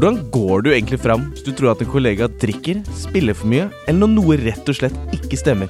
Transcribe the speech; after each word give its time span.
Hvordan 0.00 0.30
går 0.32 0.62
du 0.64 0.68
egentlig 0.72 0.96
fram 0.96 1.26
hvis 1.28 1.42
du 1.44 1.50
tror 1.52 1.74
at 1.74 1.82
en 1.84 1.88
kollega 1.92 2.24
drikker, 2.40 2.78
spiller 2.96 3.36
for 3.36 3.50
mye, 3.52 3.66
eller 3.84 4.00
når 4.00 4.08
noe 4.14 4.38
rett 4.40 4.70
og 4.72 4.78
slett 4.78 4.96
ikke 5.12 5.36
stemmer? 5.36 5.68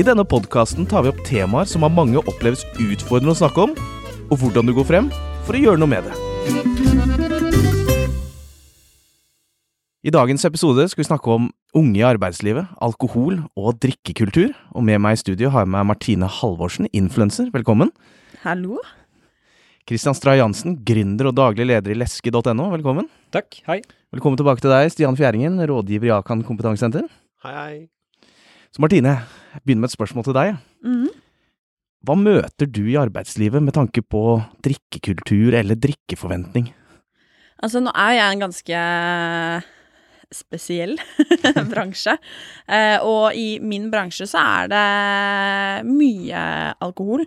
I 0.00 0.06
denne 0.06 0.24
podkasten 0.24 0.88
tar 0.88 1.04
vi 1.04 1.10
opp 1.12 1.20
temaer 1.28 1.68
som 1.68 1.84
av 1.84 1.92
mange 1.92 2.22
oppleves 2.22 2.64
utfordrende 2.80 3.34
å 3.34 3.36
snakke 3.36 3.66
om, 3.66 3.76
og 4.32 4.40
hvordan 4.40 4.64
du 4.64 4.72
går 4.78 4.88
frem 4.88 5.12
for 5.44 5.52
å 5.52 5.60
gjøre 5.60 5.82
noe 5.82 5.92
med 5.92 6.08
det. 6.08 6.16
I 10.08 10.16
dagens 10.16 10.48
episode 10.48 10.88
skal 10.88 11.04
vi 11.04 11.10
snakke 11.12 11.36
om 11.36 11.52
unge 11.76 12.00
i 12.00 12.08
arbeidslivet, 12.16 12.72
alkohol 12.80 13.42
og 13.60 13.76
drikkekultur. 13.84 14.56
Og 14.72 14.88
med 14.88 15.04
meg 15.04 15.20
i 15.20 15.24
studio 15.26 15.52
har 15.52 15.68
jeg 15.68 15.76
med 15.76 15.92
Martine 15.92 16.32
Halvorsen, 16.40 16.88
influenser. 16.96 17.52
Velkommen. 17.52 17.92
Hallo. 18.40 18.80
Kristian 19.86 20.16
Stray 20.18 20.40
Jansen, 20.40 20.72
gründer 20.82 21.28
og 21.30 21.36
daglig 21.38 21.68
leder 21.68 21.92
i 21.94 21.96
leske.no. 22.00 22.64
Velkommen. 22.72 23.06
Takk, 23.30 23.60
hei. 23.68 23.76
Velkommen 24.10 24.38
tilbake 24.40 24.58
til 24.64 24.72
deg, 24.72 24.88
Stian 24.90 25.14
Fjæringen, 25.14 25.60
rådgiver 25.62 26.08
i 26.08 26.10
Akan 26.16 26.42
kompetansesenter. 26.42 27.04
Hei, 27.44 27.52
hei. 27.54 27.76
Så 28.74 28.82
Martine, 28.82 29.12
jeg 29.52 29.62
begynner 29.62 29.84
med 29.84 29.92
et 29.92 29.94
spørsmål 29.94 30.26
til 30.26 30.34
deg. 30.34 30.56
Mm. 30.82 31.06
Hva 32.02 32.16
møter 32.18 32.66
du 32.66 32.82
i 32.90 32.98
arbeidslivet 32.98 33.62
med 33.62 33.76
tanke 33.78 34.02
på 34.02 34.24
drikkekultur 34.66 35.54
eller 35.54 35.78
drikkeforventning? 35.78 36.66
Altså, 37.62 37.78
nå 37.78 37.94
er 37.94 38.18
jeg 38.18 38.34
en 38.34 38.42
ganske 38.42 38.82
spesiell 40.34 40.96
bransje. 41.72 42.16
Eh, 42.66 42.96
og 43.04 43.36
i 43.36 43.58
min 43.62 43.88
bransje 43.92 44.26
så 44.30 44.42
er 44.42 44.72
det 44.72 45.86
mye 45.88 46.42
alkohol. 46.82 47.24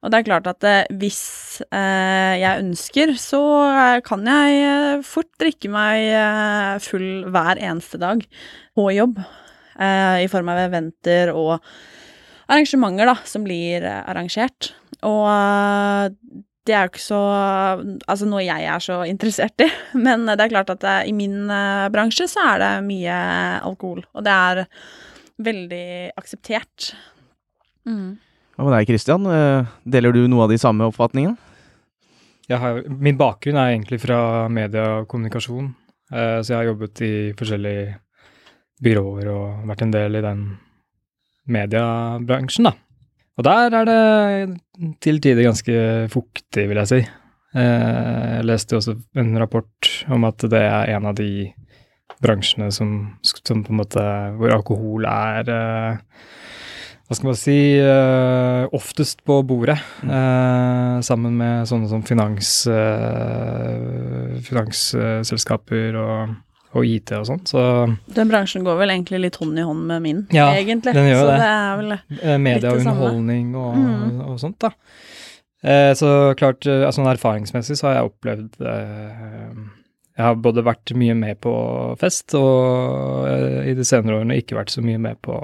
Og 0.00 0.12
det 0.12 0.20
er 0.20 0.26
klart 0.28 0.50
at 0.50 0.66
eh, 0.66 0.90
hvis 1.00 1.22
eh, 1.68 2.40
jeg 2.40 2.64
ønsker, 2.64 3.14
så 3.20 3.42
kan 4.06 4.26
jeg 4.26 5.04
fort 5.06 5.30
drikke 5.40 5.70
meg 5.72 6.82
full 6.84 7.30
hver 7.30 7.60
eneste 7.60 8.00
dag 8.00 8.24
på 8.76 8.90
jobb. 8.96 9.22
I 9.80 10.26
form 10.28 10.50
av 10.52 10.58
eventer 10.66 11.30
og 11.32 11.54
arrangementer 12.50 13.08
da, 13.08 13.14
som 13.24 13.46
blir 13.46 13.86
arrangert. 13.88 14.74
Og 15.06 15.24
det 16.68 16.74
er 16.76 16.84
jo 16.84 16.92
ikke 16.92 17.02
så 17.02 17.20
Altså 17.80 18.26
noe 18.28 18.42
jeg 18.44 18.66
er 18.68 18.82
så 18.84 19.00
interessert 19.08 19.64
i, 19.64 19.68
men 20.06 20.26
det 20.28 20.38
er 20.44 20.52
klart 20.52 20.72
at 20.72 20.82
det, 20.84 20.96
i 21.10 21.14
min 21.16 21.50
eh, 21.50 21.90
bransje 21.92 22.28
så 22.30 22.44
er 22.54 22.64
det 22.64 22.72
mye 22.88 23.20
alkohol, 23.66 24.02
og 24.14 24.26
det 24.26 24.34
er 24.34 24.64
veldig 25.40 25.86
akseptert. 26.20 26.90
Mm. 27.88 28.18
Hva 28.56 28.66
med 28.66 28.74
deg, 28.76 28.90
Kristian? 28.90 29.24
Eh, 29.24 29.70
Deler 29.88 30.12
du 30.12 30.26
noe 30.28 30.44
av 30.44 30.52
de 30.52 30.58
samme 30.60 30.90
oppfatningene? 30.90 31.38
Jeg 32.50 32.58
har, 32.58 32.80
min 32.90 33.18
bakgrunn 33.18 33.60
er 33.60 33.76
egentlig 33.76 34.00
fra 34.02 34.48
media 34.50 34.86
og 34.98 35.08
kommunikasjon, 35.08 35.70
eh, 36.12 36.38
så 36.42 36.52
jeg 36.52 36.58
har 36.58 36.70
jobbet 36.72 37.02
i 37.06 37.12
forskjellige 37.38 37.94
byråer 38.82 39.30
og 39.30 39.68
vært 39.70 39.84
en 39.86 39.94
del 39.94 40.18
i 40.18 40.24
den 40.24 40.44
mediebransjen, 41.50 42.68
da. 42.68 42.74
Og 43.40 43.46
der 43.46 43.72
er 43.72 43.86
det 43.88 44.90
til 45.00 45.16
tider 45.24 45.46
ganske 45.46 45.74
fuktig, 46.12 46.66
vil 46.68 46.76
jeg 46.82 46.90
si. 46.90 46.98
Eh, 47.56 48.26
jeg 48.36 48.44
leste 48.44 48.76
også 48.76 48.98
en 49.16 49.32
rapport 49.40 49.88
om 50.12 50.26
at 50.28 50.44
det 50.52 50.60
er 50.60 50.92
en 50.92 51.08
av 51.08 51.16
de 51.16 51.48
bransjene 52.20 52.68
som, 52.74 52.90
som 53.24 53.64
på 53.64 53.72
en 53.72 53.80
måte 53.80 54.04
Hvor 54.36 54.52
alkohol 54.52 55.08
er 55.08 55.48
eh, 55.48 56.26
hva 57.08 57.16
skal 57.16 57.26
man 57.26 57.38
si 57.40 57.56
eh, 57.80 58.68
oftest 58.76 59.24
på 59.26 59.40
bordet, 59.42 59.80
eh, 60.04 61.00
sammen 61.02 61.40
med 61.40 61.66
sånne 61.66 61.88
som 61.90 62.04
finans, 62.06 62.52
finansselskaper 64.46 65.98
og, 65.98 66.36
og 66.74 66.84
IT 66.86 67.10
og 67.18 67.24
sånt. 67.26 67.48
Så 67.50 67.62
Den 68.14 68.28
bransjen 68.30 68.62
går 68.66 68.76
vel 68.78 68.92
egentlig 68.94 69.20
litt 69.24 69.36
hånd 69.40 69.58
i 69.58 69.62
hånd 69.66 69.86
med 69.88 70.02
min, 70.04 70.20
Ja, 70.30 70.52
egentlig. 70.54 70.94
den 70.94 71.08
gjør 71.10 71.24
så 71.24 71.30
det. 71.32 71.38
det 71.40 71.48
er 71.50 71.76
vel 71.80 71.92
eh, 71.96 72.38
media 72.38 72.54
Litt 72.60 72.64
og 72.64 72.78
det 72.78 72.86
underholdning 72.86 73.56
og, 73.56 73.74
Mm. 73.80 74.20
og 74.28 74.38
sånt, 74.38 74.58
da. 74.62 74.70
Eh, 75.62 75.92
så 75.98 76.34
klart, 76.38 76.64
eh, 76.66 76.86
altså 76.86 77.02
erfaringsmessig 77.10 77.76
så 77.76 77.88
har 77.90 77.94
jeg 77.98 78.10
opplevd 78.12 78.60
eh, 78.62 79.54
Jeg 80.16 80.24
har 80.26 80.34
både 80.36 80.62
vært 80.64 80.92
mye 80.96 81.14
med 81.16 81.40
på 81.40 81.52
fest, 81.98 82.34
og 82.34 83.26
eh, 83.28 83.70
i 83.70 83.74
de 83.74 83.84
senere 83.84 84.20
årene 84.20 84.36
ikke 84.40 84.56
vært 84.58 84.70
så 84.70 84.82
mye 84.84 84.98
med 85.00 85.16
på 85.22 85.36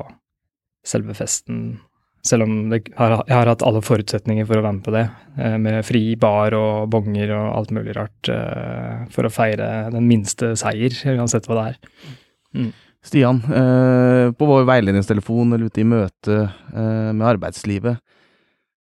selve 0.87 1.15
festen. 1.15 1.81
Selv 2.27 2.47
om 2.47 2.55
det 2.73 2.83
har, 2.99 3.21
jeg 3.29 3.37
har 3.37 3.51
hatt 3.53 3.63
alle 3.67 3.83
forutsetninger 3.85 4.49
for 4.49 4.59
å 4.59 4.65
være 4.65 4.77
med 4.79 4.87
på 4.87 4.95
det, 4.95 5.05
eh, 5.39 5.57
med 5.63 5.85
fri 5.87 6.03
bar 6.19 6.57
og 6.59 6.89
bonger 6.91 7.31
og 7.37 7.53
alt 7.61 7.75
mulig 7.77 7.95
rart, 7.95 8.33
eh, 8.33 9.07
for 9.15 9.29
å 9.29 9.33
feire 9.33 9.93
den 9.95 10.09
minste 10.11 10.57
seier, 10.59 10.97
uansett 11.15 11.47
hva 11.47 11.61
det 11.61 11.69
er. 11.71 12.73
Stian, 13.07 13.39
eh, 13.47 14.33
på 14.35 14.47
vår 14.49 14.65
veiledningstelefon 14.67 15.55
eller 15.55 15.71
ute 15.71 15.83
i 15.83 15.87
møte 15.87 16.39
eh, 16.75 17.13
med 17.15 17.27
arbeidslivet, 17.37 18.01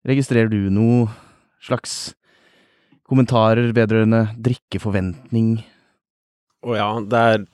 registrerer 0.07 0.51
du 0.51 0.67
noe 0.73 1.05
slags 1.63 2.13
kommentarer 3.07 3.71
vedrørende 3.75 4.25
drikkeforventning? 4.35 5.61
Og 6.67 6.75
ja, 6.75 6.89
det 6.99 7.21
er 7.29 7.45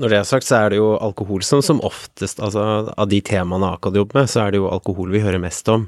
Når 0.00 0.08
det 0.08 0.16
er 0.16 0.24
sagt, 0.24 0.46
så 0.48 0.56
er 0.56 0.72
det 0.72 0.78
jo 0.78 0.94
alkohol 0.96 1.42
som 1.44 1.60
som 1.60 1.82
oftest 1.84 2.38
Altså, 2.40 2.62
av 2.96 3.08
de 3.10 3.18
temaene 3.20 3.74
Akad 3.74 3.96
jobber 3.98 4.22
med, 4.22 4.30
så 4.32 4.46
er 4.46 4.54
det 4.54 4.62
jo 4.62 4.70
alkohol 4.72 5.12
vi 5.12 5.20
hører 5.20 5.42
mest 5.42 5.68
om. 5.68 5.84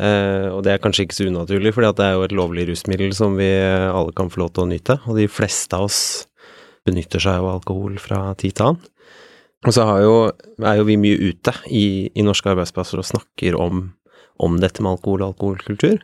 Eh, 0.00 0.48
og 0.48 0.62
det 0.64 0.72
er 0.72 0.80
kanskje 0.80 1.04
ikke 1.04 1.18
så 1.18 1.26
unaturlig, 1.28 1.74
for 1.76 1.84
det 1.84 2.06
er 2.06 2.16
jo 2.16 2.24
et 2.24 2.36
lovlig 2.36 2.64
rusmiddel 2.70 3.12
som 3.16 3.36
vi 3.36 3.50
alle 3.60 4.14
kan 4.16 4.32
få 4.32 4.40
lov 4.40 4.54
til 4.54 4.64
å 4.64 4.70
nyte. 4.72 4.96
Og 5.04 5.20
de 5.20 5.28
fleste 5.28 5.76
av 5.76 5.90
oss 5.90 6.00
benytter 6.88 7.20
seg 7.22 7.42
av 7.42 7.50
alkohol 7.58 8.00
fra 8.00 8.24
tid 8.40 8.56
til 8.56 8.70
annen. 8.70 8.88
Og 9.62 9.76
så 9.76 9.84
jo, 10.02 10.14
er 10.64 10.80
jo 10.80 10.88
vi 10.88 10.98
mye 10.98 11.20
ute 11.30 11.52
i, 11.70 11.84
i 12.08 12.24
norske 12.26 12.50
arbeidsplasser 12.50 12.98
og 12.98 13.06
snakker 13.06 13.54
om, 13.54 13.92
om 14.42 14.56
dette 14.58 14.82
med 14.82 14.96
alkohol 14.96 15.22
og 15.22 15.34
alkoholkultur. 15.34 16.00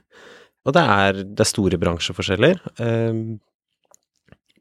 Og 0.68 0.76
det 0.76 0.84
er, 0.84 1.24
det 1.24 1.42
er 1.42 1.48
store 1.48 1.80
bransjeforskjeller. 1.80 2.60
Eh, 2.76 3.24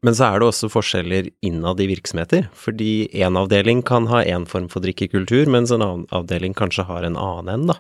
men 0.06 0.16
så 0.18 0.28
er 0.28 0.40
det 0.40 0.50
også 0.50 0.70
forskjeller 0.72 1.30
innad 1.46 1.82
i 1.82 1.88
virksomheter, 1.90 2.50
fordi 2.56 3.08
en 3.24 3.40
avdeling 3.40 3.84
kan 3.88 4.10
ha 4.12 4.24
én 4.24 4.46
form 4.50 4.68
for 4.72 4.84
drikkekultur, 4.84 5.50
mens 5.52 5.74
en 5.74 5.84
annen 5.86 6.06
avdeling 6.16 6.56
kanskje 6.58 6.88
har 6.90 7.08
en 7.08 7.18
annen 7.20 7.54
en, 7.54 7.68
da. 7.74 7.80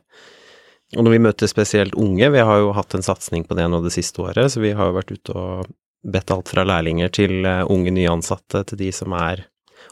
Og 0.95 1.03
når 1.03 1.17
vi 1.17 1.23
møter 1.25 1.51
spesielt 1.51 1.97
unge, 1.99 2.29
vi 2.31 2.43
har 2.47 2.61
jo 2.63 2.71
hatt 2.75 2.95
en 2.95 3.03
satsing 3.03 3.43
på 3.47 3.57
det 3.57 3.65
nå 3.67 3.81
det 3.83 3.91
siste 3.95 4.23
året, 4.23 4.53
så 4.53 4.63
vi 4.63 4.71
har 4.77 4.87
jo 4.87 4.95
vært 4.95 5.11
ute 5.11 5.35
og 5.35 5.71
bedt 6.07 6.31
alt 6.31 6.51
fra 6.53 6.63
lærlinger 6.67 7.11
til 7.11 7.43
eh, 7.45 7.65
unge 7.67 7.91
nyansatte 7.91 8.63
til 8.69 8.79
de 8.79 8.91
som 8.95 9.15
er 9.17 9.43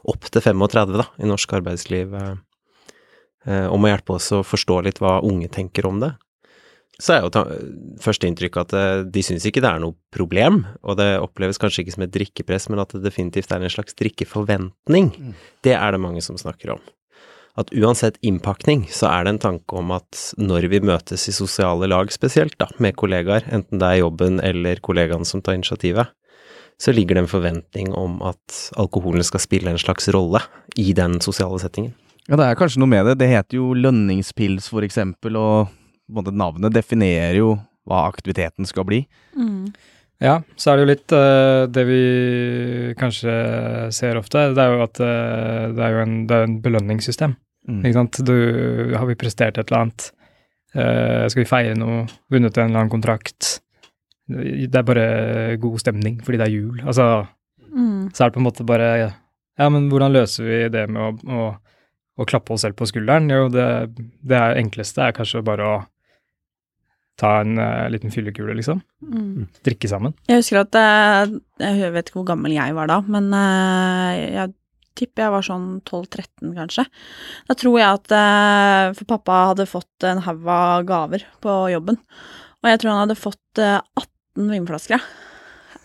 opp 0.07 0.29
til 0.29 0.43
35 0.43 0.95
da, 1.01 1.07
i 1.19 1.27
norsk 1.27 1.57
arbeidsliv, 1.57 2.13
eh, 2.15 2.35
eh, 3.49 3.67
om 3.67 3.83
å 3.83 3.91
hjelpe 3.91 4.15
oss 4.15 4.31
å 4.37 4.43
forstå 4.45 4.79
litt 4.87 5.01
hva 5.03 5.17
unge 5.25 5.51
tenker 5.51 5.89
om 5.89 5.99
det. 6.03 6.13
Så 7.01 7.15
er 7.15 7.25
jo 7.25 7.43
førsteinntrykket 7.99 8.61
at 8.61 8.75
eh, 8.79 9.05
de 9.11 9.23
syns 9.25 9.45
ikke 9.47 9.63
det 9.63 9.71
er 9.71 9.81
noe 9.83 9.97
problem, 10.15 10.61
og 10.85 10.99
det 10.99 11.09
oppleves 11.19 11.59
kanskje 11.59 11.83
ikke 11.83 11.95
som 11.97 12.05
et 12.05 12.13
drikkepress, 12.13 12.69
men 12.71 12.81
at 12.83 12.95
det 12.95 13.03
definitivt 13.03 13.51
er 13.51 13.63
en 13.63 13.73
slags 13.73 13.97
drikkeforventning. 13.99 15.11
Det 15.65 15.75
er 15.75 15.95
det 15.95 16.03
mange 16.03 16.23
som 16.23 16.39
snakker 16.39 16.77
om. 16.77 16.83
At 17.59 17.71
uansett 17.75 18.19
innpakning, 18.23 18.85
så 18.91 19.07
er 19.11 19.23
det 19.23 19.35
en 19.35 19.43
tanke 19.45 19.79
om 19.79 19.91
at 19.95 20.21
når 20.39 20.67
vi 20.71 20.81
møtes 20.83 21.27
i 21.31 21.35
sosiale 21.35 21.87
lag 21.87 22.11
spesielt, 22.11 22.57
da, 22.59 22.67
med 22.83 22.97
kollegaer, 22.99 23.47
enten 23.55 23.79
det 23.79 23.91
er 23.91 24.01
jobben 24.01 24.41
eller 24.43 24.79
kollegaene 24.83 25.27
som 25.27 25.43
tar 25.43 25.55
initiativet, 25.59 26.11
så 26.79 26.91
ligger 26.91 27.15
det 27.15 27.23
en 27.23 27.31
forventning 27.31 27.93
om 27.95 28.17
at 28.27 28.57
alkoholen 28.79 29.23
skal 29.23 29.43
spille 29.43 29.71
en 29.71 29.79
slags 29.79 30.09
rolle 30.11 30.41
i 30.75 30.91
den 30.95 31.21
sosiale 31.23 31.59
settingen. 31.63 31.95
Ja, 32.27 32.35
det 32.39 32.47
er 32.49 32.59
kanskje 32.59 32.81
noe 32.81 32.91
med 32.91 33.05
det. 33.07 33.19
Det 33.21 33.31
heter 33.31 33.59
jo 33.59 33.71
lønningspils, 33.77 34.67
for 34.73 34.83
eksempel, 34.83 35.37
og 35.39 35.71
navnet 36.07 36.73
definerer 36.75 37.37
jo 37.39 37.55
hva 37.85 38.05
aktiviteten 38.09 38.65
skal 38.65 38.85
bli. 38.87 39.03
Mm. 39.37 39.73
Ja, 40.23 40.39
så 40.55 40.71
er 40.71 40.77
det 40.77 40.83
jo 40.85 40.89
litt 40.93 41.13
uh, 41.13 41.65
det 41.69 41.83
vi 41.89 42.01
kanskje 42.97 43.33
ser 43.93 44.17
ofte, 44.17 44.47
det 44.55 44.63
er 44.63 44.73
jo 44.73 44.85
at 44.85 45.01
uh, 45.03 45.73
det 45.75 45.83
er 45.83 45.91
jo 45.97 46.03
en, 46.05 46.15
det 46.29 46.37
er 46.37 46.47
en 46.47 46.55
belønningssystem. 46.63 47.35
Mm. 47.67 47.81
Ikke 47.83 47.97
sant? 47.99 48.21
Du, 48.25 48.35
har 48.95 49.05
vi 49.09 49.17
prestert 49.19 49.59
et 49.59 49.67
eller 49.67 49.83
annet? 49.85 50.07
Uh, 50.75 51.25
skal 51.31 51.43
vi 51.43 51.49
feire 51.49 51.75
noe? 51.77 52.05
Vunnet 52.31 52.57
en 52.57 52.69
eller 52.69 52.85
annen 52.85 52.93
kontrakt? 52.93 53.57
Det 54.25 54.73
er 54.73 54.85
bare 54.87 55.57
god 55.61 55.83
stemning 55.83 56.17
fordi 56.25 56.39
det 56.41 56.47
er 56.47 56.55
jul. 56.55 56.79
Altså, 56.87 57.25
Mm. 57.75 58.07
så 58.15 58.23
er 58.23 58.29
det 58.29 58.33
på 58.37 58.39
en 58.39 58.45
måte 58.47 58.63
bare 58.63 58.85
Ja, 59.59 59.65
men 59.69 59.89
hvordan 59.91 60.13
løser 60.15 60.45
vi 60.47 60.69
det 60.71 60.85
med 60.91 61.01
å, 61.01 61.09
å, 61.27 61.45
å 62.19 62.25
klappe 62.27 62.53
oss 62.55 62.63
selv 62.63 62.75
på 62.79 62.87
skulderen? 62.87 63.27
Jo, 63.31 63.49
det, 63.51 63.65
det 64.23 64.35
er 64.35 64.59
enkleste 64.59 65.03
er 65.03 65.15
kanskje 65.15 65.43
bare 65.43 65.67
å 65.67 65.75
ta 67.19 67.39
en 67.41 67.59
uh, 67.61 67.87
liten 67.91 68.11
fyllekule, 68.11 68.55
liksom. 68.57 68.81
Mm. 69.01 69.47
Drikke 69.65 69.89
sammen. 69.91 70.15
Jeg 70.27 70.41
husker 70.41 70.61
at 70.65 70.75
uh, 70.75 71.35
Jeg 71.63 71.93
vet 71.95 72.09
ikke 72.09 72.19
hvor 72.19 72.29
gammel 72.33 72.55
jeg 72.55 72.75
var 72.75 72.91
da, 72.91 72.99
men 73.07 73.29
uh, 73.31 74.11
jeg 74.19 74.55
tipper 74.95 75.25
jeg 75.25 75.33
var 75.33 75.43
sånn 75.43 75.67
12-13, 75.83 76.53
kanskje. 76.55 76.85
Da 77.49 77.55
tror 77.59 77.73
jeg 77.81 77.97
at 77.97 78.13
For 78.95 79.07
pappa 79.09 79.39
hadde 79.49 79.65
fått 79.67 80.05
en 80.07 80.21
haug 80.23 80.47
av 80.47 80.85
gaver 80.87 81.25
på 81.43 81.55
jobben. 81.73 81.99
Og 82.65 82.71
jeg 82.71 82.81
tror 82.81 82.95
han 82.95 83.03
hadde 83.03 83.19
fått 83.19 83.61
eh, 83.61 83.77
18 84.01 84.49
vinflasker. 84.55 85.05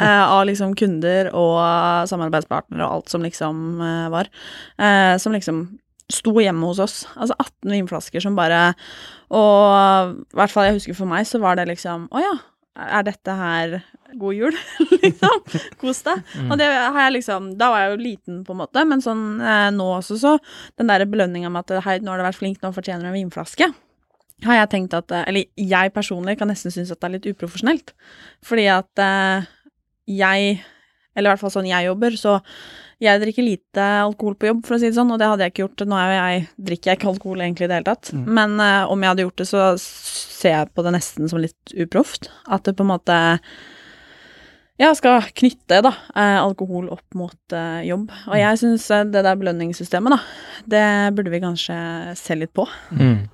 eh, 0.00 0.24
av 0.36 0.46
liksom 0.48 0.72
kunder 0.80 1.28
og 1.36 1.60
samarbeidspartnere 2.08 2.86
og 2.86 2.94
alt 2.94 3.12
som 3.12 3.26
liksom 3.26 3.82
var, 4.14 4.30
eh, 4.80 5.16
som 5.20 5.36
liksom 5.36 5.66
sto 6.12 6.34
hjemme 6.42 6.68
hos 6.70 6.82
oss. 6.82 7.00
Altså 7.16 7.36
18 7.38 7.74
vinflasker 7.76 8.22
som 8.24 8.38
bare 8.38 8.70
Og 9.30 10.16
i 10.26 10.38
hvert 10.38 10.54
fall 10.54 10.68
jeg 10.68 10.80
husker 10.80 10.98
for 10.98 11.10
meg, 11.10 11.26
så 11.28 11.40
var 11.42 11.58
det 11.58 11.68
liksom 11.70 12.08
Å 12.10 12.22
ja, 12.22 12.36
er 12.80 13.06
dette 13.06 13.34
her 13.36 13.76
god 14.20 14.34
jul? 14.34 14.56
liksom. 15.02 15.42
Kos 15.80 16.02
deg. 16.06 16.24
Og 16.48 16.56
det 16.58 16.66
har 16.70 16.98
jeg 17.06 17.16
liksom 17.20 17.52
Da 17.60 17.70
var 17.72 17.84
jeg 17.84 17.92
jo 17.92 18.00
liten, 18.02 18.40
på 18.46 18.56
en 18.56 18.62
måte, 18.62 18.84
men 18.88 19.04
sånn 19.04 19.24
eh, 19.42 19.68
nå 19.74 19.86
også, 19.98 20.18
så 20.20 20.34
Den 20.78 20.90
derre 20.90 21.08
belønninga 21.10 21.52
med 21.52 21.66
at 21.66 21.86
hei, 21.86 22.00
nå 22.02 22.12
har 22.12 22.20
du 22.20 22.26
vært 22.26 22.40
flink, 22.40 22.60
nå 22.62 22.72
fortjener 22.76 23.06
du 23.06 23.12
en 23.12 23.18
vinflaske. 23.18 23.70
Har 24.46 24.62
jeg 24.62 24.70
tenkt 24.72 24.96
at 24.96 25.12
eh, 25.14 25.24
Eller 25.30 25.48
jeg 25.56 25.94
personlig 25.96 26.38
kan 26.40 26.50
nesten 26.50 26.74
synes 26.74 26.92
at 26.92 27.00
det 27.00 27.08
er 27.08 27.16
litt 27.18 27.30
uprofesjonelt. 27.32 27.94
Fordi 28.46 28.68
at 28.72 29.04
eh, 29.04 29.50
jeg 30.10 30.60
Eller 31.14 31.28
i 31.28 31.32
hvert 31.32 31.42
fall 31.42 31.54
sånn 31.58 31.70
jeg 31.70 31.90
jobber, 31.90 32.16
så 32.18 32.38
jeg 33.00 33.20
drikker 33.22 33.46
lite 33.46 33.84
alkohol 34.04 34.36
på 34.36 34.50
jobb, 34.50 34.60
for 34.66 34.76
å 34.76 34.80
si 34.80 34.90
det 34.90 34.96
sånn, 34.98 35.10
og 35.14 35.20
det 35.20 35.28
hadde 35.30 35.46
jeg 35.46 35.54
ikke 35.54 35.62
gjort. 35.64 35.84
Nå 35.88 35.96
er 35.96 36.10
jeg, 36.12 36.46
drikker 36.68 36.90
jeg 36.90 37.00
ikke 37.00 37.10
alkohol 37.14 37.42
egentlig 37.44 37.66
i 37.66 37.70
det 37.70 37.78
hele 37.78 37.88
tatt, 37.88 38.12
men 38.12 38.56
uh, 38.60 38.92
om 38.92 39.00
jeg 39.00 39.14
hadde 39.14 39.24
gjort 39.26 39.40
det, 39.40 39.48
så 39.48 39.66
ser 39.80 40.56
jeg 40.56 40.72
på 40.76 40.84
det 40.84 40.94
nesten 40.98 41.30
som 41.32 41.40
litt 41.40 41.74
uproft. 41.80 42.28
At 42.44 42.68
det 42.68 42.76
på 42.76 42.84
en 42.84 42.92
måte 42.92 43.16
ja, 44.80 44.92
skal 44.96 45.26
knytte 45.36 45.80
da, 45.84 45.90
eh, 46.16 46.38
alkohol 46.40 46.86
opp 46.92 47.16
mot 47.16 47.56
eh, 47.56 47.82
jobb. 47.84 48.06
Og 48.30 48.38
jeg 48.40 48.60
syns 48.62 48.86
det 49.12 49.24
der 49.26 49.36
belønningssystemet, 49.36 50.14
da, 50.16 50.20
det 50.72 50.86
burde 51.16 51.32
vi 51.34 51.42
kanskje 51.42 51.76
se 52.16 52.36
litt 52.36 52.52
på. 52.56 52.64
Mm. 52.96 53.26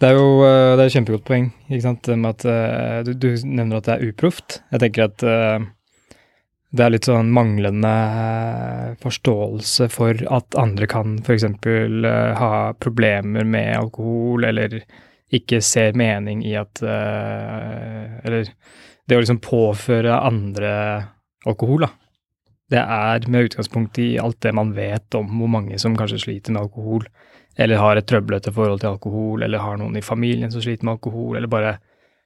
Det 0.00 0.08
er 0.08 0.16
jo 0.16 0.30
det 0.44 0.80
er 0.80 0.86
et 0.86 0.94
kjempegodt 0.96 1.24
poeng, 1.28 1.50
ikke 1.68 1.84
sant, 1.84 2.08
med 2.20 2.34
at 2.34 3.04
du, 3.08 3.14
du 3.16 3.30
nevner 3.44 3.78
at 3.78 3.88
det 3.88 3.94
er 3.96 4.10
uproft. 4.10 4.58
Jeg 4.72 4.84
tenker 4.84 5.08
at 5.10 5.24
eh, 5.24 5.68
det 6.76 6.84
er 6.84 6.92
litt 6.92 7.08
sånn 7.08 7.32
manglende 7.34 7.90
eh, 7.90 8.94
forståelse 9.02 9.88
for 9.92 10.22
at 10.32 10.56
andre 10.60 10.88
kan 10.90 11.18
f.eks. 11.22 11.46
Uh, 11.66 12.36
ha 12.38 12.52
problemer 12.80 13.46
med 13.48 13.72
alkohol, 13.78 14.46
eller 14.48 14.80
ikke 15.34 15.60
ser 15.64 15.96
mening 15.98 16.44
i 16.46 16.54
at 16.58 16.82
eh, 16.86 18.18
Eller 18.22 18.50
det 19.06 19.16
å 19.16 19.22
liksom 19.22 19.42
påføre 19.42 20.18
andre 20.18 20.72
alkohol, 21.46 21.86
da. 21.86 21.90
Det 22.70 22.82
er 22.82 23.26
med 23.30 23.46
utgangspunkt 23.46 23.98
i 24.02 24.16
alt 24.18 24.40
det 24.42 24.50
man 24.58 24.72
vet 24.74 25.14
om 25.14 25.28
hvor 25.38 25.50
mange 25.50 25.78
som 25.78 25.94
kanskje 25.98 26.24
sliter 26.24 26.54
med 26.54 26.64
alkohol, 26.64 27.06
eller 27.56 27.78
har 27.78 27.98
et 27.98 28.08
trøblete 28.10 28.50
forhold 28.52 28.82
til 28.82 28.96
alkohol, 28.96 29.44
eller 29.46 29.62
har 29.62 29.78
noen 29.78 29.94
i 29.96 30.02
familien 30.02 30.50
som 30.50 30.64
sliter 30.64 30.86
med 30.86 30.96
alkohol, 30.96 31.36
eller 31.38 31.50
bare 31.50 31.76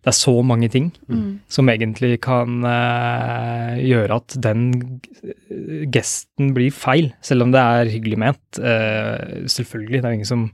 Det 0.01 0.09
er 0.09 0.17
så 0.17 0.33
mange 0.43 0.71
ting 0.73 0.91
Mm. 1.09 1.41
som 1.49 1.69
egentlig 1.69 2.21
kan 2.25 2.63
uh, 2.65 3.77
gjøre 3.77 4.17
at 4.17 4.37
den 4.41 5.01
gesten 5.93 6.55
blir 6.57 6.73
feil, 6.73 7.11
selv 7.21 7.45
om 7.45 7.53
det 7.53 7.61
er 7.61 7.91
hyggelig 7.93 8.19
ment. 8.19 8.45
Uh, 8.57 9.45
selvfølgelig, 9.45 10.01
det 10.01 10.09
er 10.09 10.17
ingen 10.17 10.31
som 10.31 10.47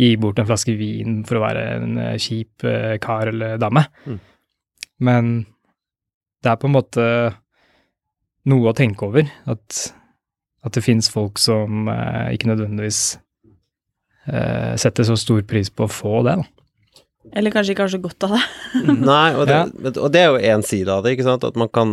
gir 0.00 0.16
bort 0.18 0.38
en 0.40 0.48
flaske 0.48 0.72
vin 0.78 1.20
for 1.28 1.36
å 1.36 1.44
være 1.44 1.66
en 1.76 1.98
uh, 2.00 2.14
kjip 2.16 2.64
kar 3.04 3.28
eller 3.28 3.58
dame. 3.60 3.84
Mm. 4.06 4.20
Men 5.04 5.34
det 6.42 6.52
er 6.52 6.56
på 6.60 6.70
en 6.70 6.76
måte 6.76 7.04
noe 8.48 8.72
å 8.72 8.76
tenke 8.76 9.04
over, 9.06 9.28
at, 9.48 9.84
at 10.64 10.76
det 10.76 10.84
fins 10.84 11.08
folk 11.12 11.38
som 11.40 11.88
ikke 12.32 12.50
nødvendigvis 12.50 13.18
eh, 14.28 14.74
setter 14.80 15.06
så 15.08 15.16
stor 15.16 15.40
pris 15.48 15.70
på 15.72 15.86
å 15.86 15.90
få 15.90 16.20
det. 16.26 16.36
Da. 16.40 16.53
Eller 17.32 17.50
kanskje 17.54 17.72
ikke 17.72 17.86
har 17.86 17.92
så 17.94 17.98
godt 18.02 18.26
av 18.26 18.34
det. 18.36 18.42
Nei, 19.08 19.30
og 19.38 19.46
det, 19.48 19.94
og 19.96 20.10
det 20.12 20.20
er 20.20 20.28
jo 20.34 20.42
én 20.52 20.62
side 20.66 20.92
av 20.92 21.02
det, 21.06 21.14
ikke 21.16 21.24
sant. 21.26 21.46
At 21.48 21.56
man 21.58 21.70
kan, 21.72 21.88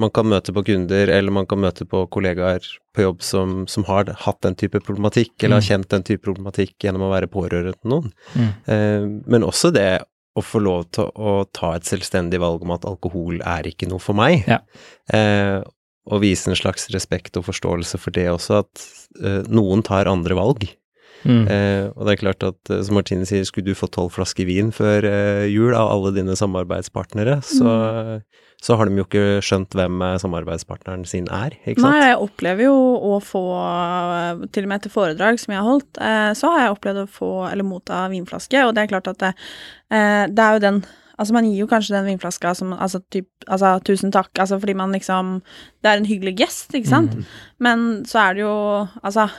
man 0.00 0.10
kan 0.16 0.26
møte 0.30 0.54
på 0.56 0.64
kunder, 0.66 1.12
eller 1.12 1.34
man 1.34 1.46
kan 1.50 1.60
møte 1.60 1.84
på 1.86 2.06
kollegaer 2.14 2.64
på 2.96 3.04
jobb 3.04 3.20
som, 3.22 3.54
som 3.68 3.84
har 3.90 4.08
hatt 4.24 4.40
den 4.46 4.56
type 4.56 4.80
problematikk, 4.86 5.34
eller 5.42 5.58
har 5.60 5.66
Mm. 5.66 5.68
kjent 5.68 5.88
den 5.92 6.06
type 6.08 6.24
problematikk 6.24 6.72
gjennom 6.82 7.04
å 7.06 7.12
være 7.12 7.28
pårørende 7.28 7.76
til 7.76 7.92
noen. 7.92 8.12
Mm. 8.34 8.50
Eh, 8.72 9.06
men 9.36 9.44
også 9.46 9.70
det 9.76 9.90
å 10.36 10.42
få 10.44 10.60
lov 10.64 10.88
til 10.92 11.12
å 11.16 11.36
ta 11.56 11.74
et 11.76 11.84
selvstendig 11.88 12.40
valg 12.42 12.64
om 12.64 12.72
at 12.74 12.84
alkohol 12.88 13.38
er 13.44 13.68
ikke 13.70 13.88
noe 13.88 14.00
for 14.02 14.16
meg. 14.18 14.42
Ja. 14.48 14.58
Eh, 15.12 15.60
og 16.06 16.20
vise 16.22 16.50
en 16.52 16.56
slags 16.58 16.88
respekt 16.94 17.36
og 17.40 17.46
forståelse 17.48 17.98
for 17.98 18.14
det 18.14 18.26
også, 18.30 18.60
at 18.64 18.84
eh, 19.22 19.40
noen 19.48 19.82
tar 19.86 20.06
andre 20.10 20.36
valg. 20.38 20.66
Mm. 21.24 21.46
Eh, 21.50 21.84
og 21.94 22.06
det 22.06 22.14
er 22.14 22.20
klart 22.20 22.44
at, 22.46 22.58
eh, 22.70 22.82
som 22.86 22.98
Martine 22.98 23.26
sier, 23.28 23.46
skulle 23.48 23.70
du 23.70 23.78
få 23.78 23.88
tolv 23.92 24.12
flasker 24.14 24.48
vin 24.48 24.72
før 24.74 25.06
eh, 25.08 25.46
jul 25.50 25.74
av 25.74 25.90
alle 25.94 26.12
dine 26.16 26.36
samarbeidspartnere, 26.38 27.38
så, 27.46 27.72
så 28.62 28.76
har 28.78 28.88
de 28.88 29.00
jo 29.00 29.06
ikke 29.06 29.24
skjønt 29.44 29.74
hvem 29.78 30.02
eh, 30.04 30.18
samarbeidspartneren 30.22 31.06
sin 31.08 31.30
er, 31.32 31.56
ikke 31.64 31.82
sant? 31.82 31.88
Nei, 31.88 32.12
jeg 32.12 32.20
opplever 32.26 32.68
jo 32.68 32.76
å 32.76 33.16
få 33.24 33.46
Til 34.54 34.66
og 34.66 34.70
med 34.70 34.78
etter 34.80 34.92
foredrag 34.92 35.40
som 35.42 35.54
jeg 35.54 35.62
har 35.62 35.70
holdt, 35.70 35.90
eh, 36.02 36.30
så 36.38 36.52
har 36.52 36.64
jeg 36.64 36.76
opplevd 36.76 37.02
å 37.02 37.08
få 37.18 37.32
eller 37.48 37.66
motta 37.66 38.04
vinflaske, 38.12 38.62
og 38.66 38.76
det 38.76 38.84
er 38.84 38.94
klart 38.94 39.10
at 39.12 39.24
det, 39.24 39.34
eh, 39.90 40.24
det 40.30 40.46
er 40.46 40.60
jo 40.60 40.64
den 40.68 40.86
Altså, 41.16 41.32
man 41.32 41.46
gir 41.48 41.62
jo 41.62 41.68
kanskje 41.70 41.94
den 41.94 42.10
vinflaska 42.10 42.50
som 42.58 42.74
altså 42.74 43.00
typ 43.08 43.28
Altså, 43.48 43.78
tusen 43.88 44.12
takk, 44.12 44.28
altså 44.36 44.58
fordi 44.60 44.74
man 44.76 44.92
liksom 44.92 45.38
Det 45.80 45.88
er 45.88 46.00
en 46.00 46.08
hyggelig 46.08 46.34
gest, 46.42 46.74
ikke 46.76 46.90
sant? 46.90 47.14
Mm. 47.16 47.24
Men 47.58 47.84
så 48.04 48.20
er 48.20 48.36
det 48.36 48.42
jo 48.44 48.56
Altså 49.00 49.30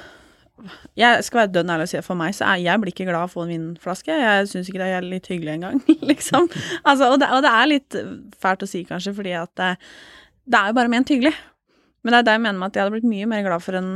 jeg 0.97 1.25
skal 1.25 1.43
være 1.43 1.51
dønn 1.53 1.69
ærlig 1.73 1.87
og 1.87 1.91
si 1.91 1.99
at 1.99 2.07
for 2.07 2.17
meg 2.19 2.33
så 2.35 2.47
er 2.49 2.63
jeg 2.63 2.81
blir 2.81 2.93
ikke 2.93 3.05
glad 3.07 3.19
av 3.21 3.29
å 3.29 3.33
få 3.33 3.45
en 3.45 3.53
vinflaske. 3.53 4.13
Jeg 4.23 4.47
syns 4.51 4.69
ikke 4.71 4.81
det 4.81 4.89
er 4.95 5.05
litt 5.05 5.29
hyggelig 5.29 5.53
engang, 5.57 5.81
liksom. 6.11 6.49
Altså, 6.83 7.11
og, 7.11 7.19
det, 7.21 7.29
og 7.35 7.43
det 7.45 7.53
er 7.53 7.71
litt 7.71 7.99
fælt 8.41 8.65
å 8.65 8.69
si, 8.69 8.83
kanskje, 8.87 9.13
fordi 9.17 9.35
at 9.37 9.53
det, 9.59 9.71
det 10.49 10.59
er 10.59 10.71
jo 10.71 10.77
bare 10.79 10.93
ment 10.93 11.13
hyggelig. 11.13 11.35
Men 12.01 12.13
det 12.13 12.19
er 12.19 12.27
det 12.27 12.35
jeg 12.37 12.45
mener 12.45 12.61
med 12.61 12.71
at 12.71 12.77
jeg 12.77 12.85
hadde 12.85 12.95
blitt 12.97 13.09
mye 13.09 13.29
mer 13.29 13.45
glad 13.45 13.63
for 13.65 13.77
en 13.77 13.89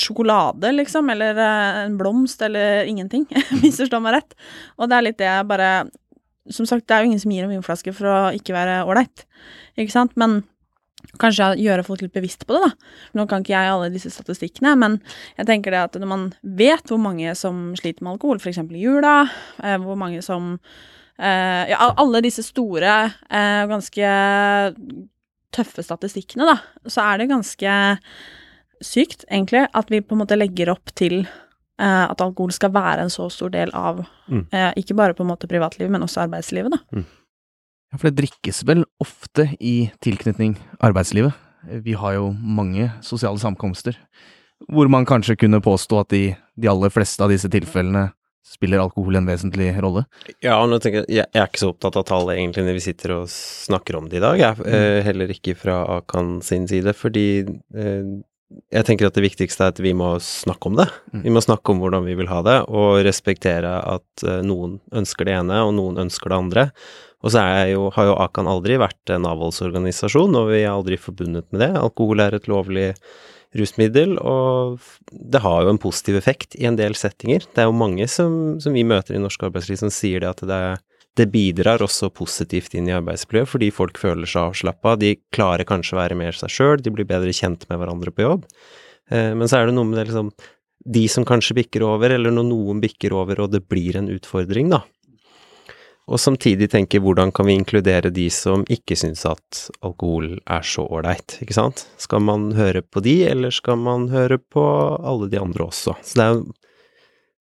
sjokolade, 0.00 0.70
liksom, 0.72 1.10
eller 1.12 1.36
eh, 1.36 1.80
en 1.84 1.96
blomst, 2.00 2.42
eller 2.42 2.88
ingenting, 2.88 3.26
misforstå 3.62 4.00
meg 4.00 4.18
rett. 4.18 4.36
Og 4.78 4.88
det 4.88 4.96
er 4.96 5.04
litt 5.04 5.18
det 5.20 5.28
jeg 5.28 5.48
bare 5.48 5.72
Som 6.48 6.64
sagt, 6.64 6.86
det 6.88 6.94
er 6.96 7.02
jo 7.04 7.10
ingen 7.10 7.20
som 7.20 7.32
gir 7.34 7.44
en 7.44 7.50
vinflaske 7.52 7.92
for 7.92 8.08
å 8.08 8.18
ikke 8.32 8.54
være 8.56 8.78
ålreit, 8.88 9.26
ikke 9.76 9.92
sant, 9.92 10.14
men 10.16 10.38
kanskje 11.18 11.54
gjøre 11.62 11.84
folk 11.86 12.02
litt 12.04 12.12
bevisst 12.12 12.44
på 12.46 12.54
det, 12.56 12.68
da. 12.68 12.92
Nå 13.16 13.24
kan 13.30 13.40
ikke 13.42 13.54
jeg 13.56 13.72
alle 13.72 13.88
disse 13.94 14.10
statistikkene, 14.12 14.74
men 14.78 14.98
jeg 15.38 15.46
tenker 15.48 15.72
det 15.72 15.80
at 15.86 15.96
når 15.98 16.10
man 16.10 16.26
vet 16.42 16.84
hvor 16.92 17.00
mange 17.00 17.32
som 17.38 17.72
sliter 17.80 18.04
med 18.04 18.16
alkohol, 18.18 18.38
f.eks. 18.42 18.58
i 18.58 18.82
jula, 18.84 19.16
eh, 19.62 19.78
hvor 19.82 19.96
mange 19.96 20.20
som 20.22 20.58
eh, 21.18 21.64
Ja, 21.72 21.88
alle 21.96 22.20
disse 22.22 22.44
store, 22.46 22.98
eh, 23.30 23.64
ganske 23.72 24.12
tøffe 25.56 25.82
statistikkene, 25.82 26.44
da, 26.44 26.58
så 26.86 27.06
er 27.08 27.18
det 27.22 27.30
ganske 27.32 27.74
sykt, 28.84 29.24
egentlig, 29.30 29.64
at 29.74 29.88
vi 29.90 30.02
på 30.04 30.14
en 30.14 30.20
måte 30.22 30.36
legger 30.38 30.70
opp 30.74 30.92
til 30.94 31.22
eh, 31.24 32.04
at 32.04 32.20
alkohol 32.22 32.52
skal 32.54 32.70
være 32.76 33.06
en 33.06 33.10
så 33.10 33.30
stor 33.32 33.50
del 33.54 33.72
av 33.74 34.04
Mm. 34.28 34.42
eh, 34.52 34.72
ikke 34.76 34.92
bare 34.94 35.14
på 35.16 35.24
en 35.24 35.30
måte 35.30 35.48
privatlivet, 35.48 35.88
men 35.90 36.02
også 36.04 36.20
arbeidslivet, 36.26 36.74
da. 36.74 37.00
Ja, 37.88 37.96
for 37.98 38.10
det 38.10 38.18
drikkes 38.20 38.62
vel 38.68 38.82
ofte 39.00 39.46
i 39.64 39.90
tilknytning 40.04 40.56
arbeidslivet. 40.84 41.32
Vi 41.84 41.94
har 41.98 42.14
jo 42.18 42.28
mange 42.36 42.90
sosiale 43.04 43.40
samkomster 43.42 43.96
hvor 44.68 44.88
man 44.90 45.06
kanskje 45.06 45.36
kunne 45.38 45.60
påstå 45.62 46.00
at 46.02 46.12
i 46.18 46.24
de 46.58 46.68
aller 46.70 46.90
fleste 46.90 47.22
av 47.22 47.30
disse 47.30 47.46
tilfellene 47.52 48.08
spiller 48.48 48.80
alkohol 48.80 49.18
en 49.20 49.26
vesentlig 49.28 49.68
rolle. 49.82 50.02
Ja, 50.42 50.56
nå 50.66 50.78
tenker 50.80 51.04
jeg, 51.04 51.20
jeg 51.20 51.36
er 51.36 51.46
ikke 51.50 51.60
så 51.60 51.68
opptatt 51.74 51.98
av 52.00 52.06
tallet 52.08 52.38
egentlig 52.38 52.64
når 52.66 52.78
vi 52.78 52.84
sitter 52.86 53.12
og 53.18 53.26
snakker 53.30 53.98
om 53.98 54.08
det 54.08 54.18
i 54.18 54.24
dag, 54.24 54.38
jeg, 54.40 54.56
Mm. 54.58 55.02
heller 55.04 55.32
ikke 55.34 55.54
fra 55.56 55.76
Akan 55.98 56.40
sin 56.42 56.66
side, 56.66 56.94
fordi 56.96 57.26
eh, 57.76 58.08
jeg 58.48 58.84
tenker 58.88 59.08
at 59.08 59.16
det 59.16 59.24
viktigste 59.24 59.66
er 59.66 59.74
at 59.74 59.80
vi 59.82 59.92
må 59.96 60.14
snakke 60.24 60.70
om 60.70 60.78
det. 60.78 60.88
Mm. 61.12 61.22
Vi 61.26 61.32
må 61.36 61.42
snakke 61.44 61.72
om 61.72 61.82
hvordan 61.82 62.06
vi 62.06 62.16
vil 62.18 62.30
ha 62.30 62.40
det, 62.46 62.56
og 62.68 63.02
respektere 63.04 63.74
at 63.80 64.24
eh, 64.24 64.40
noen 64.46 64.78
ønsker 64.96 65.28
det 65.28 65.36
ene, 65.36 65.60
og 65.66 65.74
noen 65.76 66.00
ønsker 66.06 66.32
det 66.32 66.38
andre. 66.38 66.66
Og 67.24 67.34
så 67.34 67.42
er 67.42 67.72
jo, 67.74 67.88
har 67.96 68.08
jo 68.08 68.18
Akan 68.22 68.48
aldri 68.48 68.78
vært 68.80 69.12
en 69.12 69.26
avholdsorganisasjon, 69.28 70.36
og 70.38 70.52
vi 70.52 70.62
er 70.62 70.72
aldri 70.72 71.00
forbundet 71.00 71.48
med 71.52 71.64
det. 71.64 71.72
Alkohol 71.80 72.22
er 72.24 72.38
et 72.38 72.48
lovlig 72.50 72.92
rusmiddel, 73.58 74.16
og 74.20 74.80
det 75.10 75.40
har 75.44 75.64
jo 75.64 75.72
en 75.72 75.80
positiv 75.80 76.18
effekt 76.20 76.56
i 76.56 76.68
en 76.68 76.76
del 76.78 76.96
settinger. 76.98 77.46
Det 77.52 77.64
er 77.64 77.68
jo 77.68 77.76
mange 77.76 78.06
som, 78.12 78.58
som 78.62 78.76
vi 78.76 78.86
møter 78.86 79.16
i 79.16 79.22
norsk 79.22 79.48
arbeidsliv 79.48 79.80
som 79.80 79.92
sier 79.92 80.24
det 80.24 80.30
at 80.30 80.44
det, 80.48 80.62
det 81.18 81.28
bidrar 81.32 81.82
også 81.84 82.10
positivt 82.14 82.76
inn 82.78 82.88
i 82.90 82.94
arbeidsmiljøet, 82.96 83.50
fordi 83.50 83.70
folk 83.74 83.98
føler 84.00 84.28
seg 84.28 84.52
avslappa, 84.52 84.96
de 85.00 85.16
klarer 85.34 85.68
kanskje 85.68 85.96
å 85.96 86.00
være 86.00 86.18
mer 86.18 86.36
seg 86.36 86.52
sjøl, 86.54 86.78
de 86.82 86.92
blir 86.94 87.08
bedre 87.08 87.34
kjent 87.34 87.66
med 87.70 87.80
hverandre 87.80 88.14
på 88.14 88.24
jobb. 88.24 88.46
Eh, 89.10 89.32
men 89.34 89.50
så 89.50 89.60
er 89.60 89.68
det 89.68 89.76
noe 89.78 89.88
med 89.88 90.00
det 90.00 90.10
liksom 90.10 90.32
De 90.88 91.02
som 91.10 91.24
kanskje 91.26 91.56
bikker 91.58 91.82
over, 91.84 92.14
eller 92.14 92.32
når 92.32 92.46
noen 92.48 92.78
bikker 92.80 93.12
over 93.12 93.42
og 93.42 93.50
det 93.52 93.64
blir 93.68 93.98
en 93.98 94.06
utfordring, 94.14 94.70
da. 94.72 94.84
Og 96.08 96.20
samtidig 96.22 96.70
tenke 96.72 97.00
hvordan 97.04 97.32
kan 97.34 97.44
vi 97.44 97.58
inkludere 97.58 98.08
de 98.14 98.28
som 98.32 98.62
ikke 98.72 98.96
syns 98.96 99.26
at 99.28 99.66
alkohol 99.84 100.38
er 100.40 100.64
så 100.64 100.86
ålreit, 100.86 101.36
ikke 101.44 101.56
sant? 101.56 101.84
Skal 102.00 102.22
man 102.24 102.54
høre 102.56 102.80
på 102.80 103.02
de, 103.04 103.18
eller 103.28 103.52
skal 103.52 103.76
man 103.82 104.08
høre 104.14 104.38
på 104.40 104.64
alle 104.96 105.28
de 105.28 105.42
andre 105.42 105.66
også? 105.66 105.98
Så 106.00 106.16
det 106.16 106.24
er 106.24 106.38
jo 106.38 106.46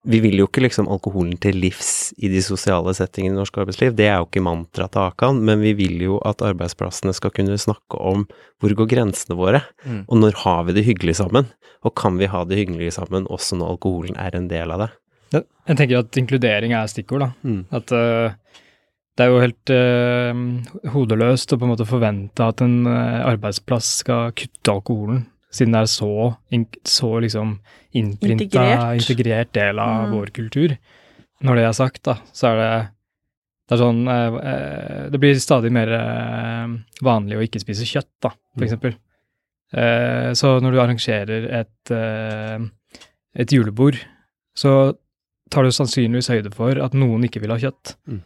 vi 0.06 0.20
vil 0.22 0.38
jo 0.38 0.46
ikke 0.46 0.62
liksom 0.62 0.86
alkoholen 0.92 1.34
til 1.42 1.56
livs 1.58 2.12
i 2.22 2.30
de 2.30 2.40
sosiale 2.44 2.92
settingene 2.94 3.34
i 3.34 3.40
norsk 3.40 3.56
arbeidsliv, 3.58 3.94
det 3.98 4.06
er 4.06 4.20
jo 4.20 4.28
ikke 4.28 4.44
mantraet 4.46 4.94
til 4.94 5.02
Akan, 5.02 5.40
men 5.46 5.60
vi 5.64 5.72
vil 5.78 5.96
jo 6.04 6.18
at 6.26 6.44
arbeidsplassene 6.46 7.14
skal 7.16 7.34
kunne 7.34 7.58
snakke 7.58 7.98
om 7.98 8.26
hvor 8.62 8.74
går 8.78 8.90
grensene 8.94 9.36
våre, 9.38 9.62
Mm. 9.86 10.04
og 10.08 10.18
når 10.18 10.38
har 10.44 10.64
vi 10.66 10.72
det 10.78 10.84
hyggelig 10.86 11.16
sammen, 11.18 11.50
og 11.84 11.94
kan 11.94 12.16
vi 12.18 12.26
ha 12.30 12.44
det 12.44 12.58
hyggelig 12.58 12.92
sammen 12.96 13.26
også 13.26 13.58
når 13.58 13.76
alkoholen 13.76 14.16
er 14.16 14.34
en 14.36 14.48
del 14.48 14.70
av 14.70 14.78
det. 14.86 14.90
Ja, 15.34 15.40
Jeg 15.68 15.76
tenker 15.76 15.98
at 15.98 16.16
inkludering 16.16 16.72
er 16.72 16.86
stikkord, 16.86 17.20
da. 17.20 17.30
Mm. 17.42 17.64
At 17.74 17.90
uh, 17.92 18.30
det 19.16 19.24
er 19.24 19.30
jo 19.32 19.40
helt 19.42 19.72
uh, 19.74 20.90
hodeløst 20.92 21.52
å 21.52 21.58
på 21.58 21.66
en 21.66 21.72
måte 21.72 21.86
forvente 21.88 22.46
at 22.46 22.60
en 22.62 22.86
eh, 22.86 23.22
arbeidsplass 23.26 23.88
skal 24.04 24.30
kutte 24.36 24.70
alkoholen, 24.74 25.26
siden 25.56 25.72
det 25.76 25.82
er 25.84 25.90
så, 25.92 26.10
in 26.54 26.66
så 26.84 27.10
liksom 27.24 27.56
innprinta, 27.96 28.44
Integrert. 28.44 29.00
integrert. 29.00 29.52
del 29.56 29.78
av 29.82 30.06
Mm. 30.08 30.12
vår 30.16 30.26
kultur. 30.36 30.76
Når 31.42 31.54
det 31.56 31.64
er 31.68 31.72
sagt, 31.76 32.02
da, 32.04 32.14
så 32.32 32.52
er 32.52 32.56
det 32.62 32.88
det 33.68 33.74
er 33.74 33.80
sånn 33.82 34.06
eh, 34.06 34.36
eh, 34.46 35.08
Det 35.10 35.18
blir 35.18 35.34
stadig 35.42 35.72
mer 35.74 35.88
eh, 35.90 36.68
vanlig 37.02 37.36
å 37.36 37.42
ikke 37.42 37.58
spise 37.64 37.82
kjøtt, 37.88 38.12
da, 38.22 38.30
for 38.30 38.62
Mm. 38.62 38.66
eksempel. 38.68 38.94
Eh, 39.74 40.30
så 40.38 40.60
når 40.62 40.72
du 40.72 40.78
arrangerer 40.80 41.48
et, 41.50 41.90
eh, 41.90 42.58
et 43.34 43.48
julebord, 43.52 43.98
så 44.56 44.94
tar 45.50 45.62
du 45.64 45.70
sannsynligvis 45.70 46.28
høyde 46.30 46.52
for 46.54 46.78
at 46.82 46.94
noen 46.94 47.24
ikke 47.26 47.40
vil 47.42 47.50
ha 47.50 47.58
kjøtt. 47.58 47.96
Mm. 48.08 48.22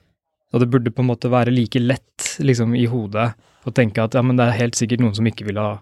Og 0.52 0.60
det 0.60 0.70
burde 0.70 0.90
på 0.92 1.00
en 1.00 1.08
måte 1.08 1.30
være 1.30 1.52
like 1.54 1.80
lett 1.80 2.36
liksom, 2.40 2.74
i 2.76 2.84
hodet 2.86 3.34
å 3.66 3.72
tenke 3.72 4.02
at 4.02 4.14
ja, 4.14 4.22
men 4.22 4.36
det 4.36 4.46
er 4.46 4.58
helt 4.58 4.74
sikkert 4.74 5.00
noen 5.00 5.14
som 5.14 5.24
ikke 5.26 5.44
vil 5.46 5.56
ha 5.60 5.78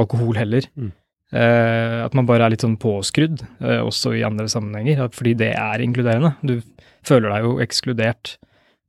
alkohol 0.00 0.34
heller. 0.38 0.66
Mm. 0.76 0.92
Eh, 1.34 1.98
at 2.04 2.14
man 2.14 2.26
bare 2.28 2.46
er 2.46 2.50
litt 2.54 2.62
sånn 2.62 2.76
påskrudd, 2.78 3.42
eh, 3.60 3.80
også 3.82 4.12
i 4.18 4.22
andre 4.26 4.46
sammenhenger, 4.50 5.04
at, 5.06 5.14
fordi 5.18 5.34
det 5.40 5.52
er 5.58 5.82
inkluderende. 5.82 6.34
Du 6.46 6.60
føler 7.06 7.30
deg 7.32 7.46
jo 7.48 7.56
ekskludert 7.64 8.36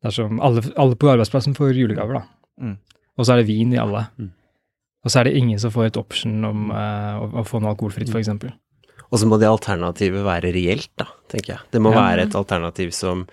dersom 0.05 0.38
alle, 0.45 0.62
alle 0.77 0.95
på 1.00 1.09
arbeidsplassen 1.09 1.55
får 1.57 1.74
julegaver, 1.74 2.19
da. 2.19 2.25
Mm. 2.62 2.75
Og 3.17 3.25
så 3.25 3.33
er 3.33 3.41
det 3.41 3.47
vin 3.50 3.74
i 3.74 3.79
alle. 3.81 4.03
Mm. 4.19 4.29
Og 5.05 5.12
så 5.13 5.19
er 5.21 5.27
det 5.29 5.35
ingen 5.39 5.59
som 5.62 5.71
får 5.74 5.88
et 5.91 5.97
option 6.01 6.45
om 6.45 6.69
eh, 6.74 7.15
å, 7.21 7.31
å 7.41 7.45
få 7.47 7.62
noe 7.62 7.74
alkoholfritt, 7.74 8.09
Mm. 8.13 8.19
f.eks. 8.19 8.53
Og 9.13 9.19
så 9.21 9.27
må 9.29 9.38
det 9.39 9.47
alternativet 9.47 10.24
være 10.25 10.50
reelt, 10.53 10.89
da, 10.97 11.05
tenker 11.31 11.53
jeg. 11.55 11.59
Det 11.71 11.81
må 11.81 11.91
Ja. 11.93 12.01
være 12.01 12.24
et 12.25 12.35
alternativ 12.35 12.91
som 12.91 13.27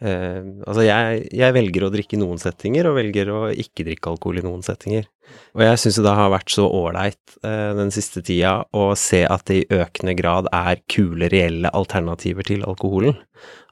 eh, 0.00 0.42
Altså, 0.66 0.84
jeg, 0.86 1.26
jeg 1.34 1.56
velger 1.56 1.86
å 1.86 1.92
drikke 1.92 2.16
i 2.16 2.20
noen 2.20 2.40
settinger, 2.42 2.88
og 2.90 2.98
velger 2.98 3.30
å 3.32 3.40
ikke 3.52 3.86
drikke 3.88 4.12
alkohol 4.12 4.40
i 4.40 4.46
noen 4.46 4.64
settinger. 4.66 5.08
Og 5.56 5.64
jeg 5.64 5.80
syns 5.82 5.98
det 6.04 6.14
har 6.18 6.30
vært 6.30 6.52
så 6.54 6.66
ålreit 6.70 7.36
eh, 7.42 7.72
den 7.78 7.92
siste 7.94 8.22
tida 8.26 8.60
å 8.76 8.90
se 8.98 9.24
at 9.26 9.46
det 9.50 9.58
i 9.62 9.80
økende 9.80 10.14
grad 10.18 10.50
er 10.54 10.82
kule, 10.92 11.30
reelle 11.32 11.72
alternativer 11.74 12.46
til 12.46 12.66
alkoholen. 12.68 13.16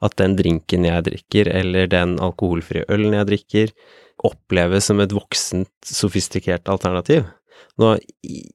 At 0.05 0.17
den 0.21 0.37
drinken 0.39 0.87
jeg 0.89 1.07
drikker, 1.09 1.51
eller 1.53 1.89
den 1.93 2.19
alkoholfrie 2.23 2.89
ølen 2.93 3.17
jeg 3.21 3.31
drikker, 3.31 3.75
oppleves 4.25 4.91
som 4.91 5.01
et 5.03 5.15
voksent, 5.15 5.73
sofistikert 5.87 6.69
alternativ. 6.71 7.27
Nå, 7.81 7.97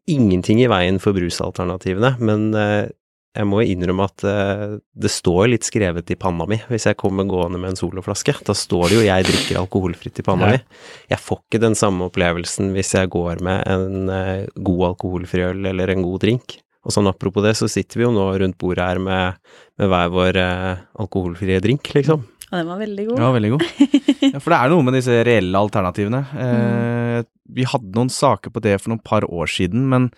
ingenting 0.08 0.62
i 0.64 0.70
veien 0.72 1.00
for 1.04 1.16
brusalternativene, 1.18 2.16
men 2.24 2.50
eh, 2.56 2.92
jeg 3.38 3.46
må 3.46 3.60
innrømme 3.62 4.08
at 4.10 4.24
eh, 4.26 4.78
det 4.98 5.12
står 5.14 5.52
litt 5.52 5.68
skrevet 5.68 6.10
i 6.10 6.18
panna 6.20 6.48
mi 6.50 6.58
hvis 6.70 6.88
jeg 6.90 6.98
kommer 6.98 7.28
gående 7.30 7.60
med 7.62 7.72
en 7.76 7.78
soloflaske. 7.80 8.34
Da 8.48 8.56
står 8.58 8.90
det 8.90 8.96
jo 8.98 9.04
'jeg 9.06 9.28
drikker 9.28 9.60
alkoholfritt' 9.62 10.20
i 10.20 10.26
panna 10.26 10.46
Ja. 10.50 10.52
mi. 10.58 10.64
Jeg 11.10 11.20
får 11.20 11.40
ikke 11.46 11.62
den 11.62 11.76
samme 11.78 12.10
opplevelsen 12.10 12.74
hvis 12.74 12.94
jeg 12.98 13.10
går 13.10 13.42
med 13.42 13.68
en 13.68 14.10
eh, 14.10 14.48
god 14.58 14.96
alkoholfri 14.96 15.46
øl 15.46 15.66
eller 15.66 15.90
en 15.94 16.02
god 16.04 16.20
drink. 16.22 16.58
Og 16.86 16.92
sånn 16.96 17.08
apropos 17.12 17.44
det, 17.44 17.56
så 17.60 17.68
sitter 17.70 18.00
vi 18.00 18.06
jo 18.08 18.12
nå 18.16 18.26
rundt 18.40 18.58
bordet 18.58 18.80
her 18.88 18.98
med, 19.00 19.36
med 19.78 19.90
hver 19.90 20.10
vår 20.10 20.36
eh, 20.40 20.78
alkoholfrie 20.98 21.60
drink, 21.62 21.84
liksom. 21.94 22.24
Og 22.52 22.56
den 22.58 22.66
var 22.68 22.80
veldig 22.80 23.06
god. 23.10 23.20
Ja, 23.20 23.32
veldig 23.36 23.52
god. 23.52 23.64
Ja, 24.34 24.40
for 24.40 24.50
det 24.52 24.58
er 24.60 24.70
noe 24.70 24.84
med 24.84 24.94
disse 24.98 25.24
reelle 25.26 25.58
alternativene. 25.60 26.20
Eh, 26.34 27.24
vi 27.50 27.64
hadde 27.64 27.94
noen 27.96 28.10
saker 28.10 28.50
på 28.52 28.62
det 28.62 28.80
for 28.82 28.90
noen 28.90 29.04
par 29.04 29.22
år 29.28 29.48
siden, 29.48 29.88
men 29.90 30.10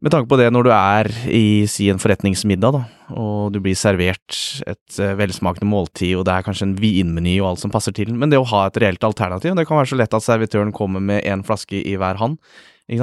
med 0.00 0.12
tanke 0.14 0.30
på 0.30 0.38
det 0.40 0.48
når 0.52 0.66
du 0.66 0.70
er 0.72 1.08
i 1.28 1.44
si 1.68 1.90
en 1.92 2.00
forretningsmiddag, 2.00 2.72
da, 2.78 2.82
og 3.20 3.52
du 3.52 3.60
blir 3.62 3.76
servert 3.76 4.36
et 4.64 5.00
eh, 5.00 5.16
velsmakende 5.18 5.68
måltid, 5.68 6.14
og 6.16 6.24
det 6.28 6.34
er 6.34 6.46
kanskje 6.46 6.70
en 6.70 6.76
vinmeny 6.80 7.36
og 7.42 7.52
alt 7.52 7.64
som 7.64 7.72
passer 7.74 7.94
til, 7.96 8.12
men 8.16 8.32
det 8.32 8.40
å 8.40 8.48
ha 8.48 8.66
et 8.66 8.80
reelt 8.80 9.04
alternativ, 9.06 9.56
det 9.58 9.66
kan 9.68 9.80
være 9.80 9.92
så 9.92 10.00
lett 10.00 10.16
at 10.16 10.24
servitøren 10.24 10.72
kommer 10.76 11.04
med 11.04 11.24
en 11.28 11.44
flaske 11.46 11.82
i 11.84 11.96
hver 12.00 12.20
hånd. 12.20 12.38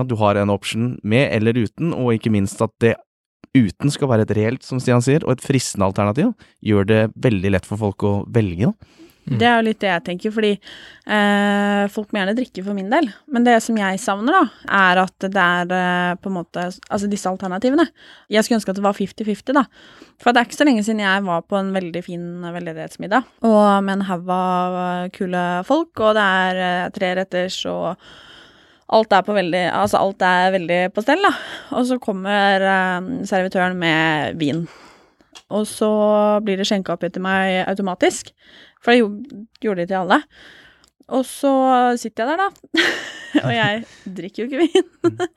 Du 0.09 0.17
har 0.19 0.35
en 0.35 0.51
option 0.51 0.95
med 1.07 1.29
eller 1.31 1.55
uten, 1.55 1.93
og 1.95 2.17
ikke 2.17 2.33
minst 2.33 2.59
at 2.65 2.73
det 2.83 2.97
uten 3.55 3.93
skal 3.93 4.09
være 4.11 4.25
et 4.27 4.33
reelt, 4.35 4.65
som 4.65 4.81
Stian 4.81 5.03
sier, 5.05 5.23
og 5.25 5.37
et 5.37 5.45
fristende 5.45 5.87
alternativ, 5.87 6.33
gjør 6.65 6.89
det 6.89 7.01
veldig 7.23 7.53
lett 7.53 7.69
for 7.69 7.79
folk 7.79 8.03
å 8.05 8.15
velge, 8.33 8.73
da. 8.73 9.05
Det 9.27 9.47
er 9.47 9.57
jo 9.57 9.65
litt 9.67 9.79
det 9.83 9.89
jeg 9.89 10.03
tenker, 10.05 10.31
fordi 10.31 10.51
eh, 10.55 11.83
folk 11.91 12.13
må 12.13 12.21
gjerne 12.21 12.35
drikke 12.37 12.63
for 12.63 12.77
min 12.77 12.91
del. 12.91 13.09
Men 13.33 13.47
det 13.47 13.57
som 13.65 13.79
jeg 13.79 13.99
savner, 13.99 14.37
da, 14.37 14.43
er 14.79 15.01
at 15.03 15.27
det 15.27 15.43
er 15.43 15.73
eh, 15.75 16.13
på 16.21 16.31
en 16.31 16.37
måte 16.37 16.67
Altså 16.67 17.09
disse 17.11 17.27
alternativene. 17.29 17.89
Jeg 18.31 18.45
skulle 18.45 18.61
ønske 18.61 18.71
at 18.71 18.79
det 18.79 18.85
var 18.85 18.95
50-50, 18.95 19.57
da. 19.57 19.65
For 20.21 20.31
det 20.31 20.41
er 20.41 20.49
ikke 20.49 20.59
så 20.59 20.69
lenge 20.69 20.85
siden 20.87 21.03
jeg 21.03 21.25
var 21.27 21.43
på 21.43 21.59
en 21.59 21.73
veldig 21.75 22.03
fin 22.05 22.23
veldedighetsmiddag, 22.45 23.27
og 23.45 23.83
med 23.83 23.97
en 23.97 24.07
haug 24.07 24.31
av 24.33 24.79
eh, 24.85 25.11
kule 25.17 25.43
folk, 25.67 25.91
og 25.99 26.15
det 26.17 26.25
er 26.39 26.63
eh, 26.69 26.87
tre 26.95 27.13
retters 27.21 27.61
og 27.71 27.93
Alt 28.87 29.11
er, 29.11 29.25
veldig, 29.27 29.61
altså 29.75 29.99
alt 29.99 30.23
er 30.23 30.53
veldig 30.53 30.75
på 30.95 31.01
stell, 31.03 31.19
da. 31.19 31.33
Og 31.75 31.89
så 31.89 31.97
kommer 31.99 32.63
eh, 32.63 33.09
servitøren 33.27 33.75
med 33.75 34.37
vin. 34.39 34.61
Og 35.53 35.67
så 35.69 35.89
blir 36.43 36.59
det 36.59 36.67
skjenka 36.67 36.95
opp 36.95 37.05
etter 37.07 37.23
meg 37.23 37.61
automatisk. 37.67 38.33
For 38.83 38.93
det 38.93 39.43
gjorde 39.63 39.83
de 39.83 39.89
til 39.89 40.01
alle. 40.01 40.21
Og 41.07 41.23
så 41.23 41.51
sitter 41.99 42.25
jeg 42.25 42.35
der, 42.35 42.41
da. 42.41 42.81
og 43.45 43.53
jeg 43.55 43.83
drikker 44.17 44.43
jo 44.43 44.47
ikke 44.47 44.65
vin. 44.65 44.89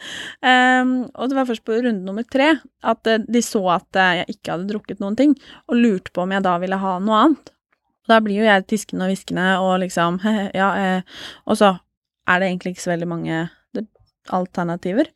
um, 0.51 0.97
og 1.15 1.31
det 1.31 1.39
var 1.39 1.47
først 1.47 1.65
på 1.67 1.79
runde 1.79 2.03
nummer 2.07 2.27
tre 2.27 2.57
at 2.59 3.11
eh, 3.11 3.23
de 3.23 3.43
så 3.45 3.63
at 3.77 3.99
eh, 3.99 4.17
jeg 4.21 4.37
ikke 4.37 4.55
hadde 4.55 4.67
drukket 4.73 5.03
noen 5.03 5.19
ting, 5.19 5.37
og 5.71 5.79
lurte 5.79 6.15
på 6.15 6.25
om 6.25 6.35
jeg 6.35 6.47
da 6.47 6.57
ville 6.63 6.81
ha 6.81 6.97
noe 7.05 7.23
annet. 7.23 7.55
Og 8.03 8.15
da 8.15 8.19
blir 8.25 8.41
jo 8.41 8.49
jeg 8.49 8.67
tiskende 8.73 9.07
og 9.07 9.13
hviskende 9.13 9.47
og 9.63 9.73
liksom 9.85 10.19
Ja, 10.61 10.73
eh, 10.75 11.23
og 11.47 11.61
så 11.61 11.77
er 12.27 12.43
det 12.43 12.51
egentlig 12.51 12.75
ikke 12.75 12.87
så 12.89 12.95
veldig 12.97 13.11
mange 13.11 13.41
alternativer. 14.29 15.09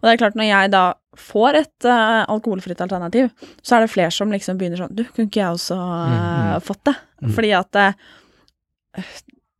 Og 0.00 0.06
det 0.06 0.14
er 0.14 0.22
klart, 0.22 0.38
når 0.38 0.48
jeg 0.48 0.72
da 0.72 0.84
får 1.16 1.60
et 1.62 1.88
uh, 1.88 2.24
alkoholfritt 2.32 2.80
alternativ, 2.80 3.30
så 3.62 3.76
er 3.76 3.84
det 3.84 3.92
flere 3.92 4.10
som 4.12 4.32
liksom 4.32 4.58
begynner 4.60 4.80
sånn 4.80 4.94
Du, 4.96 5.04
kunne 5.04 5.28
ikke 5.30 5.42
jeg 5.42 5.56
også 5.60 5.76
Mhm. 5.76 6.60
fått 6.66 6.84
det? 6.84 6.96
Mhm. 7.22 7.32
Fordi 7.36 7.52
at 7.56 7.76
uh, 7.76 7.92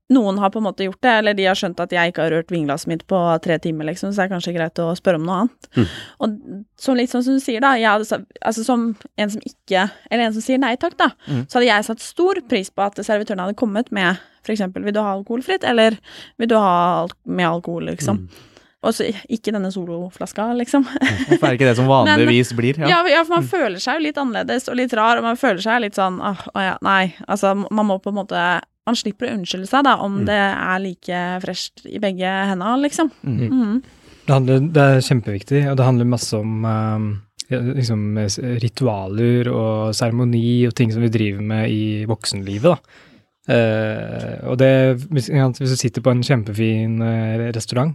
noen 0.09 0.39
har 0.39 0.51
på 0.51 0.61
en 0.61 0.65
måte 0.69 0.85
gjort 0.87 1.01
det, 1.03 1.11
eller 1.19 1.35
de 1.35 1.45
har 1.49 1.55
skjønt 1.59 1.81
at 1.83 1.91
jeg 1.91 2.13
ikke 2.13 2.23
har 2.23 2.31
rørt 2.31 2.53
vinglasset 2.55 2.87
mitt 2.87 3.07
på 3.11 3.19
tre 3.43 3.59
timer, 3.59 3.89
liksom, 3.89 4.13
så 4.13 4.23
det 4.23 4.27
er 4.29 4.35
kanskje 4.37 4.55
greit 4.55 4.79
å 4.79 4.95
spørre 4.95 5.19
om 5.19 5.27
noe 5.27 5.39
annet. 5.43 5.69
Mm. 5.75 5.87
Og 6.21 6.37
som 6.79 6.95
litt 6.95 7.11
sånn 7.11 7.25
som 7.27 7.35
du 7.35 7.43
sier, 7.43 7.61
da, 7.61 7.73
hadde, 7.75 8.23
altså 8.41 8.65
som 8.65 8.87
en 9.19 9.31
som 9.31 9.41
ikke 9.43 9.91
Eller 10.11 10.29
en 10.29 10.33
som 10.33 10.43
sier 10.43 10.59
nei 10.63 10.77
takk, 10.77 10.97
da, 10.97 11.11
mm. 11.27 11.49
så 11.51 11.59
hadde 11.59 11.67
jeg 11.67 11.85
satt 11.85 12.01
stor 12.01 12.41
pris 12.49 12.71
på 12.71 12.87
at 12.87 12.95
servitøren 13.03 13.43
hadde 13.43 13.59
kommet 13.59 13.91
med 13.91 14.17
eksempel 14.47 14.85
vil 14.87 14.95
du 14.95 15.01
ha 15.03 15.17
alkoholfritt, 15.17 15.65
eller 15.67 15.97
vil 16.39 16.49
du 16.49 16.55
ha 16.55 17.09
med 17.25 17.49
alkohol, 17.49 17.89
liksom. 17.91 18.23
Mm. 18.23 18.45
Og 18.87 19.01
ikke 19.33 19.53
denne 19.55 19.73
soloflaska, 19.75 20.47
liksom. 20.61 20.87
Hvorfor 21.27 21.49
er 21.49 21.51
det 21.51 21.59
ikke 21.59 21.69
det 21.73 21.77
som 21.81 21.91
vanligvis 21.97 22.53
blir? 22.59 22.79
Ja, 22.87 23.01
ja, 23.11 23.25
for 23.27 23.41
man 23.41 23.51
føler 23.51 23.83
seg 23.83 23.99
jo 23.99 24.07
litt 24.07 24.21
annerledes 24.23 24.71
og 24.71 24.79
litt 24.79 24.95
rar, 24.97 25.19
og 25.21 25.27
man 25.27 25.39
føler 25.41 25.61
seg 25.65 25.83
litt 25.85 25.99
sånn 25.99 26.21
åh, 26.23 26.47
å 26.55 26.65
ja, 26.65 26.79
nei. 26.87 27.11
Altså, 27.27 27.53
man 27.67 27.89
må 27.91 27.99
på 28.03 28.13
en 28.15 28.21
måte 28.23 28.47
Man 28.87 28.95
slipper 28.95 29.27
å 29.27 29.35
unnskylde 29.35 29.67
seg, 29.67 29.83
da, 29.83 29.97
om 29.99 30.21
Mm. 30.21 30.27
det 30.29 30.39
er 30.39 30.79
like 30.79 31.21
fresht 31.43 31.83
i 31.91 31.99
begge 31.99 32.31
henda, 32.53 32.77
liksom. 32.79 33.09
Mm. 33.27 33.41
Mm. 33.51 33.81
Det, 34.27 34.31
handler, 34.33 34.61
det 34.71 34.85
er 34.93 35.01
kjempeviktig, 35.03 35.63
og 35.73 35.77
det 35.81 35.89
handler 35.89 36.07
masse 36.07 36.39
om 36.39 36.53
um 36.65 37.09
liksom, 37.51 38.17
ritualer 38.63 39.47
og 39.51 39.93
seremoni 39.95 40.67
og 40.67 40.75
ting 40.75 40.91
som 40.91 41.03
vi 41.05 41.11
driver 41.15 41.43
med 41.47 41.71
i 41.71 42.05
voksenlivet. 42.11 42.75
da. 42.75 43.55
Eh, 43.55 44.49
og 44.51 44.59
det, 44.59 44.71
hvis, 45.11 45.29
hvis 45.31 45.71
du 45.71 45.77
sitter 45.79 46.03
på 46.03 46.11
en 46.11 46.25
kjempefin 46.27 46.97
eh, 47.07 47.45
restaurant, 47.55 47.95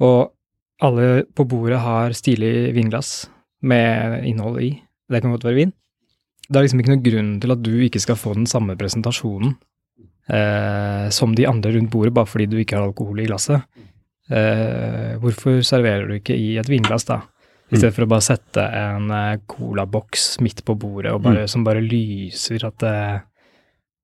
og 0.00 0.32
alle 0.80 1.24
på 1.36 1.44
bordet 1.48 1.80
har 1.82 2.14
stilig 2.16 2.72
vinglass 2.76 3.28
med 3.60 4.24
innhold 4.28 4.60
i, 4.64 4.70
det 5.10 5.20
kan 5.20 5.34
godt 5.34 5.44
være 5.44 5.58
vin, 5.58 5.74
det 6.50 6.58
er 6.58 6.64
liksom 6.66 6.80
ikke 6.82 6.94
noen 6.94 7.04
grunn 7.04 7.34
til 7.42 7.54
at 7.54 7.62
du 7.62 7.74
ikke 7.84 8.00
skal 8.02 8.18
få 8.18 8.34
den 8.34 8.48
samme 8.50 8.74
presentasjonen 8.78 9.52
eh, 10.32 11.06
som 11.14 11.34
de 11.36 11.46
andre 11.46 11.76
rundt 11.76 11.92
bordet, 11.92 12.14
bare 12.16 12.30
fordi 12.30 12.48
du 12.50 12.56
ikke 12.58 12.78
har 12.78 12.88
alkohol 12.88 13.20
i 13.22 13.28
glasset. 13.28 13.66
Eh, 14.30 15.18
hvorfor 15.22 15.60
serverer 15.66 16.08
du 16.08 16.16
ikke 16.16 16.34
i 16.34 16.56
et 16.60 16.70
vinglass, 16.70 17.06
da? 17.06 17.20
I 17.70 17.78
stedet 17.78 17.94
for 17.94 18.02
å 18.02 18.10
bare 18.10 18.26
sette 18.26 18.64
en 18.80 19.12
eh, 19.14 19.42
colaboks 19.50 20.40
midt 20.42 20.64
på 20.66 20.74
bordet 20.74 21.12
og 21.14 21.22
bare, 21.22 21.46
som 21.50 21.62
bare 21.66 21.84
lyser 21.84 22.66
at 22.66 22.80
det, 22.82 22.96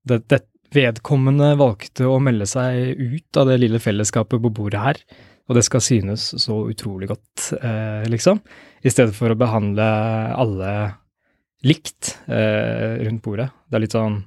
det, 0.07 0.23
det 0.31 0.45
Vedkommende 0.75 1.53
valgte 1.57 2.09
å 2.11 2.17
melde 2.21 2.45
seg 2.51 2.99
ut 2.99 3.39
av 3.39 3.47
det 3.49 3.55
lille 3.63 3.79
fellesskapet 3.81 4.43
på 4.43 4.51
bordet 4.51 4.81
her, 4.83 4.99
og 5.47 5.55
det 5.55 5.63
skal 5.67 5.83
synes 5.85 6.29
så 6.43 6.57
utrolig 6.67 7.09
godt, 7.11 7.53
eh, 7.61 8.07
liksom. 8.11 8.41
I 8.83 8.91
stedet 8.93 9.15
for 9.15 9.31
å 9.31 9.39
behandle 9.39 9.87
alle 10.35 10.73
likt 11.67 12.17
eh, 12.27 12.99
rundt 13.07 13.23
bordet. 13.25 13.49
Det 13.67 13.79
er 13.79 13.85
litt 13.85 13.95
sånn 13.95 14.21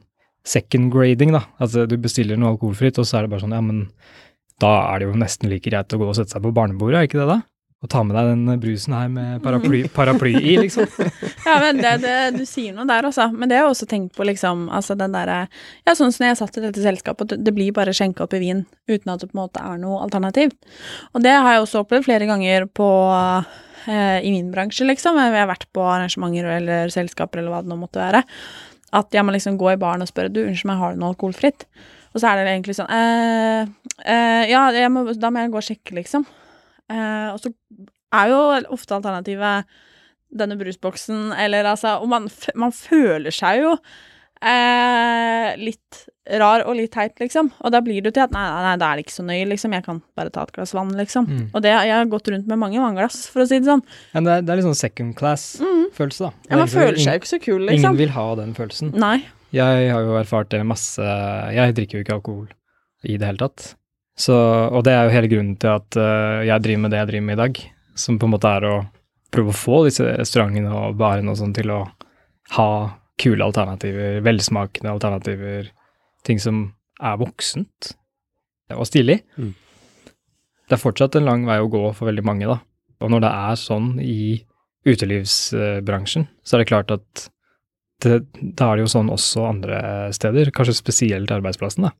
second 0.47 0.91
grading, 0.93 1.33
da. 1.35 1.43
Altså 1.59 1.85
du 1.89 1.97
bestiller 1.99 2.39
noe 2.39 2.53
alkoholfritt, 2.55 2.99
og 3.01 3.07
så 3.07 3.19
er 3.19 3.27
det 3.27 3.33
bare 3.33 3.43
sånn, 3.43 3.55
ja, 3.55 3.63
men 3.63 3.85
da 4.59 4.73
er 4.89 4.99
det 4.99 5.09
jo 5.09 5.19
nesten 5.19 5.51
like 5.51 5.67
greit 5.67 5.95
å 5.95 5.99
gå 5.99 6.07
og 6.07 6.17
sette 6.17 6.35
seg 6.35 6.43
på 6.43 6.55
barnebordet, 6.55 7.01
er 7.01 7.09
ikke 7.09 7.21
det 7.21 7.29
da? 7.29 7.39
Og 7.79 7.87
ta 7.87 8.01
med 8.03 8.17
deg 8.17 8.29
den 8.33 8.59
brusen 8.59 8.91
her 8.91 9.07
med 9.11 9.39
paraply, 9.43 9.85
paraply 9.95 10.33
i, 10.35 10.57
liksom. 10.59 10.87
Ja, 11.47 11.55
men 11.63 11.77
det, 11.79 11.93
det, 12.03 12.15
du 12.35 12.43
sier 12.43 12.73
noe 12.75 12.83
der, 12.89 13.05
altså. 13.07 13.29
Men 13.31 13.47
det 13.47 13.55
har 13.55 13.63
jeg 13.63 13.75
også 13.75 13.87
tenkt 13.87 14.17
på, 14.17 14.25
liksom, 14.27 14.65
altså 14.75 14.97
den 14.99 15.15
derre 15.15 15.45
Ja, 15.87 15.93
sånn 15.95 16.11
som 16.11 16.25
når 16.25 16.33
jeg 16.33 16.39
satt 16.41 16.59
i 16.59 16.63
dette 16.65 16.83
selskapet, 16.83 17.37
at 17.37 17.45
det 17.45 17.53
blir 17.55 17.71
bare 17.75 17.93
skjenka 17.95 18.25
opp 18.25 18.35
i 18.35 18.41
vin 18.43 18.65
uten 18.91 19.13
at 19.13 19.23
det 19.23 19.29
på 19.29 19.37
en 19.37 19.45
måte 19.45 19.63
er 19.63 19.79
noe 19.79 20.01
alternativ. 20.03 20.51
Og 21.15 21.23
det 21.23 21.37
har 21.37 21.55
jeg 21.55 21.63
også 21.63 21.85
opplevd 21.85 22.09
flere 22.09 22.27
ganger 22.27 22.67
på 22.67 22.89
eh, 23.87 24.19
i 24.27 24.33
min 24.33 24.49
bransje, 24.51 24.83
liksom. 24.89 25.21
Jeg 25.21 25.37
har 25.37 25.47
vært 25.47 25.69
på 25.71 25.85
arrangementer 25.87 26.49
eller 26.57 26.91
selskaper 26.91 27.39
eller 27.39 27.55
hva 27.55 27.61
det 27.63 27.71
nå 27.71 27.79
måtte 27.79 28.03
være. 28.03 28.25
At 28.99 29.15
jeg 29.15 29.23
må 29.23 29.31
liksom 29.37 29.55
gå 29.61 29.71
i 29.71 29.79
baren 29.79 30.03
og 30.03 30.11
spørre 30.11 30.33
du, 30.33 30.41
unnskyld 30.43 30.73
meg, 30.73 30.81
har 30.81 30.91
du 30.91 30.99
noe 30.99 31.13
alkoholfritt? 31.13 31.63
Og 32.11 32.19
så 32.19 32.27
er 32.27 32.41
det 32.41 32.51
egentlig 32.57 32.75
sånn 32.75 32.91
eh, 32.91 33.71
eh, 34.03 34.51
Ja, 34.51 34.67
må, 34.91 35.05
da 35.13 35.31
må 35.31 35.45
jeg 35.45 35.53
gå 35.53 35.61
og 35.61 35.67
sjekke, 35.69 35.95
liksom. 36.01 36.27
Eh, 36.89 37.29
og 37.33 37.39
så 37.43 37.53
er 38.19 38.31
jo 38.31 38.41
ofte 38.75 38.97
alternativet 38.97 39.69
denne 40.29 40.57
brusboksen, 40.59 41.31
eller 41.41 41.65
altså 41.65 41.95
Og 42.03 42.09
man, 42.09 42.27
man 42.57 42.73
føler 42.75 43.33
seg 43.33 43.63
jo 43.63 43.71
eh, 44.45 45.55
litt 45.57 46.03
rar 46.39 46.61
og 46.67 46.77
litt 46.77 46.91
teit, 46.93 47.15
liksom. 47.21 47.49
Og 47.65 47.73
da 47.73 47.81
blir 47.81 48.03
det 48.03 48.11
jo 48.11 48.15
til 48.19 48.25
at 48.27 48.35
nei, 48.35 48.43
nei, 48.65 48.75
da 48.77 48.91
er 48.91 48.99
det 48.99 49.07
ikke 49.07 49.15
så 49.15 49.25
nøye, 49.25 49.47
liksom. 49.49 49.73
Jeg 49.73 49.85
kan 49.87 50.03
bare 50.17 50.33
ta 50.33 50.43
et 50.45 50.53
glass 50.53 50.75
vann, 50.77 50.91
liksom. 50.97 51.25
Mm. 51.25 51.47
Og 51.49 51.65
det, 51.65 51.73
jeg 51.73 51.95
har 51.95 52.11
gått 52.11 52.29
rundt 52.29 52.51
med 52.51 52.61
mange 52.61 52.81
vannglass, 52.81 53.23
for 53.33 53.43
å 53.43 53.47
si 53.49 53.57
det 53.57 53.69
sånn. 53.69 53.81
Men 54.13 54.27
det 54.27 54.35
er, 54.35 54.45
det 54.45 54.53
er 54.53 54.61
litt 54.61 54.69
sånn 54.69 54.77
second 54.77 55.17
class-følelse, 55.17 56.29
da. 56.29 56.31
Ja, 56.51 56.61
man 56.61 56.71
føler 56.71 57.01
seg 57.01 57.17
jo 57.17 57.23
ikke 57.23 57.33
så 57.33 57.41
kul, 57.41 57.59
liksom. 57.65 57.81
Ingen 57.81 58.01
vil 58.03 58.13
ha 58.13 58.27
den 58.39 58.53
følelsen. 58.57 58.93
Nei. 59.01 59.17
Jeg 59.55 59.89
har 59.89 60.05
jo 60.05 60.13
erfart 60.19 60.51
det 60.53 60.59
masse 60.61 61.01
Jeg 61.01 61.73
drikker 61.73 61.97
jo 61.97 62.03
ikke 62.03 62.17
alkohol 62.19 62.49
i 63.01 63.15
det 63.17 63.25
hele 63.31 63.41
tatt. 63.41 63.71
Så, 64.19 64.35
og 64.35 64.83
det 64.83 64.93
er 64.93 65.07
jo 65.07 65.15
hele 65.15 65.31
grunnen 65.31 65.55
til 65.59 65.71
at 65.71 65.95
uh, 65.95 66.43
jeg 66.43 66.63
driver 66.65 66.83
med 66.83 66.91
det 66.91 66.99
jeg 66.99 67.11
driver 67.11 67.27
med 67.27 67.37
i 67.37 67.41
dag, 67.43 67.61
som 67.99 68.17
på 68.19 68.27
en 68.27 68.33
måte 68.35 68.51
er 68.51 68.67
å 68.67 68.75
prøve 69.31 69.53
å 69.53 69.59
få 69.59 69.83
disse 69.87 70.03
restaurantene 70.03 70.73
og 70.75 70.97
barene 70.99 71.31
og 71.31 71.39
sånn 71.39 71.55
til 71.55 71.71
å 71.71 71.83
ha 72.57 72.69
kule 73.19 73.45
alternativer, 73.45 74.19
velsmakende 74.25 74.91
alternativer, 74.91 75.71
ting 76.27 76.39
som 76.41 76.61
er 76.99 77.19
voksent 77.19 77.93
og 78.75 78.85
stilig. 78.87 79.19
Mm. 79.39 79.53
Det 80.69 80.77
er 80.77 80.81
fortsatt 80.81 81.17
en 81.17 81.27
lang 81.27 81.45
vei 81.47 81.57
å 81.61 81.69
gå 81.71 81.81
for 81.97 82.09
veldig 82.09 82.25
mange, 82.25 82.49
da. 82.49 82.59
Og 82.99 83.11
når 83.13 83.23
det 83.23 83.33
er 83.47 83.59
sånn 83.59 83.89
i 84.03 84.19
utelivsbransjen, 84.87 86.27
så 86.43 86.55
er 86.55 86.63
det 86.63 86.71
klart 86.71 86.93
at 86.93 87.29
det, 88.03 88.21
da 88.39 88.69
er 88.69 88.79
det 88.79 88.85
jo 88.85 88.91
sånn 88.93 89.11
også 89.11 89.43
andre 89.47 89.79
steder, 90.15 90.51
kanskje 90.55 90.77
spesielt 90.77 91.31
arbeidsplassen, 91.35 91.89
da. 91.89 91.93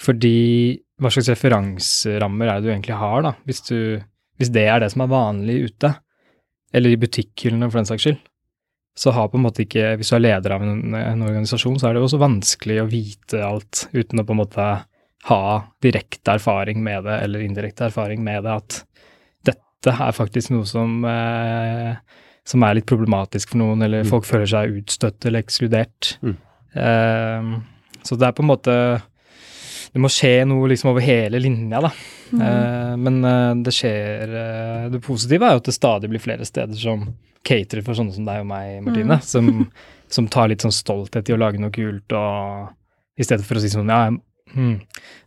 Fordi 0.00 0.36
hva 1.00 1.10
slags 1.12 1.28
referanserammer 1.28 2.48
er 2.48 2.60
det 2.60 2.68
du 2.68 2.72
egentlig 2.72 2.96
har, 2.96 3.22
da, 3.26 3.34
hvis, 3.48 3.60
du, 3.68 4.00
hvis 4.40 4.52
det 4.54 4.64
er 4.72 4.80
det 4.80 4.90
som 4.94 5.04
er 5.04 5.12
vanlig 5.12 5.58
ute, 5.70 5.92
eller 6.76 6.92
i 6.94 6.98
butikkhyllene 7.00 7.68
for 7.70 7.80
den 7.82 7.88
saks 7.88 8.06
skyld, 8.06 8.18
så 8.96 9.12
har 9.12 9.28
på 9.28 9.36
en 9.36 9.44
måte 9.44 9.60
ikke 9.66 9.90
Hvis 10.00 10.08
du 10.08 10.14
er 10.16 10.22
leder 10.24 10.54
av 10.54 10.62
en, 10.64 10.94
en 10.96 11.24
organisasjon, 11.26 11.76
så 11.76 11.88
er 11.90 11.94
det 11.94 12.00
jo 12.00 12.06
også 12.08 12.20
vanskelig 12.22 12.78
å 12.80 12.86
vite 12.88 13.42
alt 13.44 13.82
uten 13.92 14.22
å 14.22 14.24
på 14.24 14.32
en 14.32 14.40
måte 14.40 14.68
ha 15.28 15.40
direkte 15.84 16.36
erfaring 16.38 16.80
med 16.84 17.04
det, 17.04 17.18
eller 17.26 17.44
indirekte 17.44 17.90
erfaring 17.90 18.22
med 18.24 18.46
det, 18.46 18.54
at 18.56 18.78
dette 19.50 19.92
er 19.92 20.16
faktisk 20.16 20.54
noe 20.54 20.64
som 20.68 21.02
eh, 21.04 21.98
som 22.46 22.62
er 22.62 22.78
litt 22.78 22.86
problematisk 22.86 23.52
for 23.52 23.58
noen, 23.58 23.82
eller 23.82 24.04
Mm. 24.04 24.10
folk 24.12 24.24
føler 24.24 24.46
seg 24.46 24.76
utstøtt 24.80 25.26
eller 25.26 25.42
ekskludert. 25.42 26.12
Mm. 26.22 26.36
Eh, 26.78 27.48
så 28.06 28.16
det 28.16 28.28
er 28.28 28.36
på 28.36 28.44
en 28.44 28.50
måte 28.52 28.76
Det 29.92 30.00
må 30.02 30.08
skje 30.12 30.44
noe 30.48 30.68
liksom 30.72 30.90
over 30.92 31.04
hele 31.04 31.38
linja, 31.42 31.80
da. 31.84 31.90
Mm. 32.32 32.40
Eh, 32.42 32.94
men 32.98 33.18
eh, 33.24 33.52
det 33.62 33.72
skjer 33.76 34.32
eh, 34.34 34.86
Det 34.90 34.98
positive 35.04 35.46
er 35.46 35.52
jo 35.54 35.60
at 35.62 35.68
det 35.68 35.74
stadig 35.76 36.08
blir 36.10 36.22
flere 36.22 36.44
steder 36.48 36.74
som 36.80 37.04
caterer 37.46 37.84
for 37.86 37.94
sånne 37.94 38.12
som 38.16 38.26
deg 38.26 38.40
og 38.42 38.48
meg, 38.50 38.80
Martine. 38.82 39.20
Mm. 39.20 39.22
Som, 39.22 39.50
som 40.10 40.26
tar 40.32 40.48
litt 40.50 40.64
sånn 40.66 40.74
stolthet 40.74 41.28
i 41.30 41.34
å 41.36 41.38
lage 41.38 41.60
noe 41.62 41.70
kult, 41.74 42.10
og 42.18 42.72
i 43.20 43.24
stedet 43.26 43.46
for 43.46 43.56
å 43.58 43.62
si 43.62 43.70
sånn 43.72 43.88
ja, 43.92 44.00
hmm, 44.54 44.74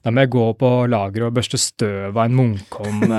da 0.03 0.11
må 0.11 0.25
jeg 0.25 0.33
gå 0.35 0.43
på 0.59 0.73
lageret 0.91 1.29
og 1.29 1.37
børste 1.39 1.57
støv 1.61 2.11
av 2.17 2.25
en 2.27 2.35
Munkholm. 2.41 3.05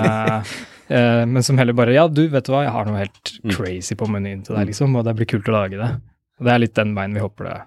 Eh, 0.91 0.99
eh, 0.99 1.25
men 1.31 1.45
som 1.47 1.55
heller 1.61 1.73
bare 1.79 1.93
Ja, 1.95 2.09
du, 2.11 2.25
vet 2.33 2.45
du 2.49 2.51
hva, 2.53 2.65
jeg 2.67 2.73
har 2.75 2.85
noe 2.89 2.99
helt 2.99 3.37
Mm. 3.45 3.53
crazy 3.55 3.95
på 3.97 4.09
menyen 4.11 4.41
til 4.45 4.57
deg, 4.57 4.65
Mm. 4.65 4.71
liksom, 4.73 4.97
og 4.99 5.05
det 5.07 5.15
blir 5.17 5.29
kult 5.31 5.47
å 5.49 5.53
lage 5.55 5.79
det. 5.79 5.91
Og 6.41 6.45
det 6.49 6.53
er 6.53 6.59
litt 6.59 6.75
den 6.75 6.95
veien 6.97 7.15
vi 7.15 7.21
håper 7.23 7.47
det. 7.47 7.59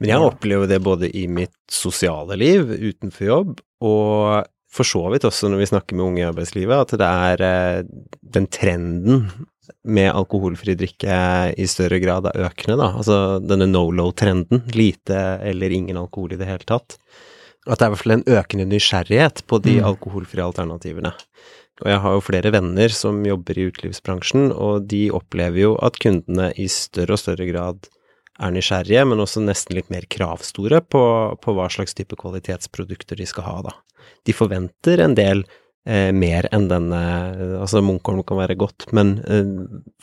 Men 0.00 0.12
jeg 0.12 0.24
opplever 0.24 0.68
det 0.68 0.80
både 0.84 1.08
i 1.16 1.26
mitt 1.30 1.56
sosiale 1.72 2.36
liv 2.40 2.68
utenfor 2.68 3.26
jobb, 3.26 3.60
og 3.84 4.48
for 4.70 4.86
så 4.86 5.00
vidt 5.10 5.24
også 5.26 5.48
når 5.50 5.62
vi 5.64 5.70
snakker 5.72 5.96
med 5.98 6.06
unge 6.06 6.20
i 6.22 6.28
arbeidslivet, 6.28 6.84
at 6.84 7.00
det 7.00 7.08
er 7.08 7.44
eh, 7.46 7.88
den 8.36 8.46
trenden 8.52 9.24
med 9.86 10.10
alkoholfri 10.12 10.74
drikke 10.78 11.16
i 11.58 11.66
større 11.70 12.00
grad 12.02 12.28
er 12.30 12.44
økende, 12.48 12.76
da. 12.80 12.90
Altså 13.00 13.16
denne 13.42 13.68
no-low-trenden, 13.70 14.64
lite 14.74 15.18
eller 15.46 15.74
ingen 15.74 15.98
alkohol 16.00 16.34
i 16.34 16.40
det 16.40 16.48
hele 16.48 16.66
tatt. 16.66 16.98
At 17.68 17.78
det 17.78 17.84
er 17.86 17.90
i 17.90 17.94
hvert 17.94 18.02
fall 18.02 18.16
en 18.16 18.28
økende 18.38 18.66
nysgjerrighet 18.70 19.44
på 19.46 19.60
de 19.62 19.78
Mm. 19.78 19.84
alkoholfrie 19.92 20.44
alternativene. 20.44 21.12
Og 21.80 21.86
jeg 21.88 22.00
har 22.00 22.12
jo 22.12 22.20
flere 22.24 22.52
venner 22.52 22.92
som 22.92 23.22
jobber 23.24 23.58
i 23.58 23.70
utelivsbransjen, 23.70 24.50
og 24.52 24.88
de 24.88 25.10
opplever 25.10 25.60
jo 25.60 25.72
at 25.80 25.98
kundene 26.02 26.52
i 26.58 26.66
større 26.68 27.16
og 27.16 27.22
større 27.22 27.46
grad 27.50 27.88
er 28.40 28.52
nysgjerrige, 28.54 29.06
men 29.08 29.22
også 29.22 29.42
nesten 29.44 29.76
litt 29.78 29.90
mer 29.92 30.06
kravstore 30.10 30.82
på, 30.82 31.02
på 31.40 31.56
hva 31.56 31.68
slags 31.72 31.96
type 31.96 32.18
kvalitetsprodukter 32.20 33.20
de 33.20 33.28
skal 33.28 33.46
ha, 33.46 33.56
da. 33.68 33.74
De 34.26 34.34
forventer 34.36 35.02
en 35.04 35.14
del 35.16 35.44
eh, 35.88 36.10
mer 36.16 36.48
enn 36.54 36.66
denne 36.70 37.00
Altså, 37.60 37.82
Munkholm 37.84 38.22
kan 38.26 38.40
være 38.40 38.56
godt, 38.60 38.88
men 38.96 39.18
eh, 39.28 39.52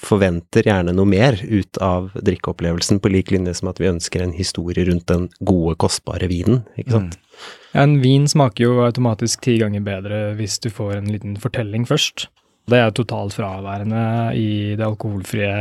forventer 0.01 0.69
gjerne 0.69 0.93
noe 0.95 1.09
mer 1.09 1.39
ut 1.41 1.81
av 1.83 2.11
drikkeopplevelsen, 2.17 3.01
på 3.01 3.13
lik 3.13 3.33
linje 3.33 3.57
som 3.59 3.71
at 3.73 3.81
vi 3.81 3.91
ønsker 3.91 4.23
en 4.23 4.35
historie 4.37 4.85
rundt 4.87 5.07
den 5.11 5.27
gode, 5.39 5.77
kostbare 5.81 6.29
vinen, 6.31 6.63
ikke 6.77 6.97
sant. 6.97 7.19
Ja, 7.73 7.83
en 7.83 7.99
vin 8.01 8.25
smaker 8.29 8.63
jo 8.63 8.81
automatisk 8.85 9.43
ti 9.45 9.59
ganger 9.61 9.83
bedre 9.85 10.21
hvis 10.37 10.57
du 10.63 10.71
får 10.73 10.97
en 11.01 11.11
liten 11.13 11.37
fortelling 11.41 11.85
først. 11.89 12.29
Det 12.67 12.79
er 12.83 12.91
totalt 12.91 13.31
fraværende 13.37 14.01
i 14.35 14.75
det 14.75 14.83
alkoholfrie, 14.83 15.51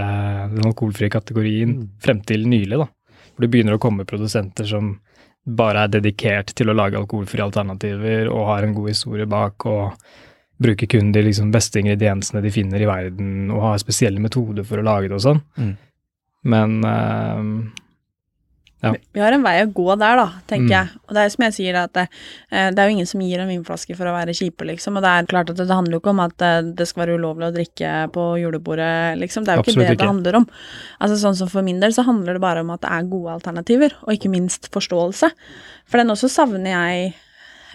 den 0.56 0.66
alkoholfrie 0.66 1.10
kategorien 1.12 1.74
Mm. 1.76 1.88
frem 2.02 2.20
til 2.26 2.46
nylig, 2.48 2.78
da. 2.78 2.86
For 3.34 3.42
det 3.44 3.50
begynner 3.52 3.76
å 3.76 3.78
komme 3.82 4.04
produsenter 4.04 4.66
som 4.66 4.98
bare 5.46 5.84
er 5.84 5.88
dedikert 5.88 6.52
til 6.54 6.66
å 6.66 6.74
lage 6.74 6.98
alkoholfrie 6.98 7.44
alternativer 7.44 8.26
og 8.32 8.46
har 8.46 8.64
en 8.64 8.74
god 8.74 8.88
historie 8.88 9.26
bak 9.26 9.64
og 9.66 9.92
bruker 10.60 10.88
kun 10.88 11.12
de 11.12 11.22
liksom 11.22 11.52
beste 11.52 11.78
ingrediensene 11.78 12.42
de 12.42 12.50
finner 12.50 12.80
i 12.82 12.86
verden 12.88 13.50
og 13.52 13.60
har 13.62 13.78
spesielle 13.78 14.18
metoder 14.18 14.64
for 14.64 14.78
å 14.78 14.82
lage 14.82 15.08
det 15.08 15.14
og 15.14 15.20
sånn. 15.22 15.42
Mm. 15.58 15.76
Men 16.44 16.84
eh, 16.84 17.85
Ja. 18.86 19.00
Vi 19.16 19.20
har 19.24 19.34
en 19.36 19.42
vei 19.44 19.54
å 19.64 19.68
gå 19.72 19.86
der, 19.98 20.16
da, 20.22 20.26
tenker 20.48 20.66
Mm. 20.66 20.74
jeg. 20.76 20.88
Og 21.08 21.14
det 21.14 21.22
er 21.24 21.28
som 21.34 21.44
jeg 21.46 21.54
sier, 21.56 21.78
at 21.82 21.92
det, 21.92 22.04
eh, 22.50 22.70
det 22.70 22.78
er 22.78 22.88
jo 22.88 22.94
ingen 22.96 23.06
som 23.10 23.20
gir 23.20 23.40
en 23.42 23.48
vinflaske 23.50 23.96
for 23.98 24.06
å 24.06 24.14
være 24.14 24.34
kjipe, 24.36 24.64
liksom. 24.70 24.96
Og 24.96 25.02
det 25.02 25.12
er 25.12 25.26
klart 25.30 25.50
at 25.50 25.56
det, 25.56 25.68
handler 25.68 25.98
jo 25.98 26.00
ikke 26.00 26.14
om 26.14 26.20
at 26.20 26.42
eh, 26.42 26.62
det 26.62 26.86
skal 26.88 27.04
være 27.06 27.18
ulovlig 27.18 27.50
å 27.50 27.54
drikke 27.56 27.92
på 28.12 28.24
julebordet, 28.40 29.18
liksom. 29.20 29.44
Det 29.44 29.52
er 29.52 29.56
jo 29.60 29.66
ikke 29.66 29.76
det 29.80 29.90
ikke. 29.90 29.98
det 30.04 30.10
handler 30.12 30.40
om. 30.42 30.48
Altså 31.00 31.20
sånn 31.20 31.36
som 31.36 31.48
for 31.48 31.62
min 31.62 31.80
del 31.80 31.90
så 31.92 32.04
handler 32.06 32.34
det 32.34 32.40
bare 32.46 32.60
om 32.60 32.70
at 32.70 32.80
det 32.80 32.90
er 32.90 33.10
gode 33.10 33.36
alternativer, 33.40 33.92
og 34.06 34.12
ikke 34.14 34.30
minst 34.30 34.70
forståelse. 34.72 35.30
For 35.86 35.98
den 35.98 36.08
også 36.10 36.28
savner 36.32 36.72
jeg 36.72 37.14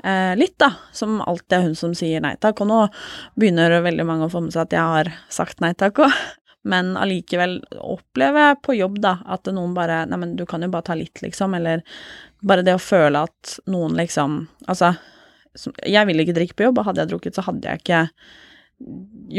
eh, 0.03 0.35
litt, 0.35 0.57
da. 0.57 0.71
Som 0.91 1.21
alltid 1.21 1.57
er 1.57 1.61
hun 1.67 1.75
som 1.75 1.93
sier 1.97 2.21
nei 2.23 2.35
takk. 2.41 2.61
Og 2.61 2.67
nå 2.67 2.79
begynner 3.39 3.81
veldig 3.83 4.05
mange 4.07 4.27
å 4.27 4.31
få 4.33 4.41
med 4.43 4.53
seg 4.55 4.63
at 4.67 4.75
jeg 4.75 4.81
har 4.95 5.11
sagt 5.29 5.61
nei 5.61 5.73
takk 5.73 5.99
òg. 6.07 6.11
Men 6.63 6.93
allikevel 6.99 7.57
opplever 7.81 8.51
jeg 8.51 8.59
på 8.65 8.75
jobb 8.77 8.99
da, 9.01 9.15
at 9.33 9.49
noen 9.49 9.73
bare 9.73 10.03
Nei, 10.09 10.19
men 10.21 10.35
du 10.37 10.45
kan 10.49 10.61
jo 10.61 10.69
bare 10.73 10.85
ta 10.91 10.97
litt, 10.97 11.23
liksom. 11.23 11.55
Eller 11.57 11.81
bare 12.45 12.65
det 12.65 12.75
å 12.77 12.81
føle 12.81 13.23
at 13.25 13.55
noen 13.71 13.97
liksom 13.97 14.43
Altså, 14.67 14.93
jeg 15.83 16.07
vil 16.07 16.23
ikke 16.23 16.35
drikke 16.37 16.57
på 16.57 16.69
jobb, 16.69 16.79
og 16.79 16.91
hadde 16.91 17.03
jeg 17.03 17.11
drukket, 17.11 17.35
så 17.35 17.45
hadde 17.47 17.67
jeg 17.67 17.81
ikke 17.81 18.03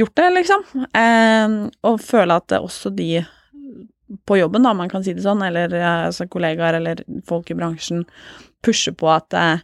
gjort 0.00 0.18
det, 0.18 0.26
liksom. 0.38 0.66
Eh, 0.98 1.54
og 1.88 2.02
føle 2.02 2.36
at 2.42 2.58
også 2.58 2.92
de 2.94 3.22
på 4.24 4.36
jobben, 4.36 4.62
da, 4.62 4.74
man 4.74 4.90
kan 4.92 5.04
si 5.04 5.14
det 5.16 5.24
sånn, 5.24 5.42
eller 5.46 5.72
eh, 5.78 6.02
altså 6.08 6.26
kollegaer 6.30 6.78
eller 6.78 7.02
folk 7.28 7.50
i 7.50 7.56
bransjen 7.56 8.04
pusher 8.64 8.94
på 8.98 9.08
at 9.12 9.34
eh, 9.38 9.62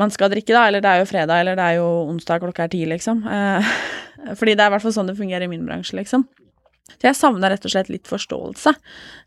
man 0.00 0.12
skal 0.12 0.30
drikke, 0.32 0.54
da, 0.54 0.66
eller 0.68 0.84
det 0.84 0.90
er 0.90 1.02
jo 1.02 1.08
fredag, 1.10 1.40
eller 1.42 1.58
det 1.58 1.66
er 1.66 1.78
jo 1.80 1.88
onsdag 2.10 2.44
klokka 2.44 2.66
er 2.66 2.74
ti, 2.74 2.84
liksom. 2.88 3.24
Eh, 3.26 3.72
fordi 4.38 4.54
det 4.54 4.64
er 4.64 4.70
i 4.70 4.76
hvert 4.76 4.84
fall 4.84 4.96
sånn 4.96 5.10
det 5.10 5.18
fungerer 5.18 5.46
i 5.46 5.52
min 5.52 5.66
bransje, 5.68 5.96
liksom. 5.98 6.26
Så 6.98 7.08
jeg 7.08 7.18
savner 7.18 7.54
rett 7.54 7.66
og 7.66 7.72
slett 7.72 7.90
litt 7.92 8.10
forståelse. 8.10 8.74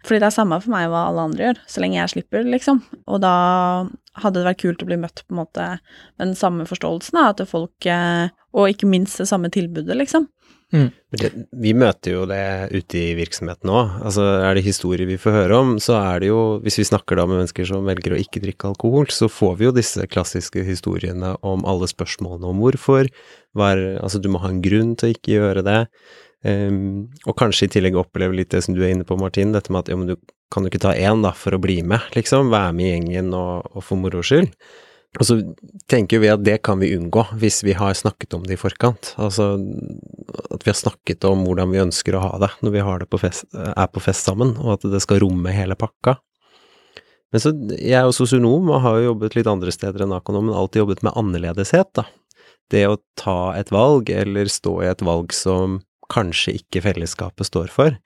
Fordi 0.03 0.21
det 0.21 0.29
er 0.29 0.35
samme 0.35 0.59
for 0.63 0.73
meg 0.73 0.89
hva 0.91 1.07
alle 1.09 1.27
andre 1.29 1.47
gjør, 1.47 1.63
så 1.69 1.83
lenge 1.83 1.99
jeg 1.99 2.13
slipper, 2.15 2.45
liksom. 2.55 2.83
Og 3.07 3.23
da 3.23 3.35
hadde 4.21 4.39
det 4.39 4.47
vært 4.51 4.61
kult 4.61 4.83
å 4.83 4.89
bli 4.89 4.99
møtt 5.01 5.23
på 5.25 5.33
en 5.33 5.41
måte 5.41 5.67
med 5.77 6.27
den 6.27 6.37
samme 6.37 6.67
forståelsen, 6.69 7.17
da, 7.17 7.31
at 7.33 7.43
folk 7.49 7.89
eh, 7.89 8.29
Og 8.53 8.69
ikke 8.69 8.85
minst 8.85 9.17
det 9.17 9.25
samme 9.25 9.49
tilbudet, 9.49 9.95
liksom. 9.97 10.27
Mm. 10.73 10.87
Det, 11.13 11.29
vi 11.61 11.71
møter 11.77 12.15
jo 12.15 12.23
det 12.25 12.73
ute 12.73 12.97
i 12.97 13.13
virksomheten 13.17 13.69
òg. 13.69 13.91
Altså, 14.07 14.25
er 14.41 14.57
det 14.57 14.65
historier 14.65 15.05
vi 15.05 15.19
får 15.21 15.35
høre 15.35 15.59
om, 15.61 15.75
så 15.77 15.99
er 15.99 16.23
det 16.23 16.31
jo 16.31 16.39
Hvis 16.63 16.79
vi 16.81 16.87
snakker 16.89 17.19
da 17.19 17.27
med 17.29 17.43
mennesker 17.43 17.67
som 17.69 17.85
velger 17.85 18.15
å 18.15 18.21
ikke 18.21 18.41
drikke 18.41 18.71
alkohol, 18.71 19.05
så 19.13 19.29
får 19.29 19.59
vi 19.59 19.67
jo 19.67 19.75
disse 19.75 20.07
klassiske 20.09 20.65
historiene 20.65 21.35
om 21.45 21.65
alle 21.69 21.89
spørsmålene 21.91 22.49
om 22.49 22.63
hvorfor. 22.63 23.11
Var, 23.53 23.83
altså, 24.01 24.17
du 24.17 24.31
må 24.33 24.41
ha 24.41 24.49
en 24.49 24.63
grunn 24.65 24.95
til 24.97 25.11
å 25.11 25.13
ikke 25.13 25.35
gjøre 25.35 25.65
det. 25.67 25.79
Um, 26.43 27.09
og 27.23 27.37
kanskje 27.39 27.69
i 27.69 27.71
tillegg 27.77 27.95
oppleve 27.95 28.35
litt 28.35 28.51
det 28.51 28.65
som 28.65 28.75
du 28.75 28.81
er 28.83 28.91
inne 28.91 29.07
på, 29.07 29.15
Martin, 29.19 29.53
dette 29.55 29.71
med 29.71 29.85
at 29.85 29.91
ja, 29.93 29.97
men 29.99 30.09
du 30.11 30.17
kan 30.51 30.65
jo 30.65 30.71
ikke 30.71 30.83
ta 30.83 30.91
én 30.91 31.23
da 31.23 31.31
for 31.37 31.55
å 31.55 31.61
bli 31.63 31.79
med, 31.87 32.03
liksom. 32.17 32.51
Være 32.53 32.73
med 32.75 32.87
i 32.87 32.89
gjengen 32.91 33.31
og, 33.37 33.69
og 33.71 33.85
for 33.87 34.01
moro 34.01 34.23
skyld. 34.25 34.51
Og 35.21 35.27
så 35.27 35.35
tenker 35.91 36.21
vi 36.23 36.29
at 36.33 36.41
det 36.41 36.55
kan 36.65 36.79
vi 36.81 36.95
unngå 36.95 37.27
hvis 37.37 37.59
vi 37.65 37.75
har 37.77 37.93
snakket 37.93 38.33
om 38.33 38.45
det 38.47 38.55
i 38.55 38.61
forkant. 38.61 39.11
Altså 39.21 39.51
at 40.49 40.65
vi 40.65 40.71
har 40.71 40.77
snakket 40.79 41.27
om 41.29 41.43
hvordan 41.45 41.69
vi 41.69 41.83
ønsker 41.83 42.17
å 42.17 42.23
ha 42.23 42.31
det 42.41 42.49
når 42.65 42.73
vi 42.73 42.85
det 43.03 43.09
på 43.11 43.21
fest, 43.21 43.45
er 43.53 43.89
på 43.93 44.01
fest 44.01 44.25
sammen, 44.25 44.55
og 44.57 44.79
at 44.79 44.87
det 44.89 45.03
skal 45.05 45.21
romme 45.21 45.53
hele 45.53 45.77
pakka. 45.77 46.17
Men 47.33 47.41
så, 47.41 47.53
jeg 47.77 47.97
er 47.97 48.07
jo 48.07 48.17
sosionom 48.17 48.67
og 48.69 48.81
har 48.81 48.97
jo 48.97 49.07
jobbet 49.11 49.37
litt 49.37 49.49
andre 49.49 49.73
steder 49.73 50.05
enn 50.05 50.17
Akonom, 50.17 50.49
men 50.49 50.57
alltid 50.57 50.83
jobbet 50.83 51.05
med 51.05 51.17
annerledeshet, 51.17 51.89
da. 51.97 52.05
Det 52.73 52.83
å 52.89 52.99
ta 53.19 53.53
et 53.57 53.69
valg, 53.73 54.09
eller 54.09 54.49
stå 54.49 54.79
i 54.81 54.89
et 54.89 55.01
valg 55.05 55.33
som 55.33 55.81
kanskje 56.13 56.57
ikke 56.61 56.83
fellesskapet 56.85 57.49
står 57.49 57.71
for. 57.73 57.97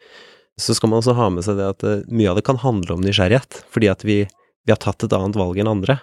Så 0.58 0.74
skal 0.74 0.90
man 0.90 1.04
også 1.04 1.16
ha 1.18 1.30
med 1.34 1.46
seg 1.46 1.60
det 1.60 1.70
at 1.70 1.86
eh, 1.86 2.06
mye 2.10 2.32
av 2.32 2.40
det 2.40 2.46
kan 2.48 2.60
handle 2.64 2.96
om 2.96 3.04
nysgjerrighet, 3.06 3.62
fordi 3.74 3.92
at 3.92 4.06
vi, 4.08 4.24
vi 4.66 4.74
har 4.74 4.82
tatt 4.82 5.06
et 5.06 5.14
annet 5.14 5.38
valg 5.38 5.60
enn 5.62 5.70
andre. 5.70 6.00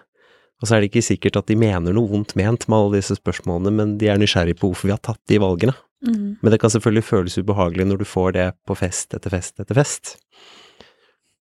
Og 0.62 0.68
så 0.68 0.76
er 0.76 0.84
det 0.84 0.92
ikke 0.92 1.04
sikkert 1.04 1.40
at 1.40 1.48
de 1.50 1.56
mener 1.58 1.96
noe 1.96 2.08
vondt 2.08 2.36
ment 2.38 2.68
med 2.70 2.78
alle 2.78 3.00
disse 3.00 3.16
spørsmålene, 3.18 3.72
men 3.74 3.96
de 4.00 4.08
er 4.12 4.20
nysgjerrige 4.20 4.60
på 4.60 4.70
hvorfor 4.70 4.88
vi 4.88 4.94
har 4.94 5.02
tatt 5.02 5.20
de 5.28 5.40
valgene. 5.42 5.74
Mm. 6.04 6.36
Men 6.40 6.52
det 6.52 6.60
kan 6.62 6.72
selvfølgelig 6.72 7.06
føles 7.08 7.38
ubehagelig 7.40 7.88
når 7.88 8.02
du 8.02 8.06
får 8.08 8.36
det 8.36 8.46
på 8.68 8.76
fest 8.78 9.16
etter 9.16 9.32
fest 9.32 9.60
etter 9.62 9.76
fest. 9.78 10.14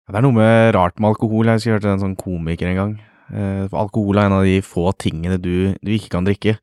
Det 0.04 0.20
er 0.20 0.24
noe 0.24 0.36
med 0.36 0.74
rart 0.76 1.00
med 1.00 1.14
alkohol. 1.14 1.48
Jeg 1.48 1.74
hørte 1.74 1.90
en 1.90 2.02
sånn 2.02 2.18
komiker 2.20 2.68
en 2.70 2.80
gang. 2.80 2.94
Eh, 3.32 3.64
For 3.72 3.80
alkohol 3.86 4.20
er 4.20 4.28
en 4.28 4.38
av 4.38 4.46
de 4.46 4.58
få 4.64 4.90
tingene 5.00 5.40
du, 5.40 5.72
du 5.80 5.92
ikke 5.96 6.12
kan 6.16 6.28
drikke, 6.28 6.58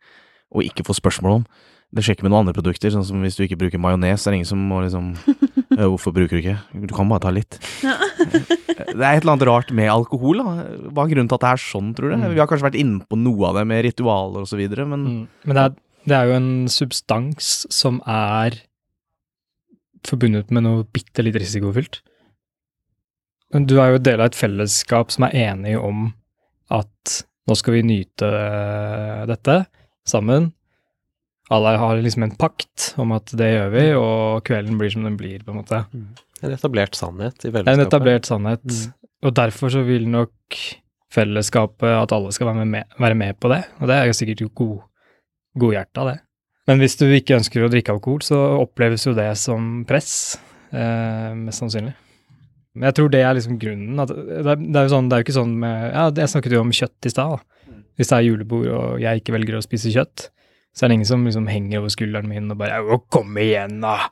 og 0.54 0.66
ikke 0.68 0.86
få 0.88 0.96
spørsmål 0.98 1.40
om. 1.40 1.46
Det 1.92 2.04
skjer 2.06 2.16
ikke 2.16 2.24
med 2.24 2.32
noen 2.32 2.46
andre 2.46 2.56
produkter, 2.56 2.92
sånn 2.94 3.04
som 3.04 3.20
hvis 3.26 3.36
du 3.36 3.42
ikke 3.44 3.58
bruker 3.60 3.82
majones, 3.84 4.24
er 4.24 4.32
det 4.32 4.38
ingen 4.40 4.48
som 4.48 4.62
må 4.70 4.78
liksom 4.86 5.10
«Øh, 5.78 5.88
Hvorfor 5.92 6.14
bruker 6.16 6.38
du 6.38 6.42
ikke? 6.42 6.58
Du 6.88 6.94
kan 6.96 7.10
bare 7.12 7.24
ta 7.26 7.32
litt. 7.36 7.58
Ja. 7.84 7.98
Det 8.82 8.98
er 9.06 9.14
et 9.18 9.22
eller 9.24 9.36
annet 9.36 9.46
rart 9.48 9.70
med 9.76 9.88
alkohol, 9.92 10.40
da. 10.42 10.64
Hva 10.92 11.04
er 11.06 11.12
grunnen 11.12 11.28
til 11.30 11.38
at 11.38 11.44
det 11.44 11.50
er 11.52 11.60
sånn, 11.62 11.92
tror 11.96 12.12
du? 12.12 12.16
Mm. 12.18 12.24
Vi 12.34 12.40
har 12.42 12.48
kanskje 12.50 12.66
vært 12.66 12.80
inne 12.82 13.06
på 13.08 13.20
noe 13.20 13.52
av 13.52 13.60
det 13.60 13.64
med 13.70 13.84
ritualer 13.86 14.44
og 14.44 14.50
så 14.50 14.58
videre, 14.60 14.88
men 14.90 15.04
Mm. 15.06 15.20
Men 15.46 15.58
det 15.60 15.64
er, 15.64 15.76
det 16.10 16.16
er 16.18 16.30
jo 16.32 16.36
en 16.40 16.50
substans 16.72 17.52
som 17.72 18.00
er 18.10 18.58
forbundet 20.08 20.50
med 20.52 20.66
noe 20.66 20.86
bitte 20.96 21.24
litt 21.24 21.38
risikofylt. 21.40 22.02
Men 23.54 23.68
Du 23.70 23.78
er 23.84 23.94
jo 23.94 24.02
del 24.02 24.20
av 24.24 24.32
et 24.32 24.40
fellesskap 24.40 25.12
som 25.14 25.28
er 25.28 25.36
enig 25.52 25.76
om 25.80 26.10
at 26.72 27.22
nå 27.48 27.58
skal 27.60 27.76
vi 27.78 27.84
nyte 27.86 28.28
eh, 28.28 29.24
dette 29.30 29.58
sammen. 30.08 30.52
Alle 31.52 31.74
har 31.82 32.00
liksom 32.00 32.24
en 32.24 32.36
pakt 32.40 32.94
om 33.02 33.12
at 33.16 33.32
det 33.38 33.50
gjør 33.50 33.72
vi, 33.74 33.86
og 34.00 34.44
kvelden 34.48 34.78
blir 34.80 34.94
som 34.94 35.04
den 35.08 35.18
blir, 35.20 35.42
på 35.44 35.52
en 35.52 35.60
måte. 35.60 35.82
En 36.42 36.54
etablert 36.56 36.96
sannhet 36.98 37.44
i 37.46 37.52
er 37.52 37.68
en 37.68 37.84
etablert 37.84 38.30
sannhet. 38.30 38.64
Mm. 38.64 38.94
Og 39.28 39.36
derfor 39.38 39.74
så 39.74 39.84
vil 39.86 40.08
nok 40.10 40.60
fellesskapet 41.12 41.92
at 41.92 42.14
alle 42.16 42.32
skal 42.34 42.50
være 42.54 42.66
med, 42.66 42.96
være 43.00 43.18
med 43.20 43.40
på 43.42 43.52
det. 43.52 43.62
Og 43.82 43.92
det 43.92 43.98
er 43.98 44.08
jo 44.08 44.16
sikkert 44.18 44.46
god, 44.58 44.78
godhjerta, 45.60 46.08
det. 46.08 46.18
Men 46.70 46.82
hvis 46.82 46.96
du 47.00 47.06
ikke 47.10 47.36
ønsker 47.42 47.66
å 47.66 47.72
drikke 47.74 47.94
alkohol, 47.94 48.24
så 48.24 48.40
oppleves 48.62 49.06
jo 49.08 49.16
det 49.18 49.30
som 49.42 49.84
press. 49.90 50.40
Eh, 50.72 51.32
mest 51.36 51.60
sannsynlig. 51.60 51.94
Men 52.78 52.88
jeg 52.88 52.98
tror 52.98 53.10
det 53.12 53.24
er 53.28 53.36
liksom 53.36 53.58
grunnen. 53.60 54.00
At 54.00 54.12
det, 54.14 54.44
er, 54.46 54.60
det 54.62 54.78
er 54.80 54.86
jo 54.88 54.94
sånn, 54.94 55.10
det 55.12 55.18
er 55.18 55.22
jo 55.22 55.28
ikke 55.28 55.40
sånn 55.42 55.56
med 55.60 55.88
Ja, 55.90 56.06
jeg 56.22 56.32
snakket 56.32 56.56
jo 56.56 56.62
om 56.64 56.76
kjøtt 56.76 57.10
i 57.10 57.12
stad. 57.12 57.34
da. 57.36 57.82
Hvis 58.00 58.12
det 58.12 58.18
er 58.18 58.28
julebord 58.30 58.70
og 58.72 59.02
jeg 59.04 59.20
ikke 59.20 59.36
velger 59.36 59.58
å 59.58 59.66
spise 59.66 59.92
kjøtt, 59.92 60.30
så 60.74 60.86
er 60.86 60.92
det 60.92 61.00
ingen 61.00 61.10
som 61.10 61.26
liksom 61.28 61.48
henger 61.52 61.82
over 61.82 61.92
skulderen 61.94 62.30
min 62.32 62.52
og 62.54 62.58
bare 62.62 62.80
«Å, 62.80 63.02
'Kom 63.12 63.38
igjen, 63.38 63.82
da! 63.84 64.10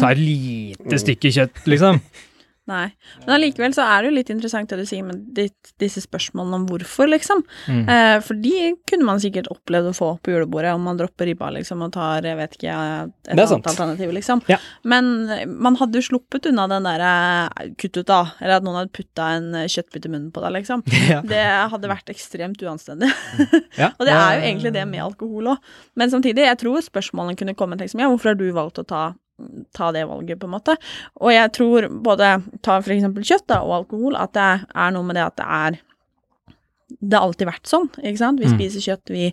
Ta 0.00 0.10
et 0.12 0.18
lite 0.20 0.98
stykke 0.98 1.30
kjøtt', 1.32 1.62
liksom. 1.70 2.00
Nei. 2.66 2.88
Men 3.22 3.36
allikevel 3.36 3.74
så 3.76 3.84
er 3.86 4.02
det 4.02 4.08
jo 4.10 4.14
litt 4.16 4.30
interessant 4.34 4.72
det 4.72 4.80
du 4.80 4.88
sier 4.88 5.04
med 5.06 5.20
ditt, 5.36 5.70
disse 5.78 6.00
spørsmålene 6.02 6.58
om 6.58 6.64
hvorfor, 6.66 7.06
liksom. 7.12 7.44
Mm. 7.70 7.82
Eh, 7.92 8.14
for 8.26 8.38
de 8.42 8.72
kunne 8.90 9.06
man 9.06 9.20
sikkert 9.22 9.50
opplevd 9.52 9.92
å 9.92 9.94
få 9.94 10.08
på 10.18 10.32
julebordet 10.34 10.72
om 10.74 10.82
man 10.88 10.98
dropper 10.98 11.30
ribba, 11.30 11.52
liksom, 11.54 11.84
og 11.86 11.92
tar, 11.94 12.26
jeg 12.26 12.38
vet 12.40 12.56
ikke, 12.58 12.74
et 12.74 13.30
annet 13.30 13.52
sant. 13.52 13.68
alternativ, 13.70 14.10
liksom. 14.16 14.42
Ja. 14.50 14.58
Men 14.82 15.12
man 15.62 15.78
hadde 15.78 16.00
jo 16.00 16.08
sluppet 16.08 16.48
unna 16.50 16.66
den 16.72 16.88
derre 16.88 17.12
kutt 17.78 18.00
ut, 18.00 18.06
da, 18.08 18.22
eller 18.40 18.58
at 18.58 18.66
noen 18.66 18.80
hadde 18.80 18.94
putta 18.98 19.28
en 19.36 19.60
kjøttbit 19.62 20.08
i 20.08 20.12
munnen 20.12 20.32
på 20.34 20.42
deg, 20.44 20.58
liksom. 20.60 20.82
Ja. 21.06 21.20
Det 21.22 21.38
hadde 21.70 21.86
vært 21.86 22.08
ekstremt 22.10 22.62
uanstendig. 22.66 23.12
Ja. 23.78 23.92
Og 23.98 24.08
det 24.08 24.14
er 24.16 24.40
jo 24.40 24.46
egentlig 24.48 24.72
det 24.74 24.82
med 24.90 25.04
alkohol 25.04 25.52
òg. 25.52 25.70
Men 25.94 26.10
samtidig, 26.10 26.48
jeg 26.48 26.58
tror 26.64 26.82
spørsmålene 26.82 27.38
kunne 27.38 27.54
kommet 27.54 27.84
liksom, 27.84 28.02
ja, 28.02 28.10
hvorfor 28.10 28.32
har 28.32 28.40
du 28.40 28.48
valgt 28.56 28.80
å 28.82 28.86
ta, 28.88 29.04
ta 29.76 29.90
det 29.92 30.06
valget, 30.08 30.38
på 30.40 30.48
en 30.48 30.54
måte. 30.54 30.76
Og 31.20 31.32
jeg 31.32 31.52
tror 31.52 31.88
både 32.02 32.30
ta 32.64 32.78
for 32.80 32.94
eksempel 32.94 33.26
kjøtt 33.26 33.46
da, 33.52 33.60
og 33.62 33.82
alkohol, 33.82 34.16
at 34.16 34.32
det 34.32 34.46
er 34.74 34.94
noe 34.96 35.04
med 35.04 35.18
det 35.18 35.26
at 35.26 35.36
det 35.36 35.46
er 35.46 35.82
Det 37.02 37.16
har 37.18 37.24
alltid 37.26 37.48
vært 37.48 37.66
sånn, 37.66 37.88
ikke 37.98 38.18
sant. 38.20 38.38
Vi 38.38 38.46
Mm. 38.46 38.52
spiser 38.54 38.80
kjøtt, 38.84 39.10
vi 39.10 39.32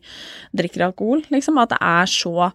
drikker 0.58 0.88
alkohol, 0.88 1.22
liksom. 1.30 1.60
At 1.62 1.70
det 1.70 1.78
er 1.82 2.06
så 2.10 2.52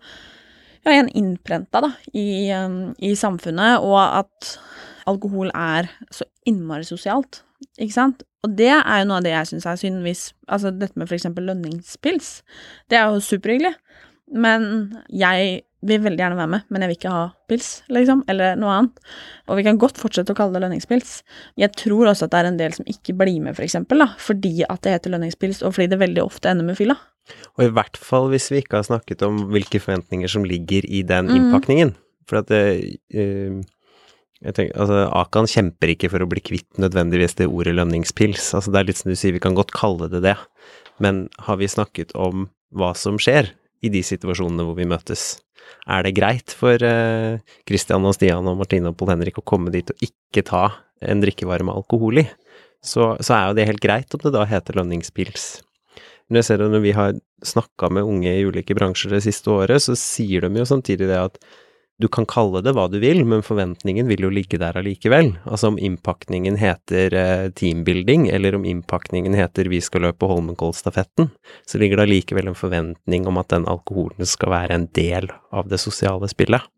ja, 0.84 0.90
igjen 0.90 1.10
innprenta 1.14 1.80
da, 1.80 1.92
i, 2.12 2.50
um, 2.50 2.94
i 2.98 3.12
samfunnet, 3.14 3.78
og 3.80 3.94
at 3.98 4.58
alkohol 5.06 5.52
er 5.54 5.88
så 6.10 6.24
innmari 6.44 6.82
sosialt, 6.82 7.42
ikke 7.78 7.92
sant. 7.94 8.24
Og 8.42 8.56
det 8.56 8.72
er 8.74 8.98
jo 9.00 9.06
noe 9.06 9.18
av 9.18 9.22
det 9.22 9.30
jeg 9.36 9.46
syns 9.52 9.66
er 9.66 9.76
synd 9.76 10.02
hvis 10.02 10.32
Altså 10.48 10.70
dette 10.76 10.96
med 10.96 11.06
for 11.08 11.14
eksempel 11.14 11.46
lønningspils, 11.46 12.42
det 12.90 12.98
er 12.98 13.06
jo 13.12 13.20
superhyggelig, 13.20 13.74
men 14.34 15.02
jeg 15.10 15.62
vil 15.86 16.00
veldig 16.02 16.18
gjerne 16.18 16.38
være 16.40 16.50
med, 16.50 16.64
men 16.70 16.82
jeg 16.82 16.90
vil 16.90 16.96
ikke 16.98 17.12
ha 17.14 17.24
pils, 17.48 17.68
liksom, 17.94 18.24
eller 18.28 18.56
noe 18.58 18.72
annet. 18.74 18.96
Og 19.46 19.56
vi 19.60 19.62
kan 19.62 19.78
godt 19.78 20.00
fortsette 20.00 20.34
å 20.34 20.38
kalle 20.38 20.56
det 20.56 20.64
lønningspils. 20.64 21.22
Jeg 21.60 21.70
tror 21.78 22.10
også 22.10 22.26
at 22.26 22.32
det 22.34 22.40
er 22.40 22.48
en 22.50 22.58
del 22.58 22.74
som 22.74 22.88
ikke 22.90 23.14
blir 23.18 23.38
med, 23.44 23.54
for 23.54 23.62
eksempel, 23.62 24.02
da, 24.02 24.08
fordi 24.18 24.64
at 24.66 24.82
det 24.82 24.96
heter 24.96 25.14
lønningspils, 25.14 25.62
og 25.62 25.76
fordi 25.76 25.92
det 25.92 26.00
veldig 26.02 26.24
ofte 26.24 26.50
ender 26.50 26.66
med 26.66 26.78
fylla. 26.80 26.96
Og 27.58 27.66
i 27.66 27.72
hvert 27.76 27.96
fall 28.00 28.28
hvis 28.32 28.50
vi 28.50 28.62
ikke 28.62 28.80
har 28.80 28.88
snakket 28.88 29.22
om 29.26 29.44
hvilke 29.52 29.78
forventninger 29.84 30.30
som 30.32 30.46
ligger 30.48 30.82
i 30.88 31.02
den 31.06 31.28
Mm. 31.28 31.36
innpakningen. 31.36 31.94
For 32.26 32.38
at 32.38 32.46
det, 32.50 32.98
eh, 33.14 33.62
jeg 34.42 34.54
tenker, 34.54 34.74
altså, 34.78 35.12
Akan 35.14 35.46
kjemper 35.46 35.94
ikke 35.94 36.10
for 36.10 36.18
å 36.18 36.28
bli 36.28 36.40
kvitt 36.40 36.68
nødvendigvis 36.78 37.36
det 37.36 37.46
ordet 37.48 37.74
lønningspils. 37.76 38.54
Altså, 38.54 38.72
det 38.72 38.80
er 38.80 38.84
litt 38.90 38.96
som 38.96 39.10
du 39.10 39.16
sier, 39.16 39.32
vi 39.32 39.40
kan 39.40 39.54
godt 39.54 39.70
kalle 39.72 40.10
det 40.10 40.22
det. 40.22 40.36
Men 40.98 41.28
har 41.38 41.56
vi 41.56 41.66
snakket 41.66 42.10
om 42.16 42.48
hva 42.74 42.94
som 42.96 43.16
skjer 43.18 43.52
i 43.84 43.90
de 43.92 44.02
situasjonene 44.04 44.66
hvor 44.66 44.76
vi 44.78 44.88
møtes? 44.88 45.36
Er 45.88 46.04
det 46.04 46.16
greit 46.16 46.54
for 46.56 46.80
eh, 46.84 47.38
Christian 47.68 48.06
og 48.08 48.16
Stian 48.16 48.48
og 48.48 48.58
Martine 48.60 48.92
og 48.92 48.98
Pål 48.98 49.14
Henrik 49.14 49.40
å 49.40 49.46
komme 49.46 49.72
dit 49.74 49.90
og 49.92 50.04
ikke 50.04 50.44
ta 50.48 50.64
en 51.04 51.22
drikkevare 51.22 51.66
med 51.66 51.76
alkohol 51.76 52.22
i? 52.24 52.26
Så, 52.84 53.14
så 53.24 53.34
er 53.34 53.48
jo 53.48 53.56
det 53.58 53.68
helt 53.68 53.82
greit 53.82 54.14
om 54.14 54.22
det 54.22 54.34
da 54.34 54.44
heter 54.48 54.78
lønningspils. 54.78 55.48
Når 56.28 56.40
jeg 56.40 56.48
ser 56.48 56.60
det 56.62 56.68
når 56.72 56.84
vi 56.84 56.92
har 56.96 57.16
snakka 57.46 57.88
med 57.94 58.06
unge 58.06 58.34
i 58.34 58.44
ulike 58.44 58.76
bransjer 58.76 59.14
det 59.16 59.24
siste 59.24 59.50
året, 59.52 59.82
så 59.82 59.96
sier 59.98 60.44
de 60.44 60.60
jo 60.60 60.68
samtidig 60.68 61.08
det 61.08 61.18
at 61.18 61.40
du 61.98 62.06
kan 62.08 62.26
kalle 62.30 62.60
det 62.62 62.74
hva 62.76 62.86
du 62.90 63.00
vil, 63.02 63.24
men 63.26 63.42
forventningen 63.42 64.06
vil 64.10 64.22
jo 64.28 64.30
ligge 64.30 64.60
der 64.62 64.76
allikevel. 64.78 65.32
Altså 65.42 65.72
om 65.72 65.78
innpakningen 65.82 66.58
heter 66.60 67.14
eh, 67.18 67.46
teambuilding, 67.58 68.28
eller 68.34 68.54
om 68.54 68.66
innpakningen 68.68 69.34
heter 69.34 69.70
vi 69.72 69.80
skal 69.82 70.06
løpe 70.06 70.28
Holmenkollstafetten, 70.30 71.32
så 71.66 71.80
ligger 71.82 71.98
det 71.98 72.06
allikevel 72.06 72.52
en 72.52 72.58
forventning 72.58 73.26
om 73.26 73.42
at 73.42 73.50
den 73.50 73.66
alkoholen 73.70 74.30
skal 74.30 74.54
være 74.54 74.78
en 74.78 74.86
del 74.94 75.26
av 75.50 75.66
det 75.72 75.82
sosiale 75.82 76.30
spillet. 76.30 76.70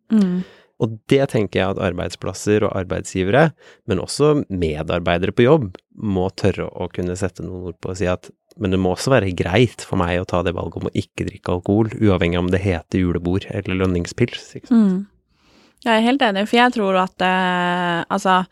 Og 0.80 0.96
det 1.12 1.26
tenker 1.34 1.60
jeg 1.60 1.74
at 1.74 1.84
arbeidsplasser 1.90 2.64
og 2.64 2.72
arbeidsgivere, 2.80 3.50
men 3.90 4.00
også 4.00 4.46
medarbeidere 4.48 5.36
på 5.36 5.44
jobb, 5.44 5.74
må 6.00 6.30
tørre 6.40 6.70
å 6.72 6.88
kunne 6.88 7.18
sette 7.20 7.44
noen 7.44 7.68
ord 7.68 7.80
på 7.82 7.92
og 7.92 8.00
si 8.00 8.08
at 8.08 8.32
men 8.60 8.74
det 8.74 8.80
må 8.82 8.92
også 8.92 9.12
være 9.12 9.30
greit 9.36 9.84
for 9.86 10.00
meg 10.00 10.18
å 10.20 10.26
ta 10.28 10.42
det 10.44 10.52
valget 10.56 10.80
om 10.80 10.88
å 10.90 10.96
ikke 10.96 11.24
drikke 11.28 11.54
alkohol, 11.54 11.92
uavhengig 11.96 12.40
om 12.40 12.50
det 12.52 12.60
heter 12.64 13.00
julebord 13.00 13.46
eller 13.48 13.78
lønningspils. 13.78 14.50
Ikke 14.58 14.68
sant? 14.68 14.80
Mm. 14.80 14.98
Jeg 15.80 15.96
er 15.96 16.04
helt 16.04 16.22
enig, 16.24 16.44
for 16.48 16.58
jeg 16.58 16.72
tror 16.74 16.98
at 17.00 17.22
eh, 17.24 18.00
Altså, 18.12 18.42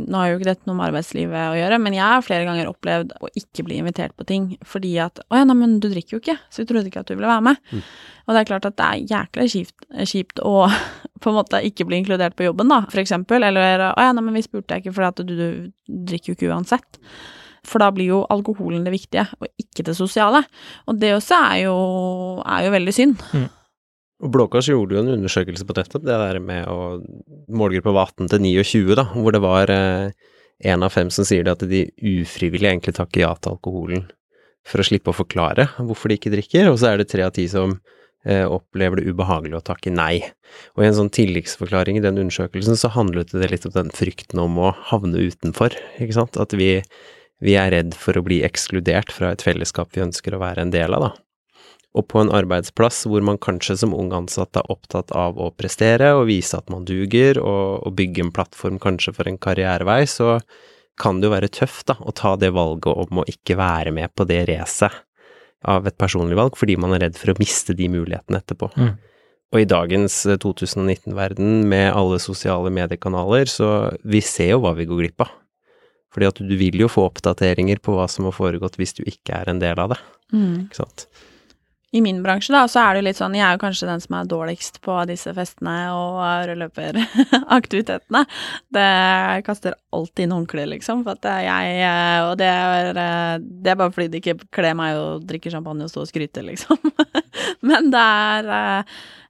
nå 0.00 0.18
har 0.18 0.30
jo 0.30 0.38
ikke 0.38 0.50
dette 0.50 0.68
noe 0.68 0.76
med 0.76 0.90
arbeidslivet 0.90 1.52
å 1.52 1.56
gjøre, 1.56 1.78
men 1.80 1.94
jeg 1.96 2.04
har 2.04 2.24
flere 2.26 2.44
ganger 2.48 2.68
opplevd 2.68 3.14
å 3.24 3.30
ikke 3.40 3.64
bli 3.64 3.78
invitert 3.80 4.12
på 4.18 4.26
ting 4.28 4.50
fordi 4.68 4.96
at 5.00 5.22
Å 5.24 5.40
ja, 5.40 5.46
nei, 5.48 5.56
men 5.56 5.78
du 5.80 5.88
drikker 5.88 6.18
jo 6.18 6.22
ikke, 6.22 6.36
så 6.50 6.62
vi 6.62 6.68
trodde 6.68 6.90
ikke 6.90 7.04
at 7.04 7.08
du 7.08 7.14
ville 7.14 7.30
være 7.30 7.46
med. 7.46 7.62
Mm. 7.70 7.86
Og 8.24 8.34
det 8.34 8.42
er 8.42 8.50
klart 8.50 8.68
at 8.68 8.76
det 8.80 8.88
er 8.88 9.14
jækla 9.14 9.46
kjipt, 9.54 9.88
kjipt 10.10 10.44
å 10.44 10.56
på 11.24 11.32
en 11.32 11.38
måte 11.38 11.62
ikke 11.64 11.86
bli 11.88 12.02
inkludert 12.02 12.36
på 12.36 12.48
jobben, 12.48 12.68
da, 12.68 12.82
for 12.90 13.00
eksempel. 13.00 13.46
Eller 13.48 13.88
Å 13.88 14.08
ja, 14.08 14.12
nei, 14.12 14.26
men 14.26 14.36
vi 14.36 14.44
spurte 14.44 14.74
deg 14.74 14.84
ikke 14.84 14.96
fordi 14.98 15.12
at 15.12 15.24
du, 15.24 15.34
du 15.38 15.98
drikker 16.10 16.32
jo 16.32 16.36
ikke 16.36 16.52
uansett. 16.52 17.00
For 17.64 17.80
da 17.80 17.88
blir 17.94 18.10
jo 18.10 18.24
alkoholen 18.28 18.84
det 18.84 18.92
viktige, 18.92 19.24
og 19.40 19.48
ikke 19.56 19.86
det 19.86 19.96
sosiale. 19.96 20.42
Og 20.90 20.98
det 21.00 21.14
også 21.16 21.38
er 21.48 21.62
jo, 21.62 21.76
er 22.44 22.66
jo 22.66 22.74
veldig 22.74 22.92
synd. 22.92 23.22
Og 24.24 24.32
Blå 24.32 24.46
Kors 24.48 24.70
gjorde 24.70 24.96
jo 24.96 25.02
en 25.02 25.12
undersøkelse 25.18 25.66
på 25.68 25.76
dette, 25.76 26.00
det 26.00 26.16
der 26.16 26.40
med 26.40 26.64
å 26.72 26.96
målgruppe 27.52 27.92
var 27.92 28.08
18 28.14 28.30
til 28.32 28.40
29, 28.40 28.96
da, 28.96 29.04
hvor 29.12 29.36
det 29.36 29.42
var 29.44 29.72
én 30.64 30.84
av 30.86 30.92
fem 30.94 31.10
som 31.12 31.26
sier 31.28 31.44
det 31.44 31.56
at 31.56 31.64
de 31.68 31.84
ufrivillig 32.00 32.70
egentlig 32.70 32.94
takker 32.96 33.24
ja 33.24 33.32
til 33.36 33.56
alkoholen 33.56 34.06
for 34.64 34.80
å 34.80 34.86
slippe 34.86 35.12
å 35.12 35.16
forklare 35.16 35.68
hvorfor 35.76 36.10
de 36.10 36.18
ikke 36.18 36.32
drikker, 36.32 36.70
og 36.70 36.78
så 36.80 36.92
er 36.92 37.00
det 37.00 37.10
tre 37.12 37.26
av 37.26 37.34
ti 37.36 37.44
som 37.50 37.76
eh, 38.24 38.44
opplever 38.48 39.00
det 39.00 39.12
ubehagelig 39.12 39.58
å 39.58 39.64
takke 39.66 39.92
nei. 39.92 40.22
Og 40.74 40.84
i 40.84 40.88
en 40.88 40.96
sånn 40.96 41.12
tilleggsforklaring 41.12 42.00
i 42.00 42.04
den 42.04 42.22
undersøkelsen 42.22 42.78
så 42.80 42.92
handlet 42.94 43.34
det 43.34 43.50
litt 43.52 43.68
om 43.68 43.74
den 43.76 43.92
frykten 43.94 44.40
om 44.40 44.56
å 44.62 44.72
havne 44.88 45.26
utenfor, 45.28 45.76
ikke 46.00 46.16
sant, 46.16 46.40
at 46.40 46.56
vi, 46.56 46.78
vi 47.44 47.58
er 47.60 47.74
redd 47.76 47.98
for 47.98 48.16
å 48.16 48.24
bli 48.24 48.40
ekskludert 48.46 49.12
fra 49.12 49.34
et 49.34 49.44
fellesskap 49.44 49.92
vi 49.92 50.06
ønsker 50.06 50.36
å 50.36 50.42
være 50.42 50.64
en 50.64 50.72
del 50.74 50.96
av, 50.96 51.10
da. 51.10 51.12
Og 51.94 52.06
på 52.10 52.18
en 52.22 52.32
arbeidsplass 52.34 53.04
hvor 53.06 53.22
man 53.22 53.38
kanskje 53.38 53.76
som 53.84 53.94
ung 53.94 54.10
ansatt 54.16 54.58
er 54.58 54.70
opptatt 54.72 55.12
av 55.14 55.38
å 55.38 55.52
prestere 55.54 56.10
og 56.16 56.26
vise 56.30 56.58
at 56.58 56.70
man 56.72 56.86
duger, 56.88 57.38
og, 57.38 57.84
og 57.86 57.94
bygge 57.98 58.24
en 58.26 58.32
plattform 58.34 58.80
kanskje 58.82 59.14
for 59.14 59.30
en 59.30 59.38
karrierevei, 59.38 60.02
så 60.10 60.40
kan 61.00 61.20
det 61.20 61.28
jo 61.28 61.34
være 61.34 61.50
tøft 61.54 61.88
da, 61.90 61.98
å 61.98 62.14
ta 62.14 62.34
det 62.38 62.52
valget 62.54 62.90
om 63.06 63.22
å 63.22 63.26
ikke 63.30 63.58
være 63.58 63.94
med 63.94 64.14
på 64.14 64.26
det 64.26 64.44
racet 64.50 64.94
av 65.64 65.86
et 65.88 65.96
personlig 65.98 66.36
valg, 66.38 66.58
fordi 66.58 66.76
man 66.80 66.92
er 66.94 67.06
redd 67.06 67.18
for 67.18 67.32
å 67.32 67.38
miste 67.40 67.74
de 67.76 67.88
mulighetene 67.90 68.40
etterpå. 68.42 68.68
Mm. 68.76 68.92
Og 69.54 69.62
i 69.62 69.68
dagens 69.70 70.16
2019-verden, 70.42 71.62
med 71.70 71.92
alle 71.94 72.18
sosiale 72.22 72.72
mediekanaler, 72.74 73.48
så 73.50 73.70
vi 74.02 74.20
ser 74.24 74.56
jo 74.56 74.64
hva 74.64 74.74
vi 74.76 74.86
går 74.90 75.04
glipp 75.04 75.24
av. 75.24 75.30
Fordi 76.14 76.30
at 76.30 76.40
du 76.46 76.54
vil 76.58 76.78
jo 76.78 76.90
få 76.90 77.08
oppdateringer 77.08 77.80
på 77.82 77.94
hva 77.96 78.06
som 78.10 78.28
har 78.28 78.34
foregått 78.36 78.78
hvis 78.78 78.94
du 78.98 79.02
ikke 79.06 79.40
er 79.40 79.50
en 79.50 79.62
del 79.62 79.78
av 79.82 79.94
det. 79.94 80.00
Mm. 80.34 80.66
Ikke 80.66 80.82
sant? 80.82 81.06
I 81.94 82.00
min 82.02 82.18
bransje, 82.24 82.50
da, 82.50 82.64
så 82.66 82.80
er 82.82 82.94
det 82.96 83.00
jo 83.02 83.06
litt 83.06 83.18
sånn 83.20 83.36
Jeg 83.38 83.44
er 83.46 83.54
jo 83.54 83.60
kanskje 83.62 83.86
den 83.86 84.00
som 84.02 84.16
er 84.18 84.30
dårligst 84.30 84.80
på 84.82 84.96
disse 85.06 85.30
festene 85.36 85.74
og 85.94 86.16
rødløperaktivitetene. 86.50 88.24
Det 88.74 88.86
kaster 89.46 89.76
alltid 89.94 90.24
inn 90.26 90.34
håndkleet, 90.34 90.72
liksom, 90.72 91.04
for 91.06 91.14
at 91.14 91.28
jeg 91.46 91.84
Og 92.26 92.34
det 92.40 92.48
er, 92.50 92.90
det 93.38 93.70
er 93.70 93.78
bare 93.78 93.94
fordi 93.94 94.08
det 94.10 94.22
ikke 94.24 94.48
kler 94.54 94.74
meg 94.78 94.98
å 94.98 95.20
drikke 95.22 95.52
champagne 95.54 95.86
og 95.86 95.92
stå 95.92 96.02
og 96.02 96.10
skryte, 96.10 96.42
liksom. 96.46 96.80
Men 97.68 97.92
det 97.94 98.02
er 98.02 98.50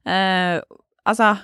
eh, 0.09 0.63
Altså 1.05 1.35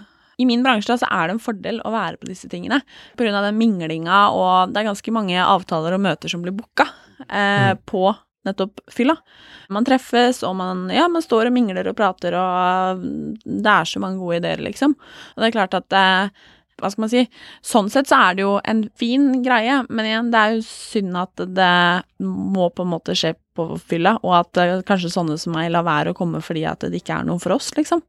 i 0.41 0.47
min 0.49 0.63
bransje 0.65 0.89
da, 0.89 0.97
så 0.97 1.09
er 1.13 1.29
det 1.29 1.35
en 1.37 1.43
fordel 1.45 1.83
å 1.85 1.91
være 1.93 2.17
på 2.17 2.31
disse 2.31 2.49
tingene. 2.49 2.79
Av 2.81 3.45
den 3.45 3.59
minglinga, 3.61 4.23
og 4.33 4.73
det 4.73 4.81
er 4.81 4.87
ganske 4.89 5.13
mange 5.13 5.37
avtaler 5.37 5.99
og 5.99 6.01
møter 6.07 6.33
som 6.33 6.41
blir 6.41 6.57
booka 6.57 6.87
eh, 7.29 7.75
Mm. 7.77 7.83
på 7.85 8.07
nettopp 8.49 8.81
fylla. 8.91 9.17
Man 9.69 9.85
treffes, 9.85 10.43
og 10.49 10.55
man, 10.57 10.87
ja, 10.95 11.09
man 11.13 11.23
står 11.25 11.51
og 11.51 11.53
mingler 11.57 11.91
og 11.91 11.97
prater, 11.99 12.37
og 12.39 13.03
det 13.45 13.75
er 13.75 13.85
så 13.91 14.01
mange 14.03 14.19
gode 14.23 14.41
ideer, 14.41 14.63
liksom. 14.65 14.95
Og 15.35 15.43
det 15.43 15.51
er 15.51 15.57
klart 15.59 15.77
at 15.77 15.93
eh, 15.93 16.31
hva 16.81 16.89
skal 16.89 17.03
man 17.05 17.11
si, 17.13 17.27
sånn 17.61 17.91
sett 17.93 18.09
så 18.09 18.17
er 18.31 18.39
det 18.39 18.45
jo 18.47 18.55
en 18.65 18.79
fin 18.97 19.43
greie, 19.45 19.83
men 19.93 20.07
igjen, 20.09 20.31
det 20.33 20.41
er 20.41 20.55
jo 20.57 20.63
synd 20.65 21.19
at 21.21 21.43
det 21.59 21.75
må 22.25 22.71
på 22.73 22.87
en 22.87 22.95
måte 22.95 23.13
skje 23.19 23.35
på 23.59 23.67
fylla, 23.85 24.15
og 24.25 24.39
at 24.39 24.63
eh, 24.63 24.79
kanskje 24.89 25.13
sånne 25.13 25.37
som 25.43 25.53
meg 25.59 25.69
lar 25.75 25.85
være 25.85 26.15
å 26.15 26.17
komme 26.17 26.41
fordi 26.41 26.65
at 26.71 26.81
det 26.89 27.03
ikke 27.03 27.19
er 27.21 27.29
noe 27.29 27.39
for 27.43 27.59
oss, 27.59 27.69
liksom. 27.77 28.01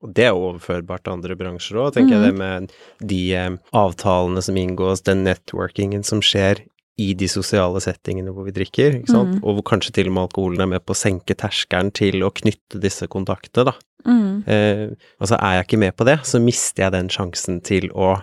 Og 0.00 0.14
det 0.16 0.30
er 0.30 0.38
overførbart 0.38 1.02
til 1.04 1.12
andre 1.12 1.34
bransjer 1.36 1.76
òg, 1.82 1.90
tenker 1.98 2.14
jeg, 2.14 2.22
det 2.30 2.32
Mhm. 2.32 2.38
med 2.38 3.08
de 3.10 3.18
eh, 3.36 3.50
avtalene 3.76 4.40
som 4.46 4.56
inngås, 4.56 5.02
den 5.04 5.24
networkingen 5.26 6.06
som 6.06 6.22
skjer 6.24 6.62
i 7.00 7.10
de 7.18 7.28
sosiale 7.30 7.80
settingene 7.82 8.32
hvor 8.34 8.44
vi 8.48 8.52
drikker, 8.56 8.98
ikke 9.00 9.12
sant, 9.14 9.36
Mm. 9.38 9.44
og 9.44 9.58
hvor 9.58 9.66
kanskje 9.72 9.94
til 9.96 10.10
og 10.10 10.14
med 10.16 10.26
alkoholen 10.28 10.60
er 10.64 10.70
med 10.74 10.84
på 10.84 10.92
å 10.94 10.98
senke 11.00 11.36
terskelen 11.38 11.92
til 11.96 12.20
å 12.26 12.32
knytte 12.34 12.80
disse 12.82 13.08
kontaktene, 13.08 13.70
da. 13.70 13.74
Mm. 14.06 14.44
Eh, 14.46 14.88
altså, 15.20 15.36
er 15.38 15.58
jeg 15.58 15.66
ikke 15.68 15.78
med 15.84 15.96
på 15.96 16.06
det, 16.08 16.18
så 16.28 16.40
mister 16.42 16.84
jeg 16.86 16.92
den 16.96 17.08
sjansen 17.12 17.60
til 17.64 17.90
å, 17.92 18.14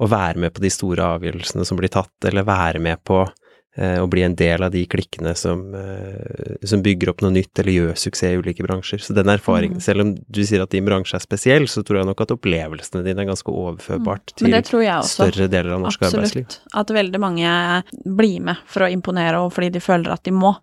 å 0.00 0.08
være 0.08 0.40
med 0.40 0.54
på 0.56 0.62
de 0.64 0.70
store 0.72 1.04
avgjørelsene 1.18 1.64
som 1.68 1.76
blir 1.80 1.92
tatt, 1.92 2.12
eller 2.24 2.46
være 2.48 2.80
med 2.80 3.02
på 3.04 3.24
eh, 3.76 3.98
å 4.02 4.08
bli 4.10 4.22
en 4.26 4.34
del 4.34 4.62
av 4.62 4.72
de 4.72 4.84
klikkene 4.86 5.36
som, 5.36 5.74
eh, 5.74 6.56
som 6.66 6.82
bygger 6.82 7.10
opp 7.12 7.22
noe 7.22 7.30
nytt, 7.30 7.58
eller 7.58 7.72
gjør 7.72 7.96
suksess 7.96 8.32
i 8.34 8.40
ulike 8.40 8.64
bransjer. 8.66 8.98
Så 9.00 9.14
den 9.14 9.26
erfaringen, 9.30 9.76
Mm. 9.78 9.82
selv 9.82 10.00
om 10.00 10.14
du 10.30 10.40
sier 10.44 10.62
at 10.62 10.70
din 10.70 10.84
bransje 10.84 11.14
er 11.14 11.20
spesiell, 11.20 11.68
så 11.68 11.84
tror 11.84 11.98
jeg 11.98 12.06
nok 12.06 12.20
at 12.20 12.28
opplevelsene 12.34 13.04
dine 13.04 13.20
er 13.22 13.30
ganske 13.30 13.46
overførbart 13.52 14.34
Mm. 14.40 14.62
Til 14.64 15.02
større 15.02 15.48
deler 15.48 15.74
av 15.74 15.80
norsk 15.82 16.00
arbeidsliv. 16.00 16.46
Absolutt. 16.46 16.58
At 16.74 16.86
veldig 16.88 17.20
mange 17.20 17.84
blir 18.04 18.40
med 18.40 18.56
for 18.66 18.80
å 18.80 18.90
imponere, 18.92 19.38
og 19.44 19.52
fordi 19.52 19.70
de 19.72 19.80
føler 19.80 20.10
at 20.12 20.22
de 20.24 20.30
må. 20.32 20.56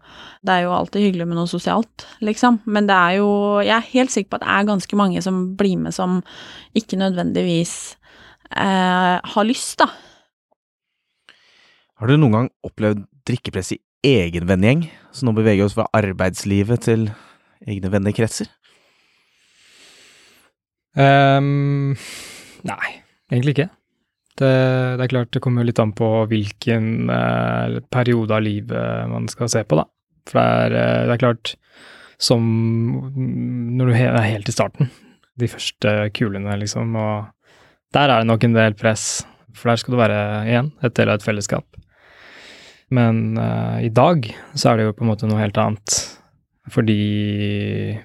Det 0.43 0.51
er 0.51 0.63
jo 0.63 0.71
alltid 0.71 1.01
hyggelig 1.13 1.27
med 1.27 1.37
noe 1.37 1.47
sosialt, 1.47 2.05
liksom. 2.21 2.59
Men 2.65 2.87
det 2.87 2.95
er 2.95 3.17
jo 3.17 3.59
Jeg 3.61 3.69
er 3.77 3.91
helt 3.93 4.09
sikker 4.11 4.29
på 4.29 4.35
at 4.35 4.41
det 4.41 4.49
er 4.49 4.75
ganske 4.75 4.95
mange 4.95 5.21
som 5.23 5.55
blir 5.55 5.77
med 5.77 5.93
som 5.93 6.21
ikke 6.75 6.97
nødvendigvis 6.97 7.95
eh, 8.55 9.19
har 9.23 9.43
lyst, 9.45 9.77
da. 9.77 9.87
Har 11.97 12.11
dere 12.11 12.21
noen 12.21 12.35
gang 12.35 12.47
opplevd 12.67 12.99
drikkepress 13.25 13.71
i 13.73 13.79
egen 14.05 14.45
vennegjeng? 14.45 14.83
Så 15.09 15.25
nå 15.25 15.31
beveger 15.33 15.63
vi 15.63 15.65
oss 15.65 15.73
fra 15.73 15.87
arbeidslivet 15.97 16.83
til 16.85 17.07
egne 17.65 17.89
vennekretser? 17.89 18.51
Ehm, 21.01 21.95
nei, 22.69 22.91
egentlig 23.31 23.55
ikke. 23.55 23.69
Det, 24.37 24.51
det 24.99 25.07
er 25.07 25.09
klart 25.09 25.31
det 25.33 25.41
kommer 25.41 25.65
litt 25.65 25.81
an 25.81 25.95
på 25.97 26.09
hvilken 26.29 27.09
eh, 27.09 27.79
periode 27.89 28.37
av 28.37 28.45
livet 28.45 29.09
man 29.09 29.25
skal 29.33 29.49
se 29.49 29.63
på, 29.65 29.79
da. 29.81 29.87
For 30.29 30.37
det 30.37 30.67
er, 30.67 30.77
eh, 30.77 31.01
det 31.09 31.15
er 31.15 31.23
klart, 31.23 31.55
som 32.21 32.45
når 33.17 33.89
du 33.89 33.95
er 33.97 34.19
helt 34.21 34.53
i 34.53 34.53
starten, 34.53 34.93
de 35.41 35.49
første 35.49 35.95
kulene, 36.13 36.59
liksom, 36.61 36.93
og 36.93 37.57
der 37.97 38.13
er 38.13 38.21
det 38.21 38.29
nok 38.29 38.45
en 38.45 38.61
del 38.61 38.77
press, 38.77 39.25
for 39.57 39.73
der 39.73 39.81
skal 39.81 39.97
du 39.97 40.01
være 40.03 40.21
igjen, 40.45 40.71
et 40.85 40.93
del 40.93 41.09
av 41.09 41.17
et 41.17 41.25
fellesskap. 41.25 41.65
Men 42.93 43.37
uh, 43.37 43.79
i 43.83 43.91
dag 43.91 44.29
så 44.55 44.71
er 44.71 44.77
det 44.77 44.87
jo 44.87 44.95
på 44.97 45.05
en 45.05 45.11
måte 45.11 45.27
noe 45.27 45.41
helt 45.41 45.57
annet, 45.59 45.95
fordi 46.71 47.01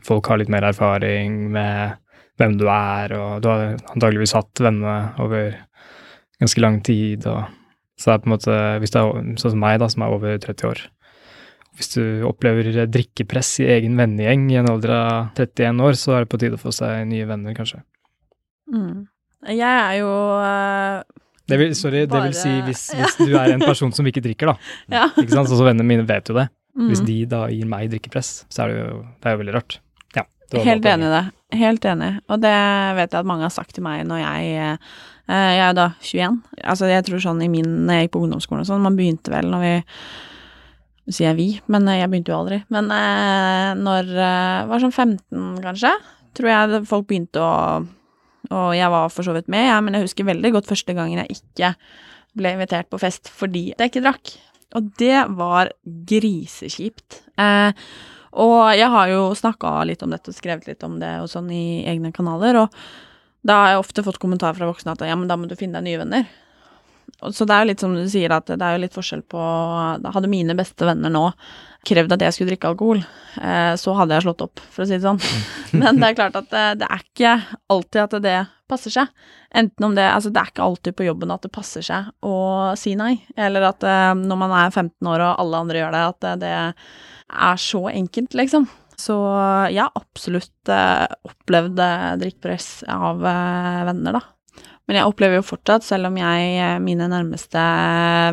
folk 0.06 0.26
har 0.30 0.40
litt 0.40 0.50
mer 0.52 0.66
erfaring 0.66 1.44
med 1.54 1.98
hvem 2.40 2.56
du 2.58 2.66
er, 2.70 3.14
og 3.14 3.42
du 3.42 3.50
har 3.50 3.76
antageligvis 3.92 4.34
hatt 4.34 4.62
venner 4.64 5.12
over 5.22 5.52
ganske 6.42 6.62
lang 6.64 6.80
tid, 6.82 7.26
og 7.30 7.44
så 8.00 8.14
er 8.14 8.22
på 8.22 8.30
en 8.30 8.34
måte, 8.34 8.58
hvis 8.82 8.94
det 8.94 9.02
er 9.02 9.22
sånn 9.38 9.54
som 9.54 9.62
meg 9.62 9.78
da, 9.82 9.88
som 9.92 10.02
er 10.02 10.16
over 10.16 10.34
30 10.42 10.70
år, 10.70 10.82
hvis 11.78 11.94
du 11.94 12.02
opplever 12.28 12.84
drikkepress 12.92 13.54
i 13.62 13.70
egen 13.76 13.96
vennegjeng 14.00 14.48
i 14.50 14.58
en 14.60 14.68
alder 14.72 14.92
av 14.96 15.40
31 15.40 15.80
år, 15.86 15.96
så 15.96 16.16
er 16.16 16.24
det 16.24 16.32
på 16.32 16.40
tide 16.42 16.58
å 16.58 16.60
få 16.60 16.74
seg 16.74 17.06
nye 17.08 17.28
venner, 17.28 17.54
kanskje. 17.56 17.80
Mm. 18.72 19.06
Jeg 19.52 19.68
er 19.68 19.94
jo 19.98 20.10
eh, 20.42 20.98
Det 21.48 21.58
vil, 21.58 21.72
sorry, 21.74 22.04
det 22.06 22.20
vil 22.28 22.34
si 22.38 22.50
hvis, 22.68 22.82
hvis 22.98 23.16
du 23.18 23.32
er 23.36 23.52
en 23.56 23.64
person 23.64 23.90
som 23.92 24.06
ikke 24.06 24.22
drikker, 24.24 24.52
da. 24.52 24.74
Ja. 24.92 25.06
Ikke 25.18 25.34
sant? 25.34 25.48
Så, 25.50 25.56
så 25.58 25.64
vennene 25.66 25.86
mine 25.88 26.06
vet 26.08 26.28
jo 26.30 26.36
det. 26.38 26.48
Hvis 26.72 27.02
Mm. 27.02 27.06
de 27.06 27.16
da 27.28 27.40
gir 27.52 27.66
meg 27.68 27.90
drikkepress, 27.92 28.28
så 28.48 28.62
er 28.64 28.70
det 28.70 28.76
jo, 28.78 29.00
det 29.20 29.28
er 29.28 29.34
jo 29.34 29.40
veldig 29.42 29.54
rart. 29.58 29.74
Ja. 30.16 30.22
Helt 30.64 30.86
enig 30.88 31.08
i 31.08 31.12
det. 31.12 31.24
Helt 31.60 31.84
enig. 31.84 32.12
Og 32.32 32.40
det 32.40 32.52
vet 32.96 33.10
jeg 33.12 33.18
at 33.20 33.28
mange 33.28 33.44
har 33.44 33.52
sagt 33.52 33.74
til 33.76 33.84
meg 33.84 34.06
når 34.08 34.22
jeg 34.22 34.54
eh, 34.56 34.92
Jeg 35.28 35.58
er 35.60 35.68
jo 35.68 35.76
da 35.76 35.86
21. 36.00 36.38
Altså 36.64 36.88
jeg 36.88 37.04
tror 37.04 37.20
sånn 37.24 37.42
i 37.44 37.48
min 37.52 37.68
Når 37.86 37.94
jeg 37.98 38.06
gikk 38.08 38.14
på 38.16 38.22
ungdomsskolen 38.24 38.64
og 38.64 38.68
sånn, 38.70 38.82
man 38.84 38.96
begynte 38.96 39.32
vel 39.32 39.50
når 39.52 39.60
vi 39.66 39.74
Nå 41.02 41.12
sier 41.16 41.28
jeg 41.32 41.36
vi, 41.42 41.46
men 41.72 41.88
eh, 41.90 41.98
jeg 42.00 42.08
begynte 42.12 42.30
jo 42.32 42.38
aldri. 42.40 42.60
Men 42.72 42.88
eh, 42.94 43.72
når 43.82 44.10
jeg 44.16 44.68
var 44.72 44.82
sånn 44.84 44.92
15, 44.94 45.46
kanskje, 45.64 45.90
tror 46.38 46.48
jeg 46.54 46.82
folk 46.88 47.08
begynte 47.10 47.42
å 47.42 47.52
Og 48.50 48.72
jeg 48.74 48.90
var 48.90 49.12
for 49.12 49.26
så 49.26 49.34
vidt 49.36 49.50
med, 49.52 49.68
jeg, 49.68 49.84
men 49.84 49.96
jeg 49.96 50.08
husker 50.08 50.28
veldig 50.28 50.54
godt 50.56 50.70
første 50.70 50.96
gangen 50.96 51.22
jeg 51.22 51.38
ikke 51.38 51.74
ble 52.38 52.54
invitert 52.56 52.88
på 52.90 53.00
fest 53.00 53.30
fordi 53.30 53.68
jeg 53.70 53.92
ikke 53.92 54.02
drakk. 54.04 54.34
Og 54.78 54.88
det 54.98 55.20
var 55.36 55.70
grisekjipt. 56.08 57.20
Eh, 57.40 57.86
og 58.40 58.60
jeg 58.72 58.88
har 58.88 59.10
jo 59.12 59.24
snakka 59.36 59.74
litt 59.88 60.02
om 60.04 60.12
dette 60.14 60.32
og 60.32 60.36
skrevet 60.36 60.68
litt 60.70 60.84
om 60.86 60.96
det 61.00 61.18
og 61.20 61.28
sånn 61.28 61.50
i 61.52 61.84
egne 61.88 62.12
kanaler, 62.16 62.62
og 62.64 63.42
da 63.44 63.58
har 63.58 63.72
jeg 63.72 63.82
ofte 63.82 64.04
fått 64.06 64.20
kommentar 64.22 64.54
fra 64.56 64.68
voksne 64.70 64.94
at 64.94 65.02
ja, 65.04 65.16
men 65.18 65.28
da 65.28 65.36
må 65.36 65.50
du 65.50 65.58
finne 65.58 65.80
deg 65.80 65.90
nye 65.90 66.00
venner. 66.00 66.30
Og 67.22 67.34
Så 67.34 67.44
det 67.46 67.54
er 67.54 67.64
jo 67.64 67.70
litt 67.70 67.82
som 67.82 67.94
du 67.94 68.02
sier, 68.10 68.32
at 68.32 68.48
det 68.48 68.62
er 68.62 68.76
jo 68.76 68.82
litt 68.82 68.96
forskjell 68.96 69.22
på 69.30 69.42
da 70.02 70.12
Hadde 70.14 70.30
mine 70.30 70.56
beste 70.58 70.86
venner 70.86 71.12
nå 71.12 71.26
krevd 71.86 72.14
at 72.14 72.24
jeg 72.26 72.36
skulle 72.36 72.52
drikke 72.52 72.70
alkohol, 72.70 73.02
eh, 73.42 73.74
så 73.80 73.94
hadde 73.98 74.16
jeg 74.16 74.26
slått 74.26 74.44
opp, 74.44 74.62
for 74.70 74.84
å 74.84 74.88
si 74.88 74.96
det 74.96 75.04
sånn. 75.04 75.20
Men 75.80 75.98
det 75.98 76.12
er 76.12 76.18
klart 76.18 76.36
at 76.38 76.50
det, 76.52 76.66
det 76.82 76.88
er 76.88 77.06
ikke 77.06 77.36
alltid 77.74 78.02
at 78.04 78.18
det 78.24 78.36
passer 78.72 78.94
seg. 78.94 79.08
Enten 79.52 79.86
om 79.86 79.96
det 79.96 80.04
Altså, 80.08 80.32
det 80.32 80.40
er 80.40 80.52
ikke 80.52 80.66
alltid 80.66 80.96
på 80.96 81.06
jobben 81.06 81.32
at 81.34 81.44
det 81.44 81.52
passer 81.52 81.84
seg 81.84 82.12
å 82.24 82.36
si 82.78 82.94
nei, 82.98 83.16
eller 83.36 83.68
at 83.72 83.84
eh, 83.86 84.12
når 84.18 84.40
man 84.44 84.54
er 84.60 84.70
15 84.70 85.10
år 85.14 85.26
og 85.26 85.42
alle 85.42 85.64
andre 85.64 85.82
gjør 85.82 85.96
det, 85.96 86.04
at 86.12 86.30
det, 86.42 86.54
er 87.32 87.60
så 87.60 87.86
enkelt, 87.88 88.34
liksom. 88.36 88.68
Så 89.00 89.16
jeg 89.72 89.80
har 89.80 89.94
absolutt 89.98 90.70
eh, 90.70 91.06
opplevd 91.26 91.80
drikkpress 92.20 92.84
av 92.92 93.24
eh, 93.26 93.82
venner, 93.88 94.20
da. 94.20 94.22
Men 94.90 94.98
jeg 94.98 95.08
opplever 95.08 95.38
jo 95.38 95.46
fortsatt, 95.46 95.84
selv 95.86 96.08
om 96.08 96.16
jeg, 96.18 96.54
eh, 96.58 96.78
mine 96.82 97.06
nærmeste 97.10 97.60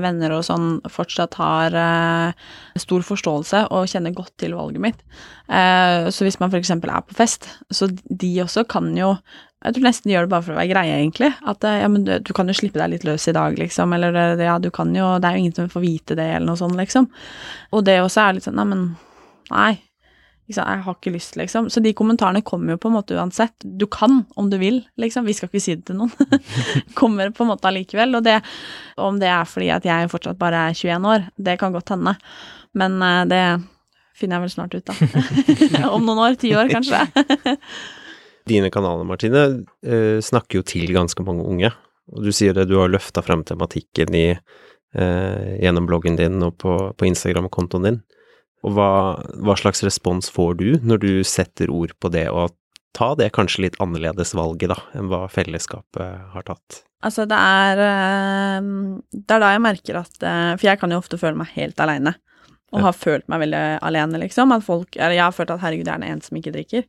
venner 0.01 0.33
og 0.33 0.45
sånn, 0.47 0.69
fortsatt 0.89 1.37
har 1.37 1.75
uh, 1.77 2.47
stor 2.79 3.05
forståelse 3.05 3.67
og 3.75 3.89
kjenner 3.91 4.15
godt 4.17 4.33
til 4.41 4.55
valget 4.57 4.83
mitt. 4.83 5.03
uh, 5.45 6.09
så 6.09 6.25
hvis 6.25 6.39
man 6.41 6.49
f.eks. 6.49 6.73
er 6.73 6.81
på 7.05 7.17
fest, 7.17 7.45
så 7.69 7.89
de 7.93 8.31
også 8.45 8.65
kan 8.69 8.89
jo 8.97 9.15
jeg 9.59 9.75
tror 9.75 9.83
nesten 9.83 10.07
de 10.07 10.13
gjør 10.13 10.23
det 10.23 10.31
bare 10.31 10.43
for 10.45 10.55
å 10.55 10.57
være 10.61 10.71
greie, 10.71 10.99
egentlig. 11.01 11.33
At 11.51 11.65
eh, 11.67 11.81
ja, 11.81 11.89
men 11.91 12.05
du, 12.07 12.13
du 12.23 12.29
kan 12.31 12.47
jo 12.47 12.55
slippe 12.55 12.79
deg 12.79 12.93
litt 12.93 13.03
løs 13.03 13.25
i 13.27 13.33
dag, 13.35 13.57
liksom. 13.59 13.91
Eller 13.97 14.39
ja, 14.39 14.53
du 14.55 14.69
kan 14.71 14.93
jo 14.95 15.17
Det 15.19 15.27
er 15.27 15.35
jo 15.35 15.43
ingen 15.43 15.55
som 15.57 15.67
får 15.73 15.83
vite 15.83 16.15
det, 16.15 16.29
eller 16.37 16.47
noe 16.47 16.61
sånt, 16.61 16.79
liksom. 16.79 17.09
Og 17.75 17.83
det 17.83 17.97
også 17.99 18.23
er 18.23 18.37
litt 18.37 18.47
sånn 18.47 18.55
Nei, 18.55 18.67
men 18.71 18.85
Nei. 19.49 19.73
Jeg 20.49 20.81
har 20.85 20.95
ikke 20.95 21.13
lyst, 21.13 21.35
liksom. 21.37 21.67
Så 21.69 21.81
de 21.85 21.91
kommentarene 21.93 22.41
kommer 22.45 22.73
jo 22.73 22.81
på 22.81 22.89
en 22.89 22.95
måte 22.95 23.13
uansett. 23.13 23.53
Du 23.61 23.85
kan 23.91 24.23
om 24.39 24.49
du 24.49 24.57
vil, 24.61 24.81
liksom. 24.97 25.27
Vi 25.29 25.35
skal 25.37 25.51
ikke 25.51 25.61
si 25.61 25.75
det 25.77 25.85
til 25.91 25.99
noen. 25.99 26.13
kommer 26.99 27.29
på 27.29 27.45
en 27.45 27.51
måte 27.51 27.69
allikevel. 27.69 28.17
Og 28.17 28.25
det, 28.25 28.39
om 28.97 29.19
det 29.21 29.29
er 29.29 29.45
fordi 29.49 29.69
at 29.75 29.85
jeg 29.85 30.09
fortsatt 30.09 30.39
bare 30.41 30.69
er 30.69 30.79
21 30.79 31.05
år, 31.13 31.27
det 31.37 31.59
kan 31.61 31.75
godt 31.75 31.93
hende. 31.93 32.15
Men 32.79 32.97
eh, 33.05 33.21
det 33.29 33.43
finner 34.19 34.39
jeg 34.39 34.47
vel 34.47 34.53
snart 34.55 34.75
ut, 34.75 34.89
da. 34.89 35.85
om 35.95 36.07
noen 36.07 36.23
år. 36.25 36.39
Ti 36.41 36.53
år, 36.57 36.71
kanskje. 36.73 37.05
Dine 38.49 38.71
kanaler, 38.73 39.05
Martine, 39.05 39.45
eh, 39.85 40.17
snakker 40.25 40.59
jo 40.59 40.65
til 40.65 40.89
ganske 40.95 41.25
mange 41.25 41.45
unge. 41.45 41.71
Og 42.09 42.25
du 42.25 42.33
sier 42.33 42.55
det, 42.57 42.67
du 42.71 42.79
har 42.79 42.89
løfta 42.89 43.21
frem 43.21 43.45
tematikken 43.45 44.15
i, 44.17 44.27
eh, 44.33 45.49
gjennom 45.61 45.85
bloggen 45.89 46.17
din 46.17 46.41
og 46.45 46.57
på, 46.61 46.79
på 46.97 47.09
Instagram-kontoen 47.09 47.85
din. 47.85 47.99
Og 48.67 48.73
hva, 48.75 48.89
hva 49.39 49.55
slags 49.55 49.83
respons 49.85 50.27
får 50.33 50.57
du 50.59 50.69
når 50.83 50.99
du 51.03 51.11
setter 51.23 51.71
ord 51.71 51.93
på 52.03 52.11
det, 52.11 52.25
og 52.29 52.51
ta 52.97 53.13
det 53.15 53.29
kanskje 53.35 53.67
litt 53.67 53.77
annerledes 53.79 54.33
valget, 54.35 54.73
da, 54.73 54.79
enn 54.97 55.07
hva 55.11 55.27
fellesskapet 55.31 56.33
har 56.33 56.47
tatt? 56.47 56.81
Altså, 57.05 57.23
det 57.29 57.37
er 57.39 57.79
eh, 57.79 58.65
Det 59.15 59.31
er 59.37 59.39
da 59.39 59.53
jeg 59.53 59.61
merker 59.63 60.01
at 60.01 60.25
eh, 60.27 60.49
For 60.59 60.65
jeg 60.67 60.79
kan 60.81 60.91
jo 60.91 60.97
ofte 60.99 61.15
føle 61.21 61.39
meg 61.39 61.53
helt 61.55 61.79
aleine. 61.79 62.11
Og 62.73 62.81
Ja. 62.81 62.89
har 62.89 62.97
følt 62.97 63.23
meg 63.31 63.39
veldig 63.45 63.61
alene, 63.87 64.19
liksom. 64.19 64.51
At 64.51 64.65
folk 64.67 64.97
Eller 64.97 65.15
jeg 65.15 65.23
har 65.23 65.31
følt 65.31 65.53
at 65.55 65.61
herregud, 65.63 65.87
jeg 65.87 65.95
er 65.95 66.03
den 66.03 66.09
eneste 66.11 66.27
som 66.33 66.37
ikke 66.41 66.53
drikker. 66.57 66.83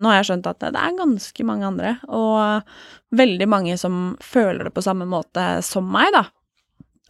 Nå 0.00 0.08
har 0.08 0.16
jeg 0.22 0.28
skjønt 0.30 0.48
at 0.48 0.58
det 0.64 0.72
det 0.72 0.80
er 0.82 0.96
ganske 0.98 1.44
mange 1.48 1.64
andre, 1.68 1.92
og 2.08 2.62
veldig 3.16 3.46
mange 3.48 3.76
som 3.80 4.16
føler 4.20 4.64
det 4.64 4.74
på 4.76 4.82
samme 4.84 5.06
måte 5.08 5.44
som 5.64 5.86
meg, 5.88 6.10
da. 6.12 6.24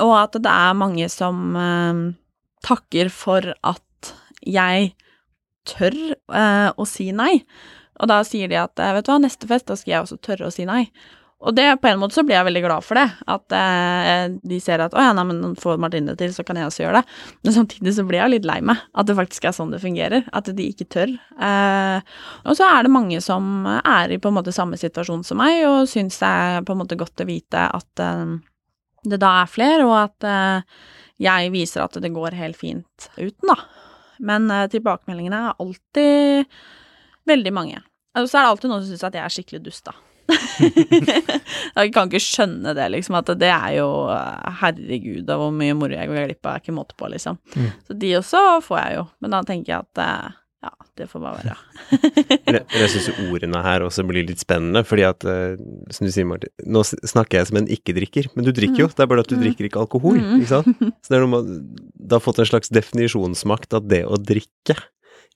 Og 0.05 0.13
at 0.21 0.37
det 0.39 0.53
er 0.53 0.77
mange 0.79 1.09
som 1.11 1.57
eh, 1.59 2.03
takker 2.65 3.11
for 3.13 3.53
at 3.67 4.15
jeg 4.47 4.95
tør 5.67 5.97
eh, 6.15 6.71
å 6.71 6.87
si 6.89 7.11
nei. 7.17 7.41
Og 8.01 8.11
da 8.11 8.23
sier 8.29 8.51
de 8.51 8.59
at 8.61 8.79
eh, 8.83 8.95
vet 8.97 9.07
du 9.07 9.13
hva, 9.13 9.21
neste 9.23 9.49
fest, 9.51 9.69
da 9.69 9.77
skal 9.79 9.93
jeg 9.97 10.05
også 10.07 10.21
tørre 10.23 10.51
å 10.51 10.55
si 10.55 10.67
nei. 10.69 10.85
Og 11.47 11.53
det, 11.53 11.67
på 11.83 11.89
en 11.91 11.99
måte 12.01 12.17
så 12.17 12.23
blir 12.25 12.39
jeg 12.39 12.47
veldig 12.49 12.63
glad 12.65 12.85
for 12.85 12.97
det. 12.97 13.05
At 13.29 13.53
eh, 13.55 14.23
de 14.41 14.59
ser 14.63 14.81
at 14.81 14.95
å 14.97 15.03
ja, 15.05 15.13
nei, 15.17 15.27
men 15.29 15.53
får 15.61 15.77
Martine 15.83 16.17
til, 16.17 16.33
så 16.33 16.43
kan 16.47 16.57
jeg 16.57 16.71
også 16.71 16.83
gjøre 16.87 17.03
det. 17.03 17.19
Men 17.45 17.57
samtidig 17.59 17.93
så 17.93 18.07
blir 18.09 18.23
jeg 18.23 18.33
litt 18.33 18.49
lei 18.49 18.57
meg. 18.65 18.81
At 18.97 19.11
det 19.11 19.19
faktisk 19.19 19.45
er 19.45 19.57
sånn 19.57 19.75
det 19.75 19.83
fungerer. 19.85 20.25
At 20.37 20.49
de 20.49 20.69
ikke 20.73 20.89
tør. 20.97 21.13
Eh, 21.37 22.17
og 22.47 22.57
så 22.57 22.71
er 22.71 22.87
det 22.87 22.95
mange 22.95 23.21
som 23.25 23.69
er 23.69 24.17
i 24.17 24.21
på 24.23 24.33
en 24.33 24.39
måte 24.39 24.55
samme 24.57 24.81
situasjon 24.81 25.27
som 25.29 25.41
meg, 25.43 25.61
og 25.69 25.91
syns 25.93 26.19
det 26.23 26.33
er 26.41 26.67
på 26.67 26.75
en 26.75 26.83
måte 26.83 26.99
godt 26.99 27.21
å 27.21 27.29
vite 27.29 27.69
at 27.69 28.05
eh, 28.05 28.37
det 29.07 29.21
da 29.23 29.37
er 29.43 29.53
flere, 29.53 29.85
og 29.87 29.97
at 30.01 30.27
eh, 30.27 30.81
jeg 31.23 31.53
viser 31.55 31.85
at 31.85 31.97
det 32.03 32.13
går 32.15 32.37
helt 32.37 32.59
fint 32.59 33.11
uten, 33.17 33.53
da. 33.53 33.59
Men 34.19 34.51
eh, 34.53 34.67
tilbakemeldingene 34.73 35.43
er 35.49 35.63
alltid 35.63 36.59
veldig 37.29 37.53
mange. 37.55 37.81
Og 38.17 38.29
så 38.31 38.39
er 38.39 38.47
det 38.47 38.51
alltid 38.55 38.73
noen 38.73 38.85
som 38.85 38.93
syns 38.93 39.07
at 39.09 39.17
jeg 39.19 39.25
er 39.25 39.35
skikkelig 39.35 39.65
dust, 39.67 39.89
da. 39.89 39.97
jeg 41.77 41.93
kan 41.95 42.09
ikke 42.09 42.23
skjønne 42.23 42.73
det, 42.75 42.87
liksom, 42.97 43.15
at 43.21 43.29
det 43.39 43.51
er 43.53 43.77
jo 43.77 43.87
Herregud, 44.61 45.29
hvor 45.29 45.53
mye 45.55 45.77
moro 45.79 45.95
jeg 45.95 46.11
går 46.11 46.27
glipp 46.27 46.49
av, 46.49 46.57
er 46.57 46.65
ikke 46.65 46.75
måte 46.75 46.97
på, 46.99 47.11
liksom. 47.13 47.39
Mm. 47.55 47.69
Så 47.87 47.99
de 48.01 48.17
også 48.19 48.43
får 48.67 48.81
jeg 48.81 48.99
jo, 48.99 49.07
men 49.23 49.37
da 49.37 49.43
tenker 49.47 49.73
jeg 49.73 49.87
at 49.87 50.03
eh, 50.03 50.41
ja, 50.65 50.71
det 50.97 51.07
får 51.11 51.21
bare 51.23 51.43
være. 51.43 51.57
Men 52.47 52.59
jeg, 52.81 52.89
syns 52.95 53.09
ordene 53.31 53.61
her 53.63 53.85
også 53.87 54.05
blir 54.09 54.27
litt 54.27 54.41
spennende, 54.43 54.83
fordi 54.89 55.05
at, 55.07 55.25
eh, 55.29 55.57
som 55.95 56.07
du 56.07 56.13
sier, 56.15 56.27
Martin, 56.27 56.51
nå 56.67 56.83
snakker 56.87 57.39
jeg 57.41 57.47
som 57.51 57.59
en 57.61 57.69
ikke-drikker, 57.77 58.31
men 58.35 58.45
du 58.49 58.53
drikker 58.57 58.85
jo, 58.85 58.89
det 58.89 59.05
er 59.05 59.11
bare 59.13 59.21
at 59.27 59.29
du 59.31 59.37
Mm. 59.37 59.43
drikker 59.45 59.69
ikke 59.69 59.83
alkohol, 59.85 60.17
Mm. 60.19 60.41
ikke 60.41 60.49
sant? 60.49 60.67
Så 61.05 61.13
det 61.13 61.19
er 61.21 61.27
noe 61.27 61.35
med, 61.37 61.51
det 61.97 62.13
har 62.17 62.25
fått 62.25 62.39
en 62.43 62.49
slags 62.51 62.69
definisjonsmakt 62.73 63.77
at 63.79 63.87
det 63.89 64.05
å 64.07 64.17
drikke 64.19 64.79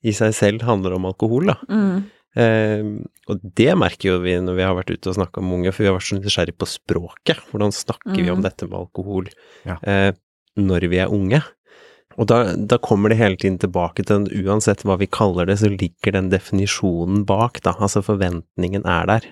i 0.03 0.13
seg 0.17 0.33
selv 0.35 0.63
handler 0.65 0.95
om 0.97 1.05
alkohol, 1.11 1.47
da. 1.53 1.59
Mm. 1.69 2.09
Eh, 2.41 2.83
og 3.29 3.41
det 3.59 3.73
merker 3.77 4.13
jo 4.13 4.19
vi 4.23 4.37
når 4.41 4.55
vi 4.57 4.63
har 4.65 4.75
vært 4.79 4.93
ute 4.95 5.11
og 5.11 5.17
snakka 5.19 5.43
med 5.43 5.59
unge, 5.61 5.73
for 5.75 5.83
vi 5.85 5.89
har 5.91 5.97
vært 5.99 6.09
så 6.09 6.19
nysgjerrig 6.21 6.55
på 6.57 6.69
språket. 6.71 7.41
Hvordan 7.51 7.73
snakker 7.75 8.17
vi 8.23 8.31
om 8.31 8.39
Mm. 8.41 8.45
dette 8.49 8.69
med 8.71 8.79
alkohol 8.81 9.29
Ja. 9.67 9.77
eh, 9.83 10.13
når 10.57 10.89
vi 10.89 10.99
er 10.99 11.11
unge? 11.13 11.43
Og 12.21 12.29
da, 12.29 12.41
da 12.55 12.77
kommer 12.85 13.13
det 13.13 13.17
hele 13.21 13.39
tiden 13.41 13.57
tilbake 13.63 14.05
til 14.05 14.27
den, 14.27 14.45
uansett 14.45 14.85
hva 14.85 14.99
vi 15.01 15.09
kaller 15.09 15.49
det, 15.49 15.57
så 15.63 15.71
ligger 15.73 16.13
den 16.19 16.29
definisjonen 16.33 17.25
bak, 17.29 17.63
da. 17.65 17.73
Altså 17.81 18.03
forventningen 18.05 18.85
er 18.85 19.09
der. 19.09 19.29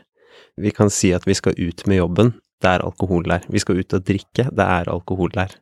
Vi 0.59 0.73
kan 0.75 0.91
si 0.93 1.13
at 1.15 1.27
vi 1.29 1.37
skal 1.37 1.59
ut 1.59 1.85
med 1.87 2.01
jobben, 2.01 2.33
det 2.65 2.71
er 2.71 2.87
alkohol 2.87 3.29
der. 3.29 3.45
Vi 3.53 3.61
skal 3.63 3.83
ut 3.83 3.95
og 3.95 4.07
drikke, 4.09 4.49
det 4.49 4.65
er 4.65 4.91
alkohol 4.91 5.35
der. 5.37 5.53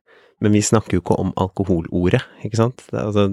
Men 0.40 0.54
vi 0.54 0.62
snakker 0.64 0.96
jo 0.96 1.02
ikke 1.02 1.18
om 1.18 1.34
alkoholordet, 1.40 2.22
ikke 2.46 2.60
sant? 2.60 2.86
Det 2.92 3.00
er, 3.00 3.10
altså, 3.10 3.26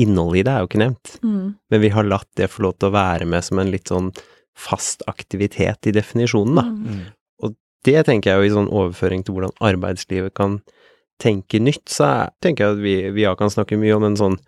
innholdet 0.00 0.42
i 0.42 0.46
det 0.48 0.52
er 0.52 0.62
jo 0.62 0.70
ikke 0.70 0.82
nevnt. 0.82 1.16
Mm. 1.22 1.48
Men 1.70 1.84
vi 1.84 1.92
har 1.94 2.08
latt 2.08 2.30
det 2.40 2.50
få 2.50 2.66
lov 2.66 2.78
til 2.78 2.90
å 2.90 2.96
være 2.96 3.28
med 3.30 3.46
som 3.46 3.60
en 3.62 3.70
litt 3.70 3.92
sånn 3.92 4.10
fast 4.58 5.04
aktivitet 5.10 5.86
i 5.86 5.94
definisjonen, 5.94 6.58
da. 6.58 6.66
Mm. 6.66 7.04
Det 7.84 8.00
tenker 8.08 8.30
jeg 8.30 8.40
jo 8.40 8.48
i 8.48 8.54
sånn 8.54 8.70
overføring 8.72 9.22
til 9.24 9.36
hvordan 9.36 9.52
arbeidslivet 9.60 10.32
kan 10.38 10.62
tenke 11.22 11.60
nytt, 11.62 11.86
så 11.90 12.06
er, 12.08 12.34
tenker 12.42 12.66
jeg 12.66 12.76
at 12.76 12.84
vi, 12.84 12.94
vi 13.14 13.26
kan 13.38 13.52
snakke 13.52 13.78
mye 13.80 13.96
om 13.96 14.06
en 14.08 14.18
sånn 14.18 14.38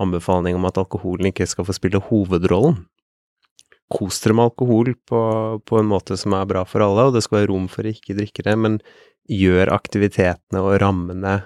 anbefaling 0.00 0.56
om 0.56 0.66
at 0.68 0.80
alkoholen 0.80 1.30
ikke 1.32 1.48
skal 1.50 1.66
få 1.68 1.76
spille 1.76 2.00
hovedrollen. 2.08 2.84
Kos 3.92 4.22
dere 4.24 4.38
med 4.38 4.48
alkohol 4.48 4.94
på, 5.08 5.22
på 5.68 5.80
en 5.80 5.90
måte 5.90 6.16
som 6.16 6.32
er 6.38 6.48
bra 6.48 6.62
for 6.68 6.84
alle, 6.84 7.08
og 7.08 7.16
det 7.16 7.24
skal 7.26 7.42
være 7.42 7.50
rom 7.50 7.66
for 7.68 7.84
å 7.84 7.92
ikke 7.92 8.16
drikke 8.16 8.46
det, 8.46 8.54
men 8.56 8.78
gjør 9.30 9.74
aktivitetene 9.74 10.62
og 10.62 10.78
rammene 10.82 11.42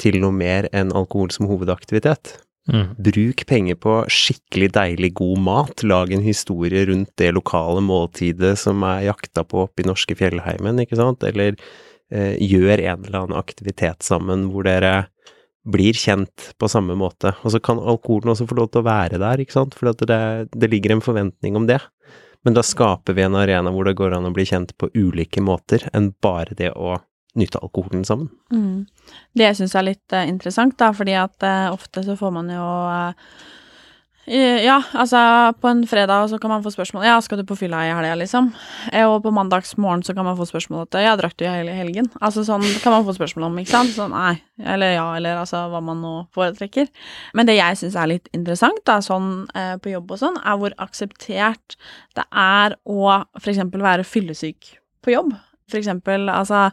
til 0.00 0.16
noe 0.22 0.34
mer 0.34 0.70
enn 0.72 0.94
alkohol 0.96 1.30
som 1.34 1.50
hovedaktivitet. 1.50 2.38
Mm. 2.70 2.94
Bruk 3.02 3.42
penger 3.50 3.78
på 3.82 3.94
skikkelig 4.12 4.68
deilig 4.76 5.12
god 5.18 5.40
mat. 5.42 5.82
Lag 5.84 6.12
en 6.14 6.22
historie 6.24 6.84
rundt 6.88 7.10
det 7.18 7.32
lokale 7.34 7.82
måltidet 7.84 8.54
som 8.60 8.84
er 8.86 9.08
jakta 9.08 9.44
på 9.46 9.64
oppe 9.66 9.82
i 9.82 9.88
norske 9.88 10.16
fjellheimen, 10.18 10.80
ikke 10.84 10.98
sant, 10.98 11.26
eller 11.26 11.58
gjør 12.12 12.80
en 12.82 13.06
eller 13.06 13.18
annen 13.22 13.38
aktivitet 13.38 14.04
sammen 14.04 14.48
hvor 14.52 14.66
dere 14.68 15.06
blir 15.62 15.94
kjent 15.94 16.50
på 16.58 16.68
samme 16.68 16.96
måte. 16.98 17.32
Og 17.46 17.54
så 17.54 17.60
kan 17.62 17.78
alkoholen 17.78 18.32
også 18.34 18.48
få 18.50 18.58
lov 18.58 18.72
til 18.72 18.82
å 18.82 18.88
være 18.88 19.20
der, 19.22 19.42
ikke 19.42 19.54
sant, 19.54 19.76
for 19.78 19.92
det, 19.94 20.18
det 20.52 20.70
ligger 20.72 20.96
en 20.96 21.04
forventning 21.04 21.56
om 21.58 21.68
det. 21.70 21.78
Men 22.42 22.56
da 22.56 22.64
skaper 22.66 23.14
vi 23.14 23.22
en 23.22 23.38
arena 23.38 23.70
hvor 23.70 23.86
det 23.86 23.94
går 23.98 24.16
an 24.16 24.26
å 24.26 24.34
bli 24.34 24.44
kjent 24.48 24.74
på 24.78 24.90
ulike 24.98 25.42
måter 25.44 25.86
enn 25.94 26.10
bare 26.24 26.56
det 26.58 26.72
å 26.74 26.96
nyte 27.38 27.60
alkoholen 27.62 28.02
sammen. 28.04 28.28
Mm. 28.52 28.82
Det 29.32 29.46
jeg 29.46 29.70
er 29.70 29.86
litt 29.86 30.12
uh, 30.16 30.26
interessant, 30.28 30.74
da, 30.80 30.90
fordi 30.96 31.14
at 31.16 31.46
uh, 31.46 31.70
ofte 31.72 32.02
så 32.04 32.16
får 32.18 32.34
man 32.34 32.50
jo 32.52 32.66
eh, 32.92 33.14
i- 33.14 33.61
Ja, 34.24 34.76
altså 34.94 35.18
på 35.58 35.66
en 35.66 35.80
fredag 35.90 36.28
så 36.30 36.38
kan 36.38 36.50
man 36.52 36.62
få 36.62 36.70
spørsmål 36.70 37.02
Ja, 37.08 37.16
skal 37.20 37.40
du 37.40 37.44
på 37.48 37.56
fylla 37.58 37.80
i 37.82 37.90
helga, 37.90 38.14
liksom? 38.20 38.52
Eh, 38.92 39.02
Og 39.02 39.22
på 39.24 39.32
mandagsmorgen 39.34 40.04
så 40.06 40.14
kan 40.14 40.24
man 40.24 40.36
få 40.38 40.46
spørsmål 40.46 40.84
at 40.86 41.00
Ja, 41.02 41.16
drakk 41.18 41.34
du 41.36 41.44
i 41.44 41.50
hele 41.50 41.74
helgen? 41.74 42.06
Altså 42.20 42.44
sånn 42.46 42.62
kan 42.84 42.94
man 42.94 43.02
få 43.04 43.16
spørsmål 43.16 43.48
om, 43.48 43.58
ikke 43.58 43.74
sant? 43.74 43.90
Sånn 43.96 44.14
nei, 44.14 44.36
eller 44.62 44.94
ja, 44.94 45.08
eller 45.18 45.40
altså 45.42 45.64
hva 45.72 45.80
man 45.82 45.98
nå 46.04 46.12
foretrekker. 46.34 46.86
Men 47.34 47.50
det 47.50 47.56
jeg 47.58 47.80
syns 47.80 47.96
er 47.98 48.12
litt 48.12 48.30
interessant, 48.32 48.78
da, 48.86 49.00
sånn 49.02 49.48
eh, 49.58 49.74
på 49.82 49.90
jobb 49.90 50.14
og 50.14 50.22
sånn, 50.22 50.38
er 50.38 50.60
hvor 50.60 50.76
akseptert 50.78 51.74
det 52.14 52.24
er 52.30 52.78
å 52.86 53.24
eksempel 53.42 53.82
være 53.82 54.06
fyllesyk 54.06 54.76
på 55.02 55.16
jobb. 55.16 55.34
For 55.72 55.80
eksempel, 55.80 56.26
altså 56.28 56.66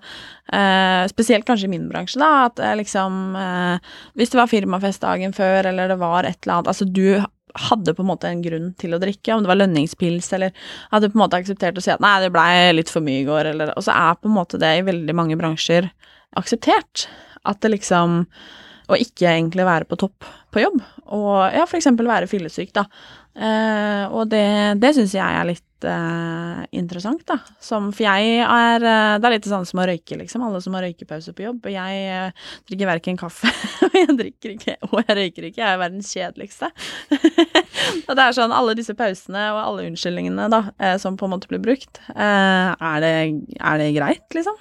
eh, 0.52 1.08
Spesielt 1.08 1.46
kanskje 1.48 1.70
i 1.70 1.72
min 1.72 1.90
bransje, 1.90 2.20
da, 2.20 2.46
at 2.50 2.60
eh, 2.60 2.74
liksom 2.76 3.36
eh, 3.38 3.92
Hvis 4.18 4.34
det 4.34 4.40
var 4.42 4.50
firmafest 4.52 5.02
dagen 5.06 5.32
før, 5.34 5.70
eller 5.72 5.94
det 5.94 6.00
var 6.02 6.28
et 6.28 6.38
eller 6.44 6.58
annet 6.58 6.72
Altså, 6.74 6.86
du 6.90 7.22
hadde 7.56 7.94
på 7.98 8.04
en 8.04 8.10
måte 8.12 8.30
en 8.30 8.44
grunn 8.44 8.70
til 8.80 8.94
å 8.94 9.00
drikke, 9.02 9.34
om 9.34 9.44
det 9.44 9.52
var 9.52 9.60
lønningspils, 9.60 10.30
eller 10.38 10.54
hadde 10.92 11.10
på 11.10 11.18
en 11.18 11.24
måte 11.24 11.40
akseptert 11.40 11.80
å 11.80 11.84
si 11.84 11.94
at 11.94 12.04
nei, 12.04 12.16
det 12.24 12.32
blei 12.36 12.52
litt 12.76 12.92
for 12.94 13.06
mye 13.06 13.24
i 13.24 13.28
går, 13.28 13.54
eller 13.54 13.74
Og 13.76 13.86
så 13.86 13.96
er 13.96 14.20
på 14.20 14.30
en 14.30 14.38
måte 14.38 14.62
det 14.62 14.72
i 14.78 14.86
veldig 14.86 15.16
mange 15.18 15.38
bransjer 15.40 15.90
akseptert. 16.38 17.08
At 17.48 17.62
det 17.64 17.74
liksom 17.78 18.26
Å 18.90 18.98
ikke 18.98 19.30
egentlig 19.30 19.66
være 19.68 19.86
på 19.86 20.00
topp 20.02 20.26
på 20.50 20.64
jobb. 20.64 20.80
Og 21.14 21.36
ja, 21.54 21.68
for 21.70 21.78
eksempel 21.78 22.08
være 22.10 22.26
fyllesyk, 22.30 22.72
da. 22.74 22.88
Eh, 23.40 24.06
og 24.12 24.28
det, 24.32 24.46
det 24.84 24.92
syns 24.98 25.14
jeg 25.16 25.24
er 25.24 25.48
litt 25.48 25.86
uh, 25.88 26.60
interessant, 26.76 27.22
da. 27.30 27.38
Som, 27.64 27.88
for 27.96 28.04
jeg 28.04 28.42
er 28.44 28.84
uh, 28.84 29.16
Det 29.16 29.30
er 29.30 29.36
litt 29.38 29.48
sånn 29.48 29.68
som 29.70 29.80
å 29.80 29.86
røyke, 29.88 30.18
liksom. 30.20 30.44
Alle 30.44 30.60
som 30.64 30.76
har 30.76 30.84
røykepause 30.84 31.32
på 31.38 31.46
jobb. 31.46 31.70
Jeg 31.72 32.34
drikker 32.68 32.92
verken 32.92 33.20
kaffe, 33.20 33.52
og 33.88 33.96
jeg 33.96 34.18
drikker 34.20 34.56
ikke, 34.58 34.78
og 34.90 34.98
jeg 35.06 35.20
røyker 35.22 35.50
ikke. 35.50 35.64
Jeg 35.64 35.72
er 35.72 35.84
verdens 35.86 36.12
kjedeligste. 36.12 36.72
og 38.08 38.12
det 38.12 38.26
er 38.26 38.40
sånn, 38.42 38.56
alle 38.56 38.76
disse 38.80 38.98
pausene 39.00 39.50
og 39.54 39.62
alle 39.64 39.88
unnskyldningene, 39.90 40.50
da, 40.52 40.64
som 41.00 41.16
på 41.20 41.30
en 41.30 41.38
måte 41.38 41.52
blir 41.52 41.64
brukt, 41.64 42.02
er 42.12 43.06
det, 43.06 43.14
er 43.56 43.80
det 43.80 43.94
greit, 43.96 44.28
liksom? 44.36 44.60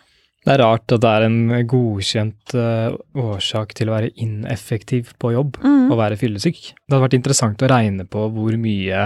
Det 0.48 0.54
er 0.54 0.62
rart 0.64 0.92
at 0.96 1.02
det 1.04 1.08
er 1.12 1.24
en 1.26 1.40
godkjent 1.68 2.54
uh, 2.56 2.94
årsak 3.20 3.74
til 3.76 3.90
å 3.90 3.96
være 3.98 4.14
ineffektiv 4.24 5.10
på 5.20 5.34
jobb, 5.34 5.58
Mm. 5.60 5.90
og 5.92 5.98
være 6.00 6.16
fyllesyk. 6.16 6.60
Det 6.72 6.94
hadde 6.94 7.04
vært 7.04 7.16
interessant 7.18 7.60
å 7.64 7.68
regne 7.68 8.06
på 8.08 8.22
hvor 8.32 8.56
mye 8.56 9.02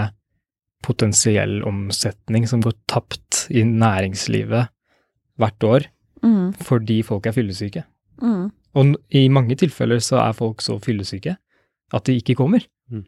potensiell 0.83 1.61
omsetning 1.67 2.47
som 2.47 2.63
går 2.63 2.75
tapt 2.91 3.45
i 3.51 3.63
næringslivet 3.67 4.69
hvert 5.39 5.63
år 5.67 5.85
Mm. 6.23 6.53
fordi 6.55 7.01
folk 7.03 7.25
er 7.27 7.35
fyllesyke. 7.35 7.83
Mm. 8.21 8.51
Og 8.75 8.95
i 9.11 9.27
mange 9.27 9.55
tilfeller 9.59 9.99
så 9.99 10.21
er 10.23 10.33
folk 10.37 10.61
så 10.63 10.79
fyllesyke 10.79 11.35
at 11.93 12.05
de 12.07 12.15
ikke 12.21 12.35
kommer. 12.39 12.63
Mm. 12.89 13.03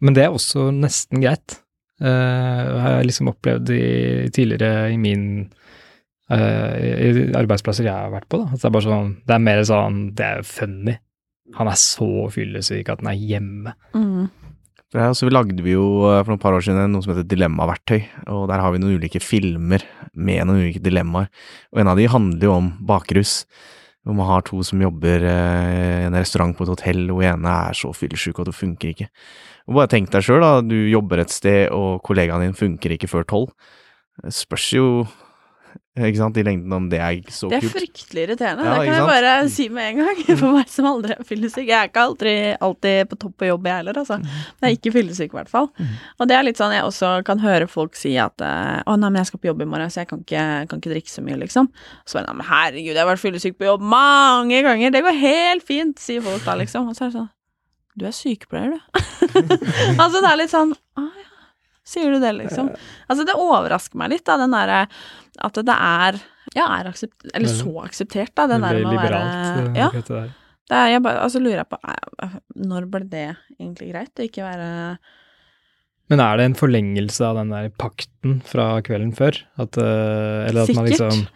Men 0.00 0.14
det 0.14 0.24
er 0.24 0.32
også 0.32 0.70
nesten 0.72 1.20
greit. 1.20 1.60
Uh, 2.00 2.80
har 2.80 2.90
jeg 2.98 3.06
liksom 3.10 3.28
opplevd 3.28 3.70
i, 3.72 4.28
tidligere 4.32 4.92
i 4.92 4.96
min 4.96 5.50
i 6.26 7.10
arbeidsplasser 7.38 7.86
jeg 7.86 7.94
har 7.94 8.10
vært 8.10 8.26
på. 8.32 8.40
da. 8.42 8.56
Det 8.56 8.66
er 8.66 8.72
bare 8.74 8.86
sånn, 8.88 9.12
det 9.28 9.34
er 9.36 9.44
mer 9.44 9.60
sånn 9.68 10.00
Det 10.18 10.24
er 10.26 10.42
funny. 10.46 10.96
Han 11.54 11.70
er 11.70 11.78
så 11.78 12.08
fyllesyk 12.34 12.90
at 12.90 13.04
han 13.04 13.12
er 13.12 13.20
hjemme. 13.20 13.76
Mm. 13.94 14.26
Ja, 14.94 15.10
så 15.12 15.26
så 15.26 15.32
lagde 15.32 15.62
vi 15.62 15.74
jo 15.74 16.06
eh, 16.08 16.20
for 16.22 16.32
noen 16.32 16.42
par 16.42 16.54
år 16.56 16.62
siden 16.64 16.92
noe 16.94 17.04
som 17.04 17.12
heter 17.12 17.26
Dilemmaverktøy, 17.28 17.98
og 18.32 18.46
der 18.50 18.62
har 18.62 18.72
vi 18.72 18.80
noen 18.82 19.00
ulike 19.00 19.20
filmer 19.22 19.82
med 20.14 20.46
noen 20.46 20.62
ulike 20.62 20.82
dilemmaer. 20.82 21.26
Og 21.74 21.82
en 21.82 21.90
av 21.90 21.98
de 21.98 22.06
handler 22.10 22.46
jo 22.46 22.54
om 22.54 22.70
bakrus. 22.86 23.42
Hvor 24.06 24.14
man 24.14 24.28
har 24.28 24.44
to 24.46 24.60
som 24.62 24.78
jobber 24.78 25.24
eh, 25.26 26.04
i 26.04 26.06
en 26.06 26.14
restaurant 26.14 26.54
på 26.54 26.62
et 26.62 26.70
hotell, 26.70 27.02
og 27.10 27.24
ene 27.26 27.54
er 27.66 27.74
så 27.74 27.90
fyllesyk 27.90 28.38
at 28.38 28.52
det 28.52 28.54
funker 28.54 28.92
ikke. 28.92 29.08
Og 29.66 29.80
bare 29.80 29.90
tenk 29.90 30.12
deg 30.14 30.22
sjøl, 30.22 30.44
da. 30.44 30.62
Du 30.62 30.76
jobber 30.86 31.24
et 31.24 31.34
sted, 31.34 31.66
og 31.74 31.98
kollegaen 32.06 32.46
din 32.46 32.54
funker 32.54 32.94
ikke 32.94 33.10
før 33.10 33.26
tolv. 33.26 33.50
Det 34.22 34.30
Spørs 34.32 34.68
jo, 34.72 34.86
ikke 35.96 36.18
sant, 36.18 36.36
i 36.36 36.44
lengden 36.44 36.72
om 36.76 36.88
det 36.92 36.98
er 37.00 37.18
så 37.32 37.48
kult. 37.48 37.52
Det 37.52 37.56
er 37.56 37.64
kult. 37.64 37.74
fryktelig 37.76 38.24
irriterende. 38.26 38.64
Ja, 38.66 38.74
det 38.76 38.88
kan 38.88 38.96
jeg 38.96 39.06
bare 39.08 39.34
si 39.52 39.66
med 39.72 39.90
en 39.90 40.00
gang. 40.02 40.22
For 40.42 40.56
meg 40.56 40.72
som 40.72 40.88
aldri 40.90 41.14
er 41.16 41.28
fyllesyk. 41.28 41.64
Jeg 41.64 41.76
er 41.78 41.90
ikke 41.90 42.04
aldri, 42.10 42.34
alltid 42.68 43.10
på 43.10 43.18
topp 43.24 43.36
på 43.40 43.50
jobb, 43.50 43.68
jeg 43.70 43.80
heller, 43.80 44.00
altså. 44.02 44.18
Jeg 44.20 44.68
er 44.68 44.76
ikke 44.76 44.92
fyllesyk, 44.98 45.30
i 45.32 45.38
hvert 45.40 45.52
fall. 45.52 45.70
Og 46.20 46.28
det 46.28 46.36
er 46.36 46.44
litt 46.46 46.60
sånn 46.60 46.74
jeg 46.76 46.84
også 46.86 47.12
kan 47.26 47.40
høre 47.44 47.70
folk 47.70 47.96
si 47.98 48.16
at 48.20 48.44
eh, 48.44 48.82
å 48.84 48.98
nei, 49.00 49.08
men 49.08 49.22
jeg 49.22 49.32
skal 49.32 49.42
på 49.42 49.50
jobb 49.50 49.64
i 49.64 49.70
morgen, 49.72 49.92
så 49.92 50.02
jeg 50.02 50.10
kan 50.12 50.24
ikke, 50.26 50.44
kan 50.70 50.82
ikke 50.82 50.94
drikke 50.96 51.14
så 51.14 51.24
mye, 51.24 51.38
liksom. 51.44 51.70
Så 52.04 52.20
bare 52.20 52.28
nei, 52.28 52.36
men 52.42 52.50
herregud, 52.50 52.92
jeg 52.92 53.02
har 53.02 53.10
vært 53.12 53.24
fyllesyk 53.24 53.56
på 53.56 53.70
jobb 53.70 53.86
mange 53.96 54.60
ganger, 54.66 54.92
det 54.92 55.04
går 55.06 55.24
helt 55.24 55.66
fint, 55.66 55.96
sier 56.02 56.24
folk 56.24 56.44
da, 56.44 56.58
liksom. 56.60 56.92
Og 56.92 56.98
så 56.98 57.06
er 57.06 57.12
det 57.12 57.20
sånn 57.20 57.32
du 57.96 58.04
er 58.04 58.12
sykepleier, 58.12 58.74
du. 58.76 58.80
altså 60.02 60.20
det 60.20 60.28
er 60.28 60.36
litt 60.36 60.52
sånn 60.52 60.74
ja, 60.76 61.04
sier 61.86 62.14
du 62.14 62.22
det, 62.22 62.32
liksom? 62.40 62.72
Altså 63.06 63.26
det 63.28 63.36
overrasker 63.38 64.00
meg 64.00 64.14
litt, 64.14 64.24
da, 64.26 64.38
den 64.40 64.54
derre 64.54 64.86
at 65.46 65.60
det 65.68 65.76
er 65.76 66.18
Ja, 66.56 66.66
er 66.78 66.88
aksept... 66.90 67.28
Eller 67.34 67.52
så 67.52 67.70
akseptert, 67.84 68.32
da, 68.38 68.46
den 68.50 68.64
der 68.64 68.80
med 68.80 68.90
å 68.90 68.96
være 68.96 69.20
eh, 69.20 69.78
Ja. 69.78 69.90
det 69.92 70.78
er, 70.78 70.88
jeg 70.94 71.04
bare, 71.04 71.22
altså 71.26 71.42
lurer 71.42 71.62
jeg 71.62 71.70
på 71.70 71.80
Når 72.72 72.88
ble 72.92 73.04
det 73.12 73.28
egentlig 73.58 73.92
greit? 73.92 74.14
Å 74.16 74.26
ikke 74.26 74.46
være 74.46 74.70
Men 76.10 76.22
er 76.22 76.40
det 76.40 76.48
en 76.50 76.58
forlengelse 76.58 77.26
av 77.26 77.42
den 77.42 77.52
der 77.54 77.70
pakten 77.82 78.40
fra 78.46 78.76
kvelden 78.86 79.12
før? 79.16 79.42
At, 79.58 79.78
eh, 79.78 80.48
eller 80.48 80.64
at 80.64 80.74
man 80.76 80.88
Sikkert. 80.88 81.06
liksom 81.10 81.28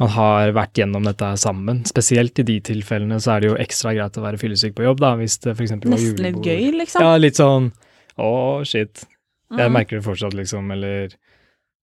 man 0.00 0.10
har 0.16 0.50
vært 0.56 0.80
gjennom 0.80 1.04
dette 1.06 1.22
her 1.22 1.38
sammen. 1.38 1.84
Spesielt 1.86 2.40
i 2.40 2.44
de 2.48 2.56
tilfellene 2.64 3.20
så 3.22 3.36
er 3.36 3.44
det 3.44 3.50
jo 3.52 3.58
ekstra 3.62 3.92
greit 3.94 4.16
å 4.18 4.24
være 4.24 4.40
fyllesyk 4.40 4.74
på 4.74 4.86
jobb, 4.86 4.98
da, 4.98 5.12
hvis 5.20 5.36
det 5.44 5.52
f.eks. 5.52 5.74
var 5.76 5.92
Nesten 5.92 6.24
litt 6.26 6.40
gøy, 6.42 6.64
liksom. 6.80 7.04
Ja, 7.04 7.12
litt 7.20 7.38
sånn 7.38 7.68
å, 8.18 8.30
shit. 8.66 9.04
Jeg 9.56 9.68
Mm. 9.70 9.72
merker 9.78 9.98
det 10.00 10.04
fortsatt, 10.06 10.34
liksom, 10.34 10.70
eller 10.72 11.08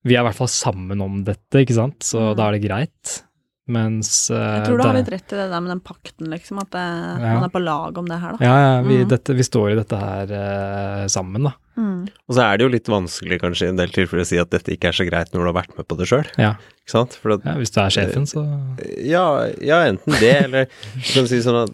Vi 0.06 0.16
er 0.16 0.22
i 0.22 0.24
hvert 0.30 0.36
fall 0.38 0.48
sammen 0.48 1.02
om 1.04 1.24
dette, 1.26 1.60
ikke 1.60 1.76
sant, 1.76 2.00
så 2.08 2.32
Mm. 2.32 2.36
da 2.38 2.48
er 2.48 2.52
det 2.60 2.62
greit. 2.70 3.24
Mens 3.70 4.30
Jeg 4.32 4.66
tror 4.66 4.78
du 4.80 4.84
har 4.88 4.94
litt 4.96 5.10
rett 5.12 5.34
i 5.34 5.36
det 5.38 5.50
der 5.52 5.60
med 5.62 5.70
den 5.70 5.80
pakten, 5.82 6.28
liksom. 6.32 6.58
At 6.60 6.72
det, 6.72 6.80
Ja. 7.22 7.34
man 7.36 7.44
er 7.44 7.50
på 7.54 7.62
lag 7.64 7.98
om 8.00 8.06
det 8.08 8.18
her, 8.20 8.32
da. 8.32 8.38
Ja, 8.44 8.56
ja, 8.78 8.82
vi, 8.82 9.04
Mm. 9.04 9.10
dette, 9.10 9.36
vi 9.36 9.44
står 9.44 9.72
i 9.74 9.76
dette 9.76 10.00
her 10.00 10.24
uh, 11.04 11.06
sammen, 11.08 11.44
da. 11.44 11.54
Mm. 11.78 12.08
Og 12.28 12.36
så 12.36 12.42
er 12.42 12.58
det 12.58 12.64
jo 12.66 12.70
litt 12.70 12.86
vanskelig 12.88 13.40
kanskje 13.40 13.66
i 13.68 13.70
en 13.70 13.76
del 13.76 13.90
tilfeller 13.90 14.22
å 14.22 14.26
si 14.26 14.38
at 14.40 14.50
dette 14.50 14.72
ikke 14.74 14.88
er 14.90 14.92
så 14.98 15.06
greit 15.08 15.30
når 15.32 15.46
du 15.46 15.52
har 15.54 15.62
vært 15.64 15.78
med 15.78 15.88
på 15.88 15.98
det 15.98 16.08
sjøl. 16.08 16.26
Ja. 16.40 16.54
Ikke 16.56 16.90
sant? 16.96 17.14
For 17.14 17.32
at, 17.34 17.44
ja 17.46 17.54
hvis 17.56 17.70
du 17.72 17.80
er 17.82 17.90
sjefen, 17.94 18.26
så 18.26 18.42
ja, 19.06 19.46
ja, 19.62 19.84
enten 19.86 20.18
det, 20.20 20.44
eller 20.46 20.66
kan 21.14 21.28
si 21.28 21.38
sånn 21.40 21.64
at 21.68 21.72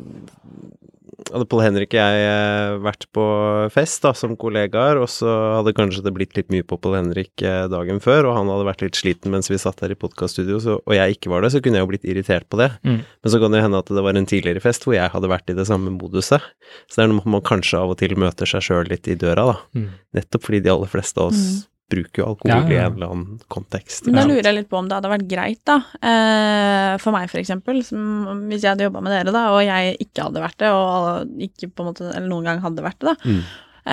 hadde 1.36 1.47
Pål 1.51 1.63
Henrik 1.65 1.93
og 1.93 1.99
jeg 1.99 2.25
eh, 2.25 2.75
vært 2.83 3.05
på 3.15 3.25
fest 3.73 4.05
da, 4.05 4.13
som 4.17 4.36
kollegaer, 4.39 4.99
og 5.01 5.09
så 5.11 5.29
hadde 5.57 5.75
kanskje 5.75 6.03
det 6.05 6.13
blitt 6.15 6.36
litt 6.38 6.51
mye 6.53 6.65
på 6.67 6.79
Pål 6.81 6.97
Henrik 6.99 7.43
eh, 7.45 7.65
dagen 7.71 8.01
før, 8.03 8.29
og 8.29 8.38
han 8.39 8.51
hadde 8.53 8.67
vært 8.69 8.86
litt 8.86 8.99
sliten 8.99 9.33
mens 9.33 9.51
vi 9.51 9.59
satt 9.61 9.83
der 9.83 9.93
i 9.95 9.99
podkaststudio, 9.99 10.61
og 10.79 10.95
jeg 10.95 11.17
ikke 11.17 11.33
var 11.33 11.45
det, 11.45 11.51
så 11.53 11.61
kunne 11.63 11.81
jeg 11.81 11.86
jo 11.86 11.91
blitt 11.91 12.07
irritert 12.07 12.47
på 12.51 12.61
det. 12.61 12.71
Mm. 12.88 13.03
Men 13.03 13.33
så 13.33 13.41
kan 13.41 13.53
det 13.53 13.61
jo 13.61 13.67
hende 13.67 13.83
at 13.83 13.93
det 13.99 14.07
var 14.07 14.19
en 14.19 14.31
tidligere 14.31 14.63
fest 14.63 14.88
hvor 14.88 14.97
jeg 14.97 15.11
hadde 15.11 15.31
vært 15.31 15.51
i 15.51 15.57
det 15.59 15.67
samme 15.69 15.93
moduset. 15.93 16.43
Så 16.88 16.99
det 16.99 17.05
er 17.05 17.13
noe 17.13 17.36
man 17.38 17.45
kanskje 17.45 17.83
av 17.83 17.93
og 17.93 17.99
til 18.01 18.15
møter 18.19 18.49
seg 18.49 18.63
sjøl 18.65 18.91
litt 18.91 19.09
i 19.11 19.19
døra, 19.19 19.51
da. 19.51 19.61
mm. 19.77 19.88
Nettopp 20.15 20.47
fordi 20.47 20.63
de 20.63 20.71
aller 20.73 20.91
fleste 20.91 21.21
av 21.21 21.33
oss 21.33 21.65
bruker 21.91 22.21
jo 22.21 22.29
alkohol 22.31 22.51
Ja, 22.51 22.57
i 22.65 22.77
en 22.81 22.95
eller 22.97 23.11
annen 23.13 23.41
kontekst. 23.51 24.07
Men 24.07 24.17
da 24.17 24.25
lurer 24.29 24.47
jeg 24.47 24.57
litt 24.57 24.71
på 24.71 24.79
om 24.79 24.88
det 24.89 24.97
hadde 24.97 25.11
vært 25.11 25.27
greit, 25.29 25.61
da. 25.67 25.77
Eh, 25.99 26.95
for 27.01 27.15
meg, 27.15 27.29
for 27.31 27.41
eksempel. 27.41 27.81
Hvis 27.83 28.63
jeg 28.63 28.71
hadde 28.71 28.88
jobba 28.88 29.03
med 29.05 29.13
dere, 29.13 29.33
da, 29.36 29.45
og 29.53 29.61
jeg 29.65 29.95
ikke 30.07 30.25
hadde 30.27 30.43
vært 30.43 30.59
det, 30.63 30.71
og 30.73 31.45
ikke 31.45 31.69
på 31.69 31.86
en 31.86 31.91
måte, 31.91 32.09
eller 32.09 32.27
noen 32.31 32.49
gang 32.49 32.63
hadde 32.65 32.86
vært 32.86 32.99
det, 33.03 33.13
da. 33.13 33.15
Mm. 33.29 33.41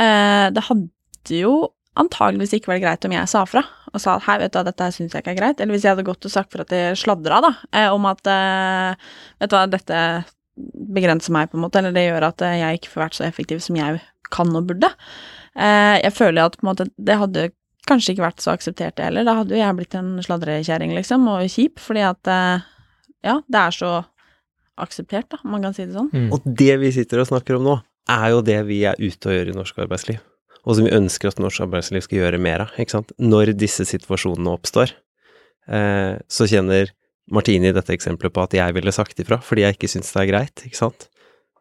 Eh, 0.02 0.46
det 0.56 0.66
hadde 0.70 1.40
jo 1.42 1.54
antageligvis 2.00 2.54
ikke 2.56 2.72
vært 2.72 2.84
greit 2.86 3.04
om 3.04 3.12
jeg 3.12 3.28
sa 3.28 3.42
fra 3.44 3.60
og 3.92 4.00
sa 4.00 4.14
at 4.16 4.24
hei, 4.24 4.38
vet 4.40 4.54
du 4.54 4.56
hva, 4.56 4.62
dette 4.64 4.86
syns 4.96 5.12
jeg 5.12 5.20
ikke 5.20 5.34
er 5.34 5.36
greit. 5.42 5.58
Eller 5.60 5.76
hvis 5.76 5.82
jeg 5.84 5.92
hadde 5.92 6.06
gått 6.06 6.24
og 6.24 6.32
sagt 6.32 6.54
for 6.54 6.64
at 6.64 6.72
jeg 6.72 6.96
sladra, 6.96 7.42
da, 7.44 7.50
eh, 7.76 7.90
om 7.92 8.08
at 8.08 8.24
vet 8.24 9.52
du 9.52 9.56
hva, 9.58 9.66
dette 9.68 9.98
begrenser 10.96 11.34
meg, 11.36 11.50
på 11.52 11.58
en 11.58 11.66
måte, 11.66 11.82
eller 11.82 11.92
det 11.92 12.06
gjør 12.06 12.30
at 12.30 12.44
jeg 12.56 12.80
ikke 12.80 12.94
får 12.94 13.04
vært 13.04 13.18
så 13.18 13.26
effektiv 13.28 13.60
som 13.64 13.76
jeg 13.76 14.00
kan 14.32 14.56
og 14.56 14.70
burde. 14.70 14.88
Eh, 15.52 15.98
jeg 16.00 16.14
føler 16.16 16.46
at 16.46 16.56
på 16.56 16.64
en 16.64 16.70
måte 16.70 16.88
det 16.96 17.18
hadde 17.20 17.50
kanskje 17.88 18.14
ikke 18.14 18.26
vært 18.26 18.42
så 18.44 18.52
akseptert 18.54 18.96
det 18.98 19.06
heller. 19.08 19.26
Da 19.26 19.36
hadde 19.40 19.56
jo 19.56 19.60
jeg 19.60 19.78
blitt 19.78 19.96
en 19.98 20.14
sladrekjerring, 20.24 20.94
liksom, 20.96 21.28
og 21.32 21.46
kjip, 21.50 21.80
fordi 21.82 22.04
at 22.06 22.30
eh, 22.30 22.66
ja, 23.26 23.38
det 23.46 23.62
er 23.62 23.76
så 23.76 23.92
akseptert, 24.82 25.28
da, 25.32 25.40
om 25.44 25.56
man 25.56 25.66
kan 25.66 25.76
si 25.76 25.86
det 25.86 25.96
sånn. 25.96 26.10
Mm. 26.12 26.28
Og 26.34 26.46
det 26.62 26.76
vi 26.82 26.92
sitter 26.94 27.22
og 27.22 27.28
snakker 27.30 27.58
om 27.58 27.66
nå, 27.66 27.78
er 28.10 28.28
jo 28.34 28.42
det 28.44 28.58
vi 28.66 28.82
er 28.88 28.98
ute 28.98 29.30
og 29.30 29.36
gjør 29.36 29.52
i 29.52 29.56
norsk 29.56 29.82
arbeidsliv. 29.84 30.22
Og 30.62 30.78
som 30.78 30.86
vi 30.86 30.94
ønsker 30.94 31.30
at 31.30 31.40
norsk 31.42 31.64
arbeidsliv 31.64 32.04
skal 32.06 32.20
gjøre 32.20 32.40
mer 32.42 32.66
av, 32.66 32.74
ikke 32.78 32.96
sant. 32.96 33.14
Når 33.22 33.54
disse 33.58 33.86
situasjonene 33.88 34.54
oppstår, 34.54 34.94
eh, 35.68 36.18
så 36.30 36.48
kjenner 36.50 36.90
Martine 37.32 37.70
i 37.70 37.74
dette 37.74 37.94
eksempelet 37.94 38.34
på 38.34 38.44
at 38.44 38.56
jeg 38.56 38.74
ville 38.76 38.94
sagt 38.94 39.20
ifra, 39.22 39.38
fordi 39.42 39.66
jeg 39.66 39.78
ikke 39.78 39.90
syns 39.90 40.14
det 40.14 40.22
er 40.22 40.30
greit, 40.30 40.64
ikke 40.66 40.78
sant. 40.78 41.08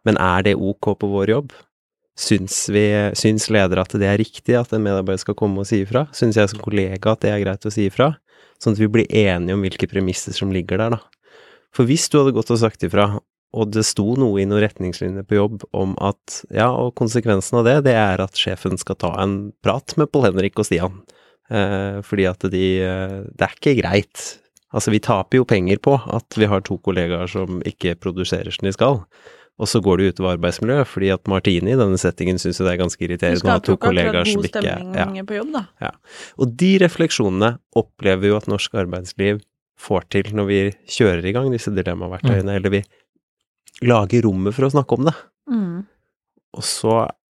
Men 0.08 0.18
er 0.22 0.46
det 0.46 0.58
ok 0.58 0.94
på 1.02 1.10
vår 1.12 1.34
jobb? 1.36 1.54
Syns, 2.20 2.66
vi, 2.70 2.84
syns 3.18 3.48
ledere 3.54 3.86
at 3.86 3.94
det 3.98 4.08
er 4.08 4.20
riktig 4.20 4.58
at 4.60 4.74
en 4.76 4.84
medarbeider 4.84 5.24
skal 5.24 5.38
komme 5.40 5.64
og 5.64 5.70
si 5.70 5.82
ifra? 5.86 6.06
Syns 6.16 6.38
jeg 6.38 6.52
som 6.52 6.62
kollega 6.62 7.16
at 7.16 7.24
det 7.24 7.32
er 7.32 7.44
greit 7.44 7.66
å 7.66 7.72
si 7.74 7.88
ifra? 7.88 8.12
Sånn 8.62 8.76
at 8.76 8.82
vi 8.82 8.90
blir 8.92 9.08
enige 9.10 9.56
om 9.56 9.64
hvilke 9.64 9.90
premisser 9.90 10.36
som 10.36 10.52
ligger 10.54 10.82
der, 10.82 10.98
da. 10.98 11.02
For 11.76 11.88
hvis 11.88 12.10
du 12.12 12.20
hadde 12.20 12.36
gått 12.36 12.52
og 12.52 12.60
sagt 12.62 12.84
ifra, 12.84 13.08
og 13.52 13.72
det 13.76 13.84
sto 13.88 14.14
noe 14.20 14.40
i 14.40 14.48
noen 14.48 14.64
retningslinjer 14.64 15.26
på 15.28 15.38
jobb 15.38 15.66
om 15.76 15.96
at 16.04 16.42
ja, 16.56 16.70
og 16.72 16.94
konsekvensen 17.00 17.60
av 17.60 17.68
det, 17.68 17.78
det 17.88 17.96
er 18.00 18.24
at 18.24 18.38
sjefen 18.40 18.80
skal 18.80 19.00
ta 19.00 19.12
en 19.24 19.40
prat 19.64 19.96
med 20.00 20.12
Pål 20.12 20.30
Henrik 20.30 20.60
og 20.60 20.68
Stian. 20.68 21.02
Eh, 21.52 22.00
fordi 22.08 22.28
at 22.30 22.46
de 22.48 22.66
eh, 22.80 23.18
Det 23.28 23.48
er 23.48 23.58
ikke 23.58 23.76
greit. 23.82 24.24
Altså, 24.72 24.94
vi 24.94 25.02
taper 25.04 25.42
jo 25.42 25.48
penger 25.48 25.82
på 25.84 25.98
at 26.00 26.38
vi 26.40 26.48
har 26.48 26.64
to 26.64 26.78
kollegaer 26.80 27.28
som 27.28 27.60
ikke 27.68 27.98
produserer 28.00 28.56
som 28.56 28.70
de 28.70 28.72
skal. 28.76 29.02
Og 29.62 29.70
så 29.70 29.78
går 29.84 30.02
det 30.02 30.08
utover 30.16 30.40
arbeidsmiljøet, 30.40 30.90
fordi 30.90 31.12
at 31.14 31.30
Martine 31.30 31.70
i 31.70 31.78
denne 31.78 32.00
settingen 32.02 32.40
syns 32.42 32.58
jo 32.58 32.66
det 32.66 32.74
er 32.74 32.82
ganske 32.82 33.06
irriterende 33.06 33.46
å 33.46 33.54
ha 33.54 33.62
to 33.62 33.76
kollegaer 33.82 34.26
som 34.26 34.42
ikke 34.48 34.64
ja. 34.66 35.06
på 35.28 35.38
jobb, 35.38 35.52
da. 35.54 35.92
Og 36.42 36.56
de 36.58 36.72
refleksjonene 36.82 37.54
opplever 37.78 38.32
jo 38.32 38.40
at 38.40 38.50
norsk 38.50 38.80
arbeidsliv 38.82 39.44
får 39.82 40.08
til 40.14 40.34
når 40.38 40.50
vi 40.50 40.60
kjører 40.98 41.30
i 41.30 41.36
gang 41.36 41.50
disse 41.54 41.74
dilemmaverktøyene, 41.74 42.58
eller 42.58 42.74
vi 42.74 42.82
lager 43.86 44.26
rommet 44.26 44.58
for 44.58 44.68
å 44.68 44.74
snakke 44.74 44.98
om 44.98 45.10
det. 45.10 45.16
Mm. 45.52 45.78
Og 46.58 46.66
så 46.66 46.98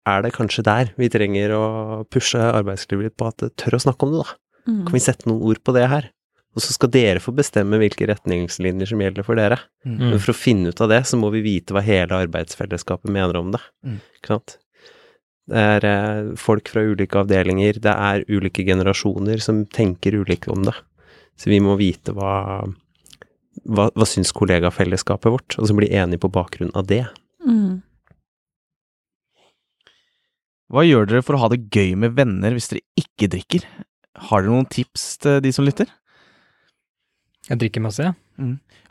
er 0.10 0.24
det 0.26 0.34
kanskje 0.36 0.66
der 0.68 0.92
vi 1.00 1.12
trenger 1.12 1.54
å 1.56 1.66
pushe 2.12 2.40
arbeidslivet 2.40 3.10
litt 3.10 3.20
på 3.20 3.30
at 3.32 3.46
tør 3.60 3.78
å 3.78 3.84
snakke 3.84 4.08
om 4.08 4.16
det, 4.16 4.24
da. 4.24 4.40
Mm. 4.64 4.84
Kan 4.88 4.96
vi 4.96 5.04
sette 5.04 5.28
noen 5.28 5.44
ord 5.52 5.60
på 5.64 5.76
det 5.76 5.88
her? 5.92 6.10
Og 6.54 6.62
så 6.62 6.76
skal 6.76 6.92
dere 6.94 7.22
få 7.24 7.34
bestemme 7.34 7.80
hvilke 7.82 8.06
retningslinjer 8.10 8.92
som 8.92 9.02
gjelder 9.02 9.26
for 9.26 9.40
dere. 9.40 9.58
Mm. 9.88 9.98
Men 10.12 10.20
for 10.20 10.34
å 10.34 10.38
finne 10.38 10.70
ut 10.70 10.84
av 10.86 10.92
det, 10.92 11.02
så 11.10 11.18
må 11.18 11.32
vi 11.34 11.42
vite 11.46 11.74
hva 11.74 11.82
hele 11.86 12.20
arbeidsfellesskapet 12.28 13.10
mener 13.14 13.40
om 13.40 13.50
det. 13.56 13.62
Mm. 13.86 13.98
Ikke 14.20 14.36
sant? 14.36 14.58
Det 15.50 15.64
er 15.74 15.88
eh, 15.90 16.30
folk 16.40 16.70
fra 16.72 16.86
ulike 16.86 17.20
avdelinger, 17.20 17.82
det 17.84 17.92
er 17.92 18.24
ulike 18.30 18.64
generasjoner 18.64 19.42
som 19.44 19.66
tenker 19.66 20.22
ulikt 20.22 20.48
om 20.54 20.62
det. 20.70 20.76
Så 21.36 21.50
vi 21.50 21.60
må 21.64 21.74
vite 21.80 22.14
hva 22.16 22.36
hva, 23.64 23.88
hva 23.94 24.06
syns 24.08 24.34
kollegafellesskapet 24.36 25.32
vårt, 25.32 25.58
og 25.60 25.70
så 25.70 25.76
bli 25.78 25.92
enige 25.94 26.24
på 26.24 26.32
bakgrunn 26.34 26.74
av 26.78 26.88
det. 26.90 27.04
Mm. 27.46 27.82
Hva 30.74 30.86
gjør 30.88 31.10
dere 31.10 31.26
for 31.26 31.38
å 31.38 31.44
ha 31.44 31.52
det 31.54 31.66
gøy 31.74 31.94
med 32.02 32.16
venner 32.18 32.56
hvis 32.56 32.72
dere 32.72 32.86
ikke 33.00 33.30
drikker? 33.36 33.68
Har 34.30 34.42
dere 34.42 34.54
noen 34.54 34.70
tips 34.70 35.06
til 35.22 35.42
de 35.46 35.52
som 35.54 35.68
lytter? 35.68 35.92
Jeg 37.50 37.60
drikker 37.60 37.84
masse, 37.84 38.06
jeg. 38.08 38.16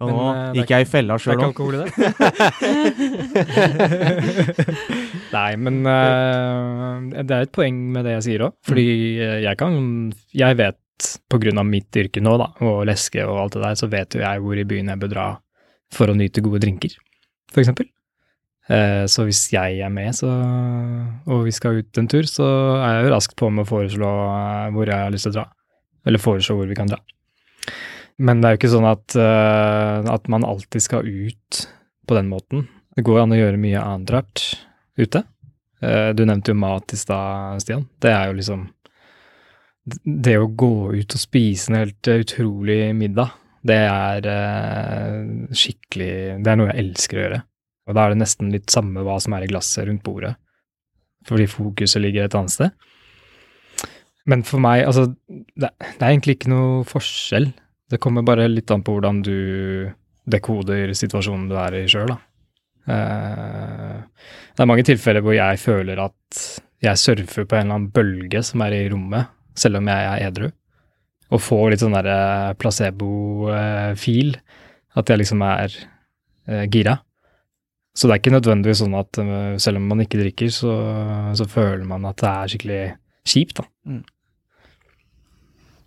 Og 0.02 0.08
Men, 0.08 0.16
nå 0.16 0.24
eh, 0.28 0.38
er 0.38 0.56
gikk 0.58 0.70
jeg 0.70 0.84
i 0.84 0.88
fella 0.88 1.16
Det 1.18 1.26
er 1.32 1.38
ikke 1.38 1.48
alkohol 1.50 1.74
i 1.74 1.78
det? 1.82 1.88
Nei, 5.36 5.50
men 5.58 5.80
uh, 5.88 7.22
det 7.22 7.32
er 7.36 7.46
et 7.46 7.54
poeng 7.54 7.78
med 7.94 8.06
det 8.06 8.14
jeg 8.18 8.24
sier 8.28 8.44
òg. 8.48 8.52
Fordi 8.68 8.86
eh, 9.18 9.38
jeg 9.46 9.58
kan 9.60 9.72
Jeg 10.36 10.58
vet 10.60 10.78
på 11.32 11.40
grunn 11.42 11.58
av 11.58 11.66
mitt 11.66 11.90
yrke 11.98 12.22
nå, 12.22 12.36
da, 12.38 12.48
og 12.62 12.84
leske 12.86 13.24
og 13.26 13.40
alt 13.42 13.56
det 13.56 13.64
der, 13.64 13.78
så 13.80 13.88
vet 13.90 14.14
jo 14.14 14.20
jeg 14.22 14.42
hvor 14.44 14.60
i 14.60 14.66
byen 14.68 14.92
jeg 14.92 15.00
bør 15.02 15.10
dra 15.10 15.24
for 15.92 16.12
å 16.12 16.14
nyte 16.14 16.44
gode 16.44 16.60
drinker, 16.62 16.92
for 17.50 17.64
eksempel. 17.64 17.88
Eh, 18.70 19.02
Så 19.10 19.24
hvis 19.26 19.40
jeg 19.50 19.80
er 19.82 19.90
med, 19.90 20.14
så, 20.14 20.30
og 21.26 21.42
vi 21.48 21.52
skal 21.56 21.80
ut 21.80 21.98
en 21.98 22.06
tur, 22.12 22.28
så 22.30 22.46
er 22.76 23.00
jeg 23.00 23.08
jo 23.08 23.14
raskt 23.16 23.34
på 23.40 23.50
med 23.50 23.64
å 23.64 23.70
foreslå 23.72 24.12
hvor 24.76 24.86
jeg 24.92 25.08
har 25.08 25.10
lyst 25.10 25.26
til 25.26 25.34
å 25.34 25.38
dra. 25.40 25.46
Eller 26.06 26.22
foreslå 26.22 26.60
hvor 26.60 26.70
vi 26.70 26.78
kan 26.78 26.92
dra. 26.92 27.00
Men 28.18 28.40
det 28.40 28.48
er 28.48 28.54
jo 28.54 28.60
ikke 28.60 28.74
sånn 28.74 28.88
at, 28.90 29.16
eh, 29.16 30.10
at 30.12 30.28
man 30.32 30.46
alltid 30.46 30.84
skal 30.84 31.06
ut 31.08 31.62
på 32.06 32.16
den 32.18 32.28
måten. 32.30 32.66
Det 32.96 33.04
går 33.06 33.22
an 33.22 33.34
å 33.34 33.38
gjøre 33.38 33.60
mye 33.60 33.82
annet 33.82 34.12
rart 34.12 34.44
ute. 35.00 35.24
Eh, 35.82 36.10
du 36.12 36.24
nevnte 36.28 36.52
jo 36.52 36.60
mat 36.60 36.92
i 36.92 36.98
stad, 37.00 37.62
Stian. 37.62 37.88
Det 37.98 38.12
er 38.12 38.30
jo 38.30 38.38
liksom 38.38 38.70
Det 40.06 40.36
å 40.38 40.46
gå 40.46 40.94
ut 40.94 41.14
og 41.16 41.18
spise 41.18 41.72
en 41.72 41.80
helt 41.80 42.06
eh, 42.06 42.20
utrolig 42.22 42.94
middag, 42.94 43.32
det 43.66 43.78
er 43.82 44.28
skikkelig 45.50 46.38
Det 46.38 46.52
er 46.52 46.60
noe 46.60 46.68
jeg 46.70 46.84
elsker 46.84 47.18
å 47.18 47.24
gjøre. 47.24 47.40
Og 47.88 47.96
da 47.96 48.04
er 48.04 48.12
det 48.12 48.20
nesten 48.20 48.52
litt 48.54 48.70
samme 48.70 49.02
hva 49.02 49.16
som 49.22 49.34
er 49.34 49.42
i 49.42 49.50
glasset 49.50 49.88
rundt 49.88 50.04
bordet, 50.06 50.36
fordi 51.26 51.48
fokuset 51.50 52.02
ligger 52.02 52.28
et 52.28 52.36
annet 52.38 52.54
sted. 52.54 52.70
Men 54.30 54.44
for 54.46 54.62
meg, 54.62 54.84
altså, 54.86 55.08
det 55.26 55.70
er 55.98 56.12
egentlig 56.12 56.36
ikke 56.38 56.52
noe 56.52 56.84
forskjell. 56.86 57.50
Det 57.92 58.00
kommer 58.00 58.24
bare 58.24 58.48
litt 58.48 58.70
an 58.72 58.84
på 58.84 58.94
hvordan 58.96 59.20
du 59.24 59.36
dekoder 60.32 60.94
situasjonen 60.96 61.48
du 61.50 61.56
er 61.60 61.76
i 61.82 61.88
sjøl, 61.90 62.08
da. 62.08 62.18
Eh, 62.92 63.98
det 64.52 64.64
er 64.64 64.68
mange 64.70 64.84
tilfeller 64.86 65.22
hvor 65.22 65.36
jeg 65.36 65.60
føler 65.62 66.00
at 66.02 66.40
jeg 66.82 66.98
surfer 66.98 67.46
på 67.46 67.58
en 67.58 67.66
eller 67.66 67.76
annen 67.76 67.92
bølge 67.94 68.42
som 68.46 68.64
er 68.64 68.74
i 68.74 68.88
rommet, 68.90 69.30
selv 69.54 69.78
om 69.78 69.90
jeg 69.92 70.08
er 70.08 70.24
edru, 70.30 70.48
og 71.32 71.42
får 71.44 71.66
litt 71.72 71.84
sånn 71.84 71.94
derre 71.94 72.56
placebo-feel, 72.60 74.34
at 74.98 75.12
jeg 75.12 75.22
liksom 75.22 75.44
er 75.46 75.76
eh, 76.48 76.64
gira. 76.72 76.98
Så 77.92 78.08
det 78.08 78.14
er 78.14 78.22
ikke 78.22 78.34
nødvendigvis 78.34 78.82
sånn 78.82 78.96
at 78.98 79.20
eh, 79.20 79.60
selv 79.62 79.82
om 79.82 79.92
man 79.92 80.02
ikke 80.04 80.20
drikker, 80.22 80.50
så, 80.52 80.74
så 81.38 81.48
føler 81.50 81.84
man 81.88 82.08
at 82.08 82.18
det 82.24 82.32
er 82.32 82.52
skikkelig 82.54 82.82
kjipt, 83.28 83.60
da. 83.60 83.68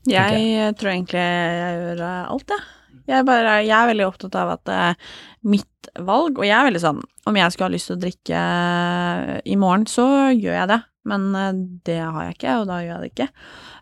Jeg 0.09 0.73
tror 0.79 0.91
egentlig 0.93 1.21
jeg 1.21 1.77
gjør 1.79 2.01
eh, 2.05 2.25
alt, 2.33 2.51
jeg. 2.53 2.71
Jeg, 3.05 3.25
bare, 3.27 3.59
jeg 3.61 3.75
er 3.75 3.89
veldig 3.91 4.05
opptatt 4.07 4.35
av 4.39 4.51
at 4.55 4.69
uh, 4.71 5.09
mitt 5.45 5.89
valg 6.01 6.39
Og 6.39 6.45
jeg 6.47 6.55
er 6.57 6.65
veldig 6.65 6.79
sånn 6.81 7.01
Om 7.29 7.35
jeg 7.37 7.53
skulle 7.53 7.67
ha 7.67 7.73
lyst 7.75 7.91
til 7.91 7.97
å 7.99 8.01
drikke 8.01 8.39
eh, 8.39 9.33
i 9.45 9.57
morgen, 9.61 9.85
så 9.89 10.05
gjør 10.33 10.55
jeg 10.55 10.69
det. 10.71 10.79
Men 11.11 11.27
uh, 11.37 11.51
det 11.85 11.99
har 12.01 12.25
jeg 12.25 12.37
ikke, 12.37 12.55
og 12.61 12.69
da 12.71 12.79
gjør 12.81 12.91
jeg 12.95 13.03
det 13.03 13.11
ikke. 13.11 13.27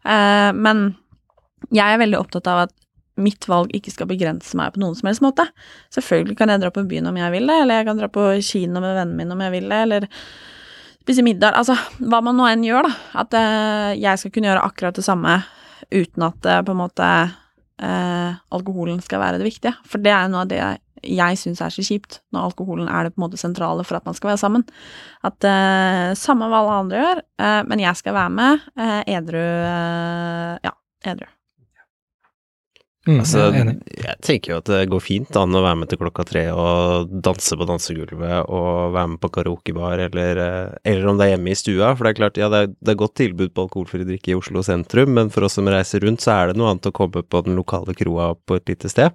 Uh, 0.03 0.51
men 0.59 0.83
jeg 1.71 1.85
er 1.87 2.01
veldig 2.01 2.19
opptatt 2.19 2.49
av 2.51 2.65
at 2.65 2.75
mitt 3.23 3.47
valg 3.47 3.71
ikke 3.77 3.93
skal 3.93 4.09
begrense 4.09 4.57
meg 4.59 4.73
på 4.73 4.81
noen 4.83 4.97
som 4.99 5.07
helst 5.07 5.23
måte. 5.23 5.45
Selvfølgelig 5.95 6.35
kan 6.39 6.51
jeg 6.51 6.63
dra 6.63 6.73
på 6.73 6.83
byen 6.89 7.07
om 7.11 7.19
jeg 7.19 7.35
vil 7.35 7.47
det, 7.47 7.57
eller 7.63 7.79
jeg 7.79 7.87
kan 7.87 7.99
dra 8.01 8.09
på 8.11 8.27
kino 8.43 8.81
med 8.83 8.97
vennene 8.97 9.19
mine 9.19 9.37
om 9.37 9.43
jeg 9.45 9.53
vil 9.53 9.69
det, 9.71 9.81
eller 9.87 10.07
spise 11.05 11.23
middag. 11.23 11.55
Altså, 11.59 11.77
hva 12.01 12.19
man 12.25 12.39
nå 12.39 12.49
enn 12.49 12.65
gjør, 12.67 12.89
da. 12.89 13.23
At 13.23 13.37
jeg 13.99 14.19
skal 14.19 14.33
kunne 14.33 14.49
gjøre 14.49 14.65
akkurat 14.65 14.97
det 14.97 15.05
samme 15.05 15.37
uten 15.91 16.27
at 16.27 16.39
det 16.45 16.59
på 16.67 16.73
en 16.75 16.81
måte 16.83 17.09
eh, 17.81 18.39
alkoholen 18.53 19.01
skal 19.03 19.23
være 19.23 19.41
det 19.41 19.49
viktige. 19.49 19.75
For 19.87 20.03
det 20.03 20.13
er 20.13 20.31
noe 20.31 20.45
av 20.45 20.51
det 20.51 20.61
jeg, 21.03 21.39
syns 21.39 21.59
er 21.59 21.73
så 21.73 21.83
kjipt, 21.83 22.21
når 22.31 22.49
alkoholen 22.51 22.87
er 22.87 23.05
det 23.05 23.13
på 23.13 23.19
en 23.19 23.25
måte 23.25 23.41
sentrale 23.41 23.83
for 23.87 23.99
at 23.99 24.07
man 24.07 24.15
skal 24.15 24.33
være 24.33 24.43
sammen. 24.43 24.65
At 25.27 25.47
eh, 25.47 26.15
samme 26.19 26.47
hva 26.47 26.63
alle 26.63 26.81
andre 26.85 27.03
gjør, 27.03 27.23
eh, 27.43 27.61
men 27.69 27.83
jeg 27.83 27.99
skal 27.99 28.17
være 28.19 28.35
med 28.39 28.67
eh, 28.77 28.99
edru 29.17 29.43
eh, 29.43 30.59
Ja, 30.63 30.75
edru. 31.11 31.32
Mm, 33.03 33.17
Altså, 33.19 33.39
jeg 33.51 33.73
jeg 33.99 34.19
tenker 34.23 34.53
jo 34.53 34.57
at 34.61 34.69
det 34.71 34.83
går 34.87 35.01
fint 35.03 35.35
an 35.35 35.55
å 35.57 35.63
være 35.63 35.79
med 35.81 35.89
til 35.91 35.99
klokka 35.99 36.23
tre 36.23 36.43
og 36.55 37.11
danse 37.25 37.57
på 37.59 37.65
dansegulvet 37.67 38.45
og 38.47 38.93
være 38.95 39.09
med 39.11 39.19
på 39.19 39.31
karaokebar, 39.35 39.99
eller, 40.05 40.39
eh, 40.39 40.77
eller 40.87 41.09
om 41.11 41.19
det 41.19 41.25
er 41.27 41.33
hjemme 41.33 41.51
i 41.51 41.57
stua. 41.59 41.89
For 41.97 42.07
det 42.07 42.13
er 42.13 42.19
klart, 42.21 42.39
ja, 42.39 42.47
det 42.53 42.61
er, 42.63 42.69
det 42.79 42.93
er 42.93 43.01
godt 43.01 43.15
tilbud 43.19 43.51
på 43.51 43.65
alkoholfri 43.67 44.07
drikke 44.07 44.31
i 44.31 44.37
Oslo 44.39 44.63
sentrum, 44.63 45.11
men 45.17 45.33
for 45.33 45.43
oss 45.43 45.59
som 45.59 45.67
reiser 45.67 45.99
rundt, 45.99 46.23
så 46.23 46.31
er 46.37 46.47
det 46.53 46.61
noe 46.61 46.71
annet 46.71 46.87
å 46.87 46.95
komme 46.95 47.25
på 47.27 47.43
den 47.43 47.59
lokale 47.59 47.95
kroa 47.99 48.33
på 48.39 48.55
et 48.55 48.71
lite 48.71 48.91
sted. 48.91 49.11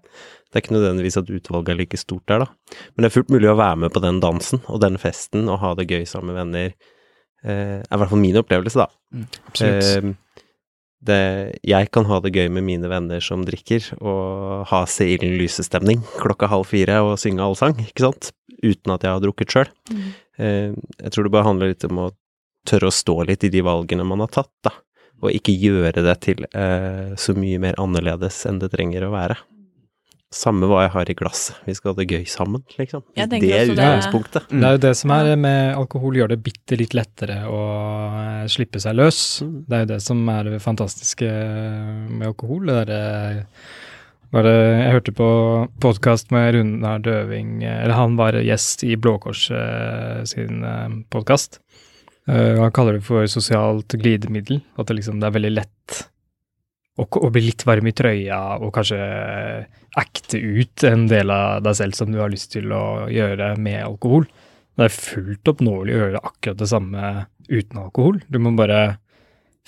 Det 0.48 0.56
er 0.60 0.64
ikke 0.66 0.76
nødvendigvis 0.76 1.18
at 1.20 1.32
utvalget 1.32 1.72
er 1.72 1.80
like 1.80 1.96
stort 2.00 2.28
der, 2.28 2.44
da. 2.44 2.76
Men 2.92 3.04
det 3.04 3.08
er 3.08 3.16
fullt 3.16 3.32
mulig 3.32 3.48
å 3.48 3.56
være 3.56 3.82
med 3.86 3.92
på 3.96 4.04
den 4.04 4.20
dansen 4.20 4.60
og 4.68 4.80
den 4.84 5.00
festen 5.00 5.48
og 5.48 5.60
ha 5.64 5.72
det 5.76 5.88
gøy 5.88 6.04
sammen 6.08 6.32
med 6.34 6.40
venner. 6.42 6.76
Eh, 7.44 7.80
er 7.80 7.84
i 7.84 8.00
hvert 8.00 8.12
fall 8.12 8.20
min 8.20 8.36
opplevelse, 8.40 8.84
da. 8.84 8.88
Absolutt. 9.48 9.90
Eh, 10.04 10.44
det, 11.04 11.58
jeg 11.66 11.90
kan 11.94 12.06
ha 12.08 12.18
det 12.24 12.32
gøy 12.34 12.48
med 12.50 12.66
mine 12.66 12.88
venner 12.90 13.22
som 13.22 13.44
drikker, 13.46 13.84
og 14.00 14.66
ha 14.70 14.82
seilen 14.90 15.36
lysestemning 15.38 16.02
klokka 16.18 16.48
halv 16.50 16.66
fire 16.70 16.98
og 17.06 17.18
synge 17.22 17.44
allsang, 17.44 17.76
ikke 17.84 18.08
sant, 18.08 18.32
uten 18.64 18.94
at 18.94 19.06
jeg 19.06 19.14
har 19.14 19.22
drukket 19.22 19.54
sjøl. 19.54 19.70
Eh, 20.38 20.74
jeg 20.74 21.14
tror 21.14 21.28
det 21.28 21.34
bare 21.34 21.48
handler 21.48 21.72
litt 21.72 21.86
om 21.86 22.02
å 22.06 22.10
tørre 22.68 22.90
å 22.90 22.94
stå 22.94 23.20
litt 23.28 23.46
i 23.46 23.52
de 23.52 23.62
valgene 23.64 24.06
man 24.06 24.24
har 24.24 24.32
tatt, 24.34 24.52
da, 24.66 24.74
og 25.22 25.34
ikke 25.34 25.54
gjøre 25.54 26.02
det 26.04 26.16
til 26.26 26.44
eh, 26.50 27.14
så 27.18 27.34
mye 27.38 27.62
mer 27.62 27.78
annerledes 27.80 28.42
enn 28.50 28.60
det 28.62 28.72
trenger 28.74 29.06
å 29.06 29.14
være. 29.14 29.38
Samme 30.30 30.66
hva 30.68 30.82
jeg 30.84 30.90
har 30.92 31.08
i 31.08 31.14
glasset, 31.16 31.56
vi 31.64 31.72
skal 31.72 31.94
ha 31.94 31.96
det 32.02 32.08
gøy 32.12 32.26
sammen, 32.28 32.60
liksom. 32.76 33.00
Det 33.16 33.38
er 33.48 33.70
utgangspunktet. 33.72 34.42
det- 34.48 34.52
Mm. 34.52 34.60
Det 34.60 34.66
er 34.68 34.72
jo 34.72 34.82
det 34.84 34.96
som 34.96 35.10
er 35.10 35.36
med 35.36 35.74
alkohol, 35.74 36.12
gjør 36.14 36.28
det 36.28 36.42
bitte 36.42 36.76
litt 36.76 36.92
lettere 36.92 37.46
å 37.48 38.42
eh, 38.42 38.46
slippe 38.46 38.76
seg 38.78 38.94
løs. 38.94 39.40
Mm. 39.40 39.64
Det 39.66 39.72
er 39.72 39.80
jo 39.86 39.94
det 39.94 40.02
som 40.02 40.28
er 40.28 40.42
det 40.44 40.60
fantastiske 40.60 41.30
med 42.10 42.26
alkohol. 42.28 42.66
Det 42.66 42.86
derre 42.86 43.54
var 44.30 44.42
det, 44.42 44.84
Jeg 44.84 44.92
hørte 44.92 45.14
på 45.16 45.68
podkast 45.80 46.30
med 46.30 46.54
Runar 46.54 46.98
Døving, 47.00 47.62
eh, 47.64 47.84
eller 47.84 47.94
han 47.94 48.16
var 48.16 48.32
gjest 48.32 48.84
i 48.84 48.96
Blå 48.96 49.18
Kors 49.18 49.50
eh, 49.50 50.24
sin 50.24 50.60
podkast. 51.10 51.58
Han 52.28 52.70
kaller 52.72 52.92
det 52.98 53.04
for 53.04 53.24
sosialt 53.24 53.88
glidemiddel. 53.88 54.60
At 54.78 54.88
det 54.88 54.96
liksom 54.98 55.18
det 55.18 55.28
er 55.28 55.40
veldig 55.40 55.54
lett 55.54 56.08
å, 56.98 57.06
og 57.06 57.30
bli 57.34 57.44
litt 57.46 57.64
varm 57.66 57.88
i 57.88 57.94
trøya 57.96 58.40
og 58.58 58.72
kanskje 58.74 58.98
acte 59.98 60.38
ut 60.38 60.84
en 60.86 61.06
del 61.10 61.30
av 61.32 61.62
deg 61.64 61.76
selv 61.78 61.98
som 61.98 62.12
du 62.12 62.20
har 62.20 62.32
lyst 62.32 62.52
til 62.54 62.72
å 62.74 63.08
gjøre 63.12 63.54
med 63.60 63.80
alkohol. 63.84 64.28
Det 64.78 64.86
er 64.86 64.94
fullt 64.94 65.50
oppnåelig 65.50 65.94
å 65.94 66.00
gjøre 66.04 66.22
akkurat 66.22 66.60
det 66.60 66.70
samme 66.70 67.12
uten 67.48 67.80
alkohol. 67.82 68.20
Du 68.30 68.38
må 68.42 68.52
bare 68.58 68.98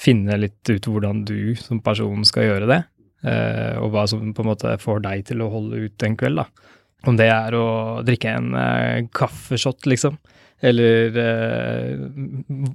finne 0.00 0.38
litt 0.40 0.70
ut 0.70 0.86
hvordan 0.88 1.24
du 1.28 1.54
som 1.60 1.80
person 1.84 2.24
skal 2.28 2.46
gjøre 2.46 2.68
det, 2.70 2.80
eh, 3.26 3.76
og 3.80 3.92
hva 3.94 4.06
som 4.10 4.32
på 4.34 4.44
en 4.44 4.50
måte 4.52 4.76
får 4.80 5.02
deg 5.04 5.24
til 5.32 5.42
å 5.44 5.50
holde 5.52 5.86
ut 5.86 6.06
en 6.06 6.16
kveld. 6.20 6.40
da. 6.40 6.76
Om 7.08 7.16
det 7.16 7.30
er 7.32 7.56
å 7.56 7.66
drikke 8.06 8.36
en 8.36 8.54
eh, 8.60 9.08
kaffeshot, 9.16 9.88
liksom, 9.88 10.18
eller 10.60 11.16
eh, 11.20 12.04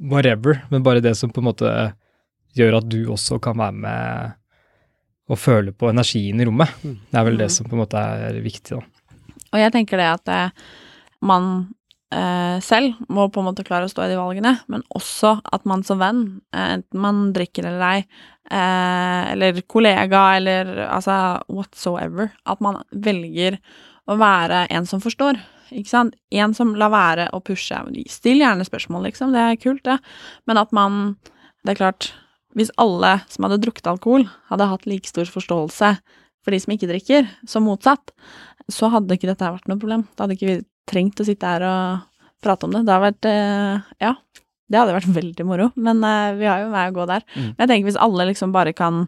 whatever, 0.01 0.63
men 0.71 0.85
bare 0.85 1.03
det 1.05 1.15
som 1.17 1.33
på 1.33 1.43
en 1.43 1.49
måte 1.51 1.71
gjør 2.57 2.79
at 2.79 2.89
du 2.89 3.05
også 3.13 3.39
kan 3.43 3.57
være 3.59 3.79
med 3.85 4.35
og 5.29 5.39
føle 5.41 5.71
på 5.73 5.89
energien 5.89 6.39
i 6.41 6.45
rommet. 6.45 6.69
Det 6.83 7.17
er 7.19 7.23
vel 7.25 7.37
det 7.37 7.47
Mm. 7.49 7.55
som 7.55 7.65
på 7.65 7.73
en 7.73 7.81
måte 7.85 7.97
er 7.97 8.41
viktig, 8.41 8.77
da. 8.77 8.83
Og 9.53 9.59
jeg 9.59 9.71
tenker 9.71 9.97
det 9.97 10.09
at 10.11 10.27
eh, 10.29 10.49
man 11.21 11.73
eh, 12.11 12.59
selv 12.61 12.93
må 13.09 13.29
på 13.31 13.39
en 13.41 13.47
måte 13.49 13.63
klare 13.65 13.87
å 13.87 13.89
stå 13.91 14.05
i 14.05 14.11
de 14.11 14.19
valgene, 14.19 14.59
men 14.69 14.83
også 14.93 15.41
at 15.51 15.65
man 15.65 15.83
som 15.83 15.99
venn, 15.99 16.41
eh, 16.53 16.75
enten 16.77 16.99
man 17.01 17.33
drikker 17.33 17.65
eller 17.65 17.85
ei, 17.87 18.05
eh, 18.51 19.31
eller 19.33 19.61
kollega, 19.67 20.35
eller 20.37 20.85
altså 20.89 21.41
whatsoever, 21.49 22.31
at 22.45 22.61
man 22.61 22.81
velger 22.91 23.57
å 24.07 24.17
være 24.21 24.67
en 24.69 24.85
som 24.85 25.01
forstår. 25.01 25.39
Ikke 25.71 25.89
sant? 25.89 26.13
En 26.31 26.53
som 26.53 26.75
lar 26.77 26.91
være 26.93 27.29
å 27.33 27.41
pushe. 27.43 27.73
Still 28.07 28.43
gjerne 28.43 28.67
spørsmål, 28.67 29.07
liksom, 29.09 29.33
det 29.33 29.41
er 29.41 29.55
kult, 29.57 29.83
det. 29.83 29.97
Men 30.47 30.57
at 30.61 30.71
man 30.71 31.17
Det 31.65 31.71
er 31.73 31.79
klart, 31.79 32.11
hvis 32.55 32.71
alle 32.81 33.17
som 33.31 33.47
hadde 33.47 33.61
drukket 33.63 33.89
alkohol, 33.91 34.27
hadde 34.49 34.69
hatt 34.71 34.87
like 34.89 35.09
stor 35.09 35.27
forståelse 35.29 35.91
for 36.45 36.53
de 36.53 36.59
som 36.61 36.75
ikke 36.75 36.89
drikker, 36.89 37.29
som 37.49 37.65
motsatt, 37.67 38.13
så 38.71 38.89
hadde 38.93 39.17
ikke 39.17 39.29
dette 39.29 39.49
vært 39.57 39.69
noe 39.69 39.81
problem. 39.81 40.05
Da 40.15 40.25
hadde 40.25 40.37
ikke 40.37 40.49
vi 40.51 40.57
trengt 40.89 41.19
å 41.21 41.25
sitte 41.27 41.49
her 41.49 41.65
og 41.65 42.05
prate 42.45 42.67
om 42.67 42.75
det. 42.75 42.83
Det 42.85 42.93
hadde 42.93 43.07
vært 43.07 43.29
eh, 43.29 43.95
Ja, 44.05 44.13
det 44.69 44.79
hadde 44.81 44.95
vært 44.95 45.15
veldig 45.17 45.47
moro, 45.47 45.71
men 45.75 46.03
eh, 46.05 46.35
vi 46.39 46.47
har 46.49 46.63
jo 46.63 46.71
vei 46.73 46.85
å 46.89 46.95
gå 46.95 47.09
der. 47.09 47.25
Mm. 47.33 47.49
Men 47.49 47.65
jeg 47.65 47.71
tenker 47.73 47.89
hvis 47.89 48.01
alle 48.07 48.29
liksom 48.31 48.55
bare 48.55 48.75
kan 48.77 49.05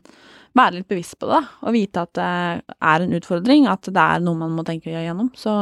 være 0.57 0.79
litt 0.79 0.89
bevisst 0.89 1.17
på 1.21 1.29
det, 1.29 1.37
da, 1.37 1.57
og 1.69 1.75
vite 1.75 2.03
at 2.07 2.13
det 2.17 2.29
er 2.89 3.05
en 3.05 3.17
utfordring, 3.19 3.67
at 3.69 3.89
det 3.93 4.03
er 4.03 4.23
noe 4.25 4.39
man 4.39 4.55
må 4.57 4.65
tenke 4.65 4.89
igjennom, 4.89 5.29
så 5.37 5.53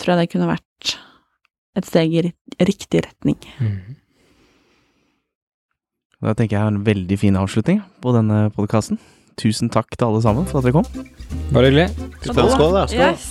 tror 0.00 0.14
jeg 0.14 0.22
det 0.22 0.32
kunne 0.32 0.48
vært 0.48 0.94
et 1.78 1.88
steg 1.88 2.14
i 2.16 2.22
riktig 2.64 3.04
retning. 3.04 3.38
Mhm. 3.60 3.98
Da 6.22 6.36
tenker 6.38 6.54
jeg 6.54 6.62
er 6.62 6.70
en 6.70 6.84
veldig 6.86 7.16
fin 7.18 7.34
avslutning 7.34 7.80
på 8.02 8.12
denne 8.14 8.44
podkasten. 8.54 8.98
Tusen 9.40 9.66
takk 9.72 9.90
til 9.96 10.06
alle 10.06 10.20
sammen 10.22 10.46
for 10.46 10.60
at 10.60 10.64
dere 10.68 10.76
kom. 10.76 10.86
Bare 11.50 11.66
hyggelig. 11.66 11.88
Skål, 12.22 12.50
skål, 12.52 12.72
da. 12.76 12.84
Skål. 12.86 13.10
Yes. 13.10 13.24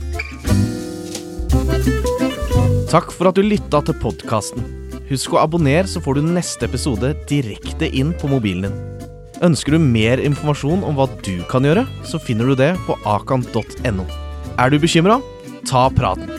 Takk 2.87 3.11
for 3.11 3.27
at 3.29 3.35
du 3.35 3.43
lytta 3.43 3.81
til 3.83 3.97
podkasten. 3.99 4.63
Husk 5.11 5.35
å 5.35 5.43
abonnere, 5.43 5.89
så 5.91 5.99
får 6.03 6.13
du 6.19 6.23
neste 6.31 6.69
episode 6.69 7.11
direkte 7.31 7.91
inn 7.91 8.15
på 8.21 8.31
mobilen 8.31 8.71
din. 8.71 8.77
Ønsker 9.47 9.75
du 9.75 9.83
mer 9.83 10.23
informasjon 10.23 10.87
om 10.87 10.95
hva 10.97 11.07
du 11.27 11.43
kan 11.51 11.67
gjøre, 11.67 11.85
så 12.07 12.17
finner 12.23 12.47
du 12.49 12.55
det 12.63 12.73
på 12.87 12.95
akan.no. 13.05 14.07
Er 14.57 14.71
du 14.73 14.79
bekymra? 14.81 15.19
Ta 15.67 15.91
praten. 15.93 16.31